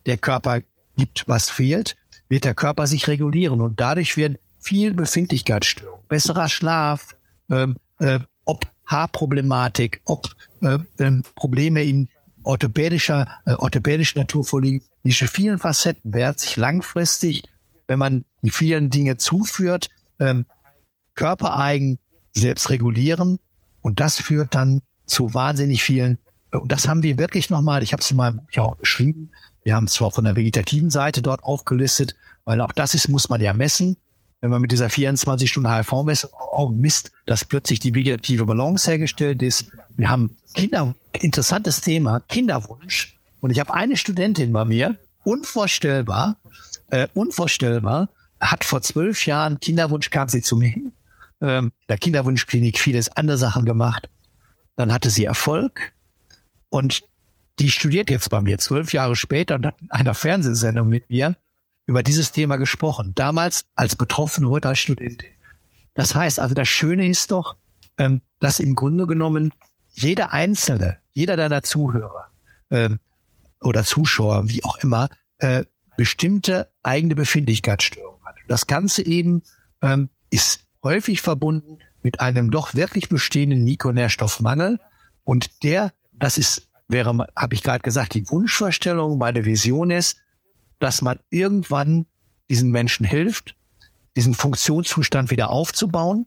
der 0.06 0.18
Körper 0.18 0.62
gibt, 0.98 1.28
was 1.28 1.50
fehlt, 1.50 1.96
wird 2.30 2.46
der 2.46 2.56
Körper 2.56 2.88
sich 2.88 3.08
regulieren 3.08 3.62
und 3.62 3.80
dadurch 3.80 4.18
werden 4.18 4.38
viel 4.60 4.94
Befindlichkeitsstörungen, 4.94 6.06
besserer 6.08 6.50
Schlaf, 6.50 7.16
ähm, 7.50 7.78
äh, 8.00 8.20
ob 8.46 8.68
Haarproblematik, 8.86 10.02
ob 10.06 10.30
äh, 10.62 10.78
äh, 10.98 11.22
Probleme 11.36 11.84
in 11.84 12.10
orthopädischer, 12.44 13.28
äh, 13.46 13.54
orthopädischer 13.54 14.20
Natur 14.20 14.44
vorliegen. 14.44 14.84
Diese 15.04 15.28
vielen 15.28 15.60
Facetten 15.60 16.14
werden 16.14 16.38
sich 16.38 16.58
langfristig 16.58 17.44
wenn 17.91 17.99
man 17.99 18.23
die 18.41 18.51
vielen 18.51 18.89
Dinge 18.89 19.17
zuführt, 19.17 19.89
ähm, 20.17 20.45
körpereigen 21.13 21.99
selbst 22.32 22.69
regulieren. 22.69 23.38
Und 23.82 23.99
das 23.99 24.15
führt 24.15 24.56
dann 24.56 24.82
zu 25.06 25.34
wahnsinnig 25.34 25.84
vielen. 25.84 26.17
Und 26.51 26.71
das 26.71 26.88
haben 26.88 27.04
wir 27.04 27.17
wirklich 27.17 27.49
nochmal, 27.49 27.84
ich 27.84 27.91
habe 27.91 28.01
es 28.01 28.13
mal 28.13 28.39
ja 28.54 28.63
auch 28.63 28.77
beschrieben, 28.77 29.32
wir 29.63 29.75
haben 29.75 29.88
es 29.88 29.93
zwar 29.93 30.12
von 30.12 30.23
der 30.23 30.38
vegetativen 30.38 30.89
Seite 30.89 31.21
dort 31.21 31.43
aufgelistet, 31.43 32.15
weil 32.45 32.62
auch 32.62 32.71
das 32.71 32.93
ist, 32.93 33.10
muss 33.10 33.27
man 33.27 33.41
ja 33.41 33.51
messen. 33.51 33.97
Wenn 34.39 34.51
man 34.51 34.62
mit 34.62 34.71
dieser 34.71 34.89
24 34.89 35.49
Stunden 35.51 35.69
HRV 35.69 35.91
auch 35.91 36.71
misst, 36.71 37.12
dass 37.25 37.43
plötzlich 37.43 37.82
die 37.82 37.93
vegetative 37.93 38.45
Balance 38.45 38.89
hergestellt 38.89 39.43
ist. 39.43 39.69
Wir 39.97 40.10
haben 40.10 40.38
Kinder, 40.54 40.95
interessantes 41.12 41.82
Thema, 41.82 42.21
Kinderwunsch. 42.21 43.19
Und 43.41 43.49
ich 43.51 43.60
habe 43.60 43.73
eine 43.73 43.97
Studentin 43.97 44.54
bei 44.54 44.63
mir, 44.63 44.97
unvorstellbar, 45.25 46.38
äh, 46.91 47.08
unvorstellbar. 47.13 48.10
Hat 48.39 48.63
vor 48.63 48.82
zwölf 48.82 49.25
Jahren 49.25 49.60
Kinderwunsch, 49.60 50.10
kam 50.10 50.30
sie 50.30 50.41
zu 50.41 50.58
mir. 50.58 50.75
Ähm, 51.41 51.71
der 51.89 51.97
Kinderwunschklinik 51.97 52.80
vieles 52.80 53.10
andere 53.10 53.38
Sachen 53.38 53.65
gemacht. 53.65 54.10
Dann 54.75 54.93
hatte 54.93 55.10
sie 55.10 55.25
Erfolg 55.25 55.93
und 56.69 57.04
die 57.60 57.69
studiert 57.69 58.10
jetzt 58.10 58.30
bei 58.30 58.41
mir 58.41 58.58
zwölf 58.58 58.93
Jahre 58.93 59.15
später 59.15 59.56
und 59.56 59.65
hat 59.65 59.82
in 59.82 59.91
einer 59.91 60.13
Fernsehsendung 60.13 60.88
mit 60.88 61.10
mir 61.10 61.36
über 61.86 62.04
dieses 62.04 62.32
Thema 62.32 62.58
gesprochen. 62.58 63.13
Damals 63.15 63.65
als 63.75 63.95
Betroffene, 63.95 64.49
heute 64.49 64.69
als 64.69 64.80
Studentin. 64.80 65.30
Das 65.93 66.15
heißt 66.15 66.39
also, 66.39 66.56
das 66.56 66.67
Schöne 66.67 67.08
ist 67.08 67.32
doch, 67.32 67.56
ähm, 67.97 68.21
dass 68.39 68.60
im 68.60 68.75
Grunde 68.75 69.08
genommen 69.08 69.54
jeder 69.93 70.32
Einzelne, 70.32 70.97
jeder 71.12 71.36
deiner 71.36 71.63
Zuhörer 71.63 72.27
ähm, 72.69 72.99
oder 73.60 73.84
Zuschauer, 73.84 74.47
wie 74.49 74.63
auch 74.63 74.77
immer, 74.77 75.10
äh, 75.39 75.65
bestimmte 76.02 76.68
eigene 76.82 77.14
Befindlichkeitsstörungen 77.14 78.26
hat. 78.26 78.34
Das 78.48 78.66
Ganze 78.66 79.06
eben 79.06 79.44
ähm, 79.84 80.10
ist 80.32 80.66
häufig 80.82 81.22
verbunden 81.22 81.78
mit 82.02 82.22
einem 82.22 82.50
doch 82.50 82.74
wirklich 82.74 83.08
bestehenden 83.08 83.64
Mikronährstoffmangel 83.64 84.80
und 85.26 85.62
der, 85.62 85.94
das 86.12 86.40
ist, 86.40 86.70
wäre, 86.88 87.28
habe 87.36 87.54
ich 87.54 87.62
gerade 87.62 87.84
gesagt, 87.84 88.16
die 88.16 88.28
Wunschvorstellung, 88.28 89.20
meine 89.20 89.46
Vision 89.46 89.92
ist, 89.92 90.18
dass 90.80 91.04
man 91.04 91.20
irgendwann 91.30 92.08
diesen 92.50 92.72
Menschen 92.72 93.06
hilft, 93.06 93.56
diesen 94.16 94.34
Funktionszustand 94.34 95.30
wieder 95.30 95.52
aufzubauen 95.52 96.26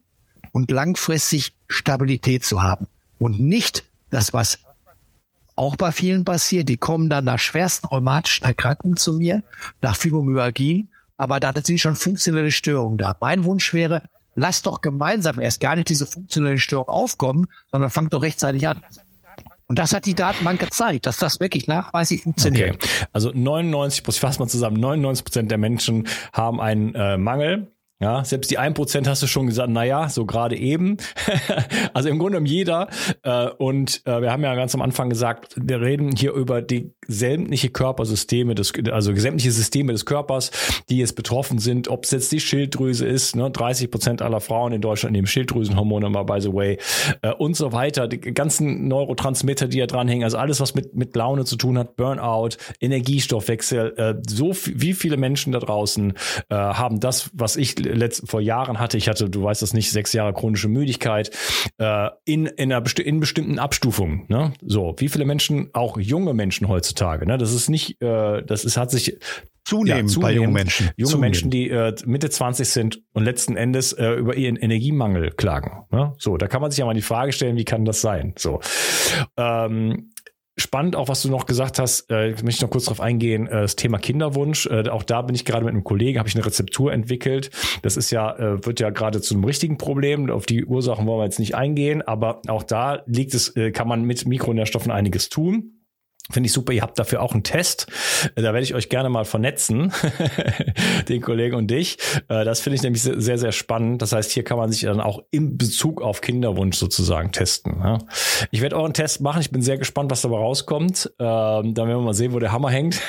und 0.53 0.71
langfristig 0.71 1.57
Stabilität 1.67 2.45
zu 2.45 2.63
haben 2.63 2.87
und 3.19 3.41
nicht 3.41 3.83
das, 4.11 4.33
was 4.33 4.61
auch 5.57 5.77
bei 5.77 5.93
vielen 5.93 6.25
passiert. 6.25 6.69
Die 6.69 6.77
kommen 6.77 7.09
dann 7.09 7.25
nach 7.25 7.39
schwersten 7.39 7.87
rheumatischen 7.87 8.47
Erkrankungen 8.47 8.97
zu 8.97 9.15
mir, 9.15 9.43
nach 9.81 9.97
Fibromyalgie, 9.97 10.89
aber 11.17 11.41
da 11.41 11.53
sind 11.63 11.79
schon 11.79 11.97
funktionelle 11.97 12.51
Störungen 12.51 12.99
da. 12.99 13.17
Mein 13.21 13.45
Wunsch 13.45 13.73
wäre, 13.73 14.03
lass 14.35 14.63
doch 14.63 14.81
gemeinsam 14.81 15.41
erst 15.41 15.61
gar 15.61 15.77
nicht 15.77 15.89
diese 15.89 16.07
funktionelle 16.07 16.59
Störung 16.59 16.89
aufkommen, 16.89 17.47
sondern 17.71 17.91
fang 17.91 18.09
doch 18.09 18.23
rechtzeitig 18.23 18.67
an. 18.67 18.83
Und 19.67 19.79
das 19.79 19.95
hat 19.95 20.05
die 20.05 20.15
Datenbank 20.15 20.61
gezeigt, 20.61 21.07
dass 21.07 21.17
das 21.17 21.41
wirklich 21.41 21.67
nachweislich 21.67 22.23
funktioniert. 22.23 22.75
Okay. 22.75 23.07
Also 23.13 23.31
99, 23.35 24.05
ich 24.07 24.21
fasse 24.21 24.39
mal 24.39 24.49
zusammen, 24.49 24.79
99 24.79 25.25
Prozent 25.25 25.51
der 25.51 25.59
Menschen 25.59 26.07
haben 26.33 26.61
einen 26.61 26.95
äh, 26.95 27.17
Mangel 27.17 27.74
ja, 28.01 28.25
selbst 28.25 28.51
die 28.51 28.59
1% 28.59 29.07
hast 29.07 29.23
du 29.23 29.29
schon 29.29 29.47
gesagt, 29.47 29.71
naja, 29.71 30.09
so 30.09 30.27
gerade 30.27 30.57
eben. 30.57 30.97
also 31.95 32.09
im 32.09 32.19
Grunde 32.19 32.39
um 32.39 32.45
jeder. 32.45 32.89
Äh, 33.23 33.49
und 33.51 34.03
äh, 34.05 34.21
wir 34.21 34.33
haben 34.33 34.43
ja 34.43 34.55
ganz 34.57 34.75
am 34.75 34.83
Anfang 34.83 35.11
gesagt, 35.11 35.55
wir 35.57 35.81
reden 35.81 36.11
hier 36.17 36.33
über 36.33 36.61
die 36.61 36.93
sämtliche 37.07 37.71
Körpersysteme, 37.71 38.57
des, 38.57 38.73
also 38.91 39.15
sämtliche 39.15 39.53
Systeme 39.53 39.93
des 39.93 40.07
Körpers, 40.07 40.51
die 40.89 40.99
jetzt 40.99 41.15
betroffen 41.15 41.61
sind, 41.61 41.87
ob 41.87 42.05
es 42.05 42.11
jetzt 42.11 42.33
die 42.33 42.41
Schilddrüse 42.41 43.07
ist, 43.07 43.37
ne, 43.37 43.51
30 43.51 43.91
Prozent 43.93 44.23
aller 44.23 44.41
Frauen 44.41 44.73
in 44.73 44.81
Deutschland 44.81 45.13
nehmen 45.13 45.29
Schilddrüsenhormone 45.29 46.11
mal, 46.11 46.25
by 46.25 46.41
the 46.41 46.53
way, 46.53 46.79
äh, 47.23 47.33
und 47.33 47.57
so 47.57 47.73
weiter, 47.73 48.09
die 48.09 48.19
ganzen 48.19 48.89
Neurotransmitter, 48.89 49.69
die 49.69 49.79
da 49.79 49.87
dranhängen, 49.87 50.25
also 50.25 50.37
alles, 50.37 50.59
was 50.59 50.75
mit, 50.75 50.97
mit 50.97 51.15
Laune 51.15 51.45
zu 51.45 51.57
tun 51.57 51.79
hat, 51.79 51.95
Burnout, 51.95 52.57
Energiestoffwechsel, 52.81 54.23
so 54.27 54.53
wie 54.53 54.95
viele 54.95 55.17
Menschen 55.17 55.53
da 55.53 55.61
draußen 55.61 56.15
haben 56.51 57.01
das, 57.01 57.31
was 57.35 57.57
ich 57.57 57.75
letzt, 57.85 58.29
vor 58.29 58.41
Jahren 58.41 58.79
hatte, 58.79 58.97
ich 58.97 59.09
hatte, 59.09 59.31
du 59.31 59.43
weißt 59.43 59.63
das 59.63 59.73
nicht, 59.73 59.91
sechs 59.91 60.13
Jahre 60.13 60.33
chronische 60.33 60.69
Müdigkeit, 60.69 61.31
äh, 61.79 62.11
in, 62.25 62.47
in, 62.47 62.73
einer 62.73 62.81
besti 62.81 63.03
in 63.03 63.21
bestimmten 63.21 63.59
Abstufungen, 63.59 64.25
ne? 64.29 64.53
so, 64.63 64.95
wie 64.99 65.09
viele 65.09 65.25
Menschen, 65.25 65.71
auch 65.73 65.99
junge 65.99 66.35
Menschen 66.35 66.69
heutzutage. 66.69 67.27
Ne? 67.27 67.39
Das 67.39 67.53
ist 67.53 67.69
nicht, 67.69 68.01
äh, 68.03 68.43
das 68.43 68.65
ist, 68.65 68.77
hat 68.77 68.91
sich 68.91 69.19
zunehmend, 69.65 70.11
ja, 70.11 70.15
zunehmend 70.15 70.23
bei 70.23 70.33
jungen 70.33 70.53
Menschen. 70.53 70.91
Junge 70.97 71.11
zunehmend. 71.11 71.21
Menschen, 71.21 71.51
die 71.51 71.71
äh, 71.71 71.95
Mitte 72.05 72.31
20 72.31 72.69
sind 72.69 73.03
und 73.13 73.25
letzten 73.25 73.57
Endes 73.57 73.93
äh, 73.93 74.13
über 74.13 74.37
ihren 74.37 74.57
Energiemangel 74.57 75.31
klagen. 75.31 75.85
Ne? 75.91 76.15
So, 76.19 76.37
da 76.37 76.47
kann 76.47 76.61
man 76.61 76.71
sich 76.71 76.79
ja 76.79 76.87
mal 76.87 76.95
die 76.95 77.03
Frage 77.03 77.33
stellen, 77.33 77.57
wie 77.57 77.65
kann 77.65 77.85
das 77.85 78.01
sein? 78.01 78.35
So. 78.37 78.61
Ähm, 79.37 80.11
Spannend 80.57 80.95
auch, 80.95 81.09
was 81.09 81.23
du 81.23 81.31
noch 81.31 81.47
gesagt 81.47 81.81
hast, 81.81 82.09
äh, 82.11 82.31
möchte 82.31 82.51
ich 82.51 82.61
noch 82.63 82.71
kurz 82.71 82.85
darauf 82.85 83.01
eingehen, 83.01 83.49
äh, 83.49 83.63
das 83.63 83.75
Thema 83.75 83.99
Kinderwunsch. 83.99 84.67
Äh, 84.67 84.89
auch 84.89 85.03
da 85.03 85.23
bin 85.23 85.35
ich 85.35 85.45
gerade 85.45 85.65
mit 85.65 85.73
einem 85.73 85.83
Kollegen, 85.83 86.21
habe 86.21 86.29
ich 86.29 86.37
eine 86.37 86.47
Rezeptur 86.47 86.93
entwickelt. 86.93 87.51
Das 87.83 87.97
ist 87.97 88.13
ja, 88.13 88.37
äh, 88.37 88.65
wird 88.65 88.79
ja 88.79 88.91
gerade 88.91 89.21
zu 89.21 89.35
einem 89.35 89.45
richtigen 89.45 89.79
Problem. 89.79 90.31
Auf 90.31 90.47
die 90.47 90.65
Ursachen 90.65 91.07
wollen 91.07 91.19
wir 91.21 91.25
jetzt 91.25 91.41
nicht 91.41 91.57
eingehen, 91.57 92.03
aber 92.03 92.41
auch 92.47 92.63
da 92.63 93.03
liegt 93.07 93.35
es, 93.35 93.57
äh, 93.57 93.73
kann 93.73 93.89
man 93.89 94.05
mit 94.05 94.27
Mikronährstoffen 94.27 94.93
einiges 94.93 95.29
tun. 95.29 95.84
Finde 96.31 96.47
ich 96.47 96.55
super. 96.55 96.73
Ihr 96.73 96.81
habt 96.81 96.99
dafür 96.99 97.21
auch 97.21 97.33
einen 97.33 97.43
Test. 97.43 97.87
Da 98.35 98.43
werde 98.43 98.63
ich 98.63 98.75
euch 98.75 98.89
gerne 98.89 99.11
mal 99.11 99.27
vernetzen, 99.27 99.93
den 101.09 101.21
Kollegen 101.21 101.55
und 101.55 101.71
dich. 101.71 101.99
Äh, 102.29 102.47
das 102.47 102.61
finde 102.61 102.77
ich 102.77 102.83
nämlich 102.83 103.03
sehr, 103.03 103.37
sehr 103.37 103.53
spannend. 103.53 104.01
Das 104.01 104.13
heißt, 104.13 104.33
hier 104.33 104.43
kann 104.43 104.57
man 104.57 104.73
sich 104.73 104.81
dann 104.81 105.01
auch 105.01 105.23
in 105.31 105.59
Bezug 105.59 106.01
auf 106.01 106.23
Kinderwunsch 106.23 106.79
sozusagen 106.79 107.31
testen. 107.31 107.99
Ich 108.51 108.63
werde 108.63 108.77
euren 108.77 108.95
Test 108.95 109.21
machen. 109.21 109.43
Ich 109.43 109.51
bin 109.51 109.61
sehr 109.61 109.77
gespannt, 109.77 110.11
was 110.11 110.23
dabei 110.23 110.39
rauskommt. 110.39 111.13
Ähm, 111.19 111.75
dann 111.75 111.89
werden 111.89 111.99
wir 111.99 112.07
mal 112.07 112.15
sehen, 112.15 112.33
wo 112.33 112.39
der 112.39 112.53
Hammer 112.53 112.71
hängt. 112.71 113.03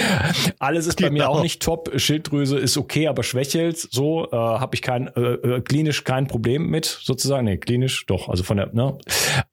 Alles 0.58 0.86
ist 0.86 1.00
bei 1.00 1.08
mir 1.08 1.30
auch 1.30 1.42
nicht 1.42 1.62
top. 1.62 1.90
Schilddrüse 1.96 2.58
ist 2.58 2.76
okay, 2.76 3.08
aber 3.08 3.22
schwächelt. 3.22 3.78
So 3.78 4.26
äh, 4.30 4.36
habe 4.36 4.74
ich 4.74 4.82
kein 4.82 5.08
äh, 5.16 5.20
äh, 5.20 5.60
klinisch 5.62 6.04
kein 6.04 6.26
Problem 6.26 6.68
mit 6.68 6.84
sozusagen. 6.84 7.46
Nee, 7.46 7.56
klinisch 7.56 8.04
doch. 8.04 8.28
Also 8.28 8.44
von 8.44 8.58
der. 8.58 8.74
Ne? 8.74 8.98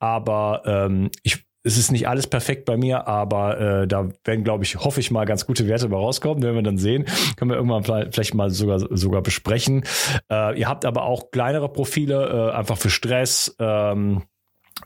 Aber 0.00 0.62
ähm, 0.66 1.10
ich 1.22 1.45
es 1.66 1.76
ist 1.76 1.90
nicht 1.90 2.08
alles 2.08 2.28
perfekt 2.28 2.64
bei 2.64 2.76
mir, 2.76 3.08
aber 3.08 3.60
äh, 3.60 3.88
da 3.88 4.08
werden, 4.24 4.44
glaube 4.44 4.62
ich, 4.62 4.76
hoffe 4.76 5.00
ich 5.00 5.10
mal, 5.10 5.24
ganz 5.24 5.46
gute 5.46 5.66
Werte 5.66 5.88
bei 5.88 5.96
rauskommen. 5.96 6.42
Werden 6.42 6.54
wir 6.54 6.62
dann 6.62 6.78
sehen. 6.78 7.04
Können 7.36 7.50
wir 7.50 7.56
irgendwann 7.56 7.82
vielleicht 7.84 8.34
mal 8.34 8.50
sogar, 8.50 8.78
sogar 8.96 9.22
besprechen. 9.22 9.84
Äh, 10.30 10.58
ihr 10.58 10.68
habt 10.68 10.84
aber 10.84 11.02
auch 11.02 11.32
kleinere 11.32 11.68
Profile, 11.68 12.50
äh, 12.52 12.56
einfach 12.56 12.78
für 12.78 12.90
Stress. 12.90 13.56
Ähm, 13.58 14.22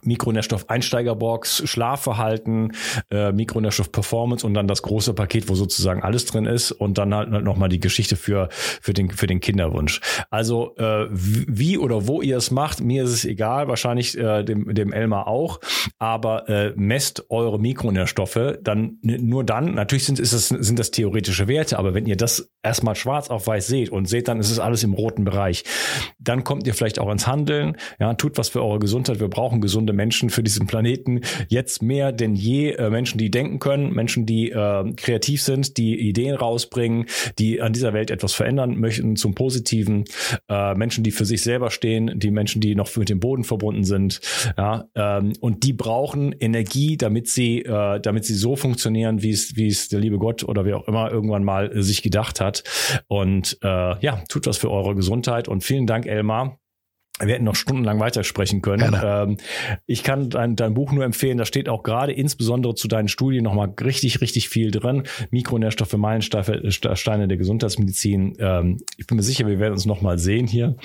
Mikronährstoff-Einsteigerbox, 0.03 1.63
Schlafverhalten, 1.65 2.71
äh, 3.09 3.31
Mikronährstoff-Performance 3.31 4.45
und 4.45 4.53
dann 4.53 4.67
das 4.67 4.81
große 4.81 5.13
Paket, 5.13 5.49
wo 5.49 5.55
sozusagen 5.55 6.01
alles 6.01 6.25
drin 6.25 6.45
ist. 6.45 6.71
Und 6.71 6.97
dann 6.97 7.13
halt 7.13 7.29
nochmal 7.29 7.69
die 7.69 7.79
Geschichte 7.79 8.15
für, 8.15 8.49
für, 8.51 8.93
den, 8.93 9.11
für 9.11 9.27
den 9.27 9.39
Kinderwunsch. 9.39 10.01
Also 10.29 10.75
äh, 10.77 11.07
wie 11.09 11.77
oder 11.77 12.07
wo 12.07 12.21
ihr 12.21 12.37
es 12.37 12.51
macht, 12.51 12.81
mir 12.81 13.03
ist 13.03 13.11
es 13.11 13.25
egal, 13.25 13.67
wahrscheinlich 13.67 14.17
äh, 14.17 14.43
dem, 14.43 14.73
dem 14.73 14.93
Elmar 14.93 15.27
auch, 15.27 15.59
aber 15.99 16.49
äh, 16.49 16.73
messt 16.75 17.25
eure 17.29 17.59
Mikronährstoffe 17.59 18.57
dann 18.61 18.97
nur 19.01 19.43
dann, 19.43 19.75
natürlich 19.75 20.05
sind, 20.05 20.19
ist 20.19 20.33
es, 20.33 20.49
sind 20.49 20.79
das 20.79 20.91
theoretische 20.91 21.47
Werte, 21.47 21.77
aber 21.77 21.93
wenn 21.93 22.05
ihr 22.05 22.17
das 22.17 22.51
erstmal 22.63 22.95
schwarz 22.95 23.29
auf 23.29 23.47
weiß 23.47 23.67
seht 23.67 23.89
und 23.89 24.07
seht, 24.07 24.27
dann 24.27 24.39
ist 24.39 24.51
es 24.51 24.59
alles 24.59 24.83
im 24.83 24.93
roten 24.93 25.23
Bereich, 25.23 25.63
dann 26.19 26.43
kommt 26.43 26.67
ihr 26.67 26.73
vielleicht 26.73 26.99
auch 26.99 27.11
ins 27.11 27.27
Handeln, 27.27 27.77
ja, 27.99 28.13
tut 28.13 28.37
was 28.37 28.49
für 28.49 28.63
eure 28.63 28.79
Gesundheit, 28.79 29.19
wir 29.19 29.29
brauchen 29.29 29.61
gesunde 29.81 29.93
Menschen 29.93 30.29
für 30.29 30.43
diesen 30.43 30.67
Planeten, 30.67 31.21
jetzt 31.47 31.81
mehr 31.81 32.11
denn 32.11 32.35
je 32.35 32.71
äh, 32.73 32.89
Menschen, 32.89 33.17
die 33.17 33.31
denken 33.31 33.59
können, 33.59 33.93
Menschen, 33.93 34.25
die 34.25 34.51
äh, 34.51 34.93
kreativ 34.95 35.41
sind, 35.41 35.77
die 35.77 35.99
Ideen 35.99 36.35
rausbringen, 36.35 37.05
die 37.39 37.61
an 37.61 37.73
dieser 37.73 37.93
Welt 37.93 38.11
etwas 38.11 38.33
verändern 38.33 38.79
möchten 38.79 39.15
zum 39.15 39.33
Positiven, 39.33 40.05
äh, 40.49 40.75
Menschen, 40.75 41.03
die 41.03 41.11
für 41.11 41.25
sich 41.25 41.41
selber 41.41 41.71
stehen, 41.71 42.19
die 42.19 42.31
Menschen, 42.31 42.61
die 42.61 42.75
noch 42.75 42.95
mit 42.95 43.09
dem 43.09 43.19
Boden 43.19 43.43
verbunden 43.43 43.83
sind, 43.83 44.21
ja, 44.57 44.85
ähm, 44.95 45.33
und 45.39 45.63
die 45.63 45.73
brauchen 45.73 46.33
Energie, 46.33 46.97
damit 46.97 47.27
sie, 47.27 47.61
äh, 47.61 47.99
damit 47.99 48.25
sie 48.25 48.35
so 48.35 48.55
funktionieren, 48.55 49.23
wie 49.23 49.31
es, 49.31 49.55
wie 49.55 49.67
es 49.67 49.89
der 49.89 49.99
liebe 49.99 50.19
Gott 50.19 50.43
oder 50.43 50.65
wer 50.65 50.77
auch 50.77 50.87
immer 50.87 51.11
irgendwann 51.11 51.43
mal 51.43 51.71
äh, 51.75 51.81
sich 51.81 52.03
gedacht 52.03 52.39
hat. 52.39 52.63
Und 53.07 53.57
äh, 53.63 53.67
ja, 53.67 54.23
tut 54.29 54.45
was 54.45 54.57
für 54.57 54.69
eure 54.69 54.95
Gesundheit 54.95 55.47
und 55.47 55.63
vielen 55.63 55.87
Dank, 55.87 56.05
Elmar, 56.05 56.60
wir 57.27 57.33
hätten 57.33 57.45
noch 57.45 57.55
stundenlang 57.55 57.99
weitersprechen 57.99 58.61
können. 58.61 58.99
Ähm, 59.03 59.37
ich 59.87 60.03
kann 60.03 60.29
dein, 60.29 60.55
dein 60.55 60.73
Buch 60.73 60.91
nur 60.91 61.03
empfehlen. 61.03 61.37
Da 61.37 61.45
steht 61.45 61.69
auch 61.69 61.83
gerade 61.83 62.11
insbesondere 62.11 62.75
zu 62.75 62.87
deinen 62.87 63.07
Studien 63.07 63.43
nochmal 63.43 63.73
richtig, 63.81 64.21
richtig 64.21 64.49
viel 64.49 64.71
drin. 64.71 65.03
Mikronährstoffe, 65.31 65.93
Meilensteine 65.93 67.27
der 67.27 67.37
Gesundheitsmedizin. 67.37 68.35
Ähm, 68.39 68.77
ich 68.97 69.07
bin 69.07 69.17
mir 69.17 69.23
sicher, 69.23 69.47
wir 69.47 69.59
werden 69.59 69.73
uns 69.73 69.85
nochmal 69.85 70.19
sehen 70.19 70.47
hier 70.47 70.75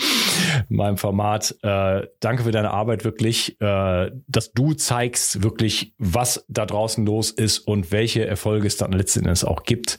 in 0.68 0.76
meinem 0.76 0.96
Format. 0.96 1.54
Äh, 1.62 2.06
danke 2.20 2.44
für 2.44 2.52
deine 2.52 2.70
Arbeit 2.70 3.04
wirklich, 3.04 3.60
äh, 3.60 4.10
dass 4.26 4.52
du 4.52 4.74
zeigst 4.74 5.42
wirklich, 5.42 5.92
was 5.98 6.44
da 6.48 6.66
draußen 6.66 7.04
los 7.04 7.30
ist 7.30 7.58
und 7.60 7.92
welche 7.92 8.26
Erfolge 8.26 8.66
es 8.66 8.76
dann 8.76 8.92
letzten 8.92 9.20
Endes 9.20 9.44
auch 9.44 9.64
gibt. 9.64 9.98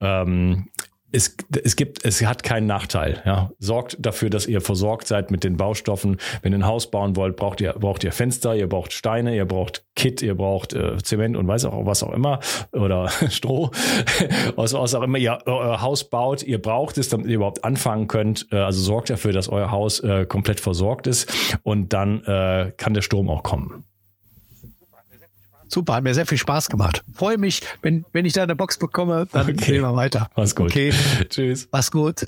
Ähm, 0.00 0.68
es, 1.10 1.36
es 1.62 1.76
gibt, 1.76 2.04
es 2.04 2.24
hat 2.24 2.42
keinen 2.42 2.66
Nachteil. 2.66 3.22
Ja. 3.24 3.50
Sorgt 3.58 3.96
dafür, 3.98 4.30
dass 4.30 4.46
ihr 4.46 4.60
versorgt 4.60 5.06
seid 5.06 5.30
mit 5.30 5.42
den 5.42 5.56
Baustoffen. 5.56 6.18
Wenn 6.42 6.52
ihr 6.52 6.58
ein 6.58 6.66
Haus 6.66 6.90
bauen 6.90 7.16
wollt, 7.16 7.36
braucht 7.36 7.60
ihr, 7.60 7.72
braucht 7.72 8.04
ihr 8.04 8.12
Fenster, 8.12 8.54
ihr 8.54 8.68
braucht 8.68 8.92
Steine, 8.92 9.34
ihr 9.34 9.46
braucht 9.46 9.84
Kit, 9.96 10.20
ihr 10.22 10.34
braucht 10.34 10.74
äh, 10.74 10.98
Zement 11.02 11.36
und 11.36 11.48
weiß 11.48 11.64
auch 11.64 11.86
was 11.86 12.02
auch 12.02 12.12
immer 12.12 12.40
oder 12.72 13.08
Stroh, 13.30 13.70
was, 14.56 14.74
was 14.74 14.94
auch 14.94 15.02
immer 15.02 15.18
ihr 15.18 15.38
euer 15.46 15.80
Haus 15.80 16.08
baut. 16.08 16.42
Ihr 16.42 16.60
braucht 16.60 16.98
es, 16.98 17.08
damit 17.08 17.28
ihr 17.28 17.36
überhaupt 17.36 17.64
anfangen 17.64 18.06
könnt. 18.06 18.46
Äh, 18.52 18.56
also 18.56 18.80
sorgt 18.80 19.10
dafür, 19.10 19.32
dass 19.32 19.48
euer 19.48 19.70
Haus 19.70 20.00
äh, 20.00 20.26
komplett 20.26 20.60
versorgt 20.60 21.06
ist 21.06 21.32
und 21.62 21.92
dann 21.92 22.22
äh, 22.24 22.72
kann 22.76 22.94
der 22.94 23.02
Sturm 23.02 23.30
auch 23.30 23.42
kommen. 23.42 23.84
Super, 25.68 25.94
hat 25.94 26.04
mir 26.04 26.14
sehr 26.14 26.26
viel 26.26 26.38
Spaß 26.38 26.68
gemacht. 26.68 27.04
Freue 27.14 27.38
mich, 27.38 27.62
wenn, 27.82 28.04
wenn 28.12 28.24
ich 28.24 28.32
da 28.32 28.42
eine 28.42 28.56
Box 28.56 28.78
bekomme, 28.78 29.26
dann 29.30 29.42
okay. 29.42 29.72
gehen 29.72 29.82
wir 29.82 29.94
weiter. 29.94 30.30
Mach's 30.36 30.54
gut. 30.54 30.70
Okay. 30.70 30.92
Tschüss. 31.28 31.68
Mach's 31.70 31.90
gut. 31.90 32.26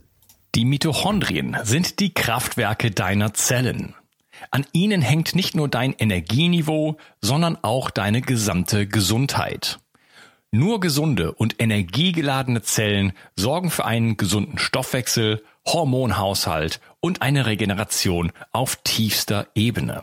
Die 0.55 0.65
Mitochondrien 0.65 1.57
sind 1.63 2.01
die 2.01 2.13
Kraftwerke 2.13 2.91
deiner 2.91 3.35
Zellen. 3.35 3.95
An 4.51 4.65
ihnen 4.73 5.03
hängt 5.03 5.35
nicht 5.35 5.55
nur 5.55 5.69
dein 5.69 5.93
Energieniveau, 5.93 6.97
sondern 7.21 7.59
auch 7.63 7.91
deine 7.91 8.21
gesamte 8.21 8.87
Gesundheit. 8.87 9.79
Nur 10.51 10.81
gesunde 10.81 11.33
und 11.33 11.61
energiegeladene 11.63 12.63
Zellen 12.63 13.13
sorgen 13.37 13.71
für 13.71 13.85
einen 13.85 14.17
gesunden 14.17 14.59
Stoffwechsel, 14.59 15.45
Hormonhaushalt 15.65 16.81
und 16.99 17.23
eine 17.23 17.47
Regeneration 17.47 18.33
auf 18.51 18.77
tiefster 18.83 19.47
Ebene. 19.55 20.03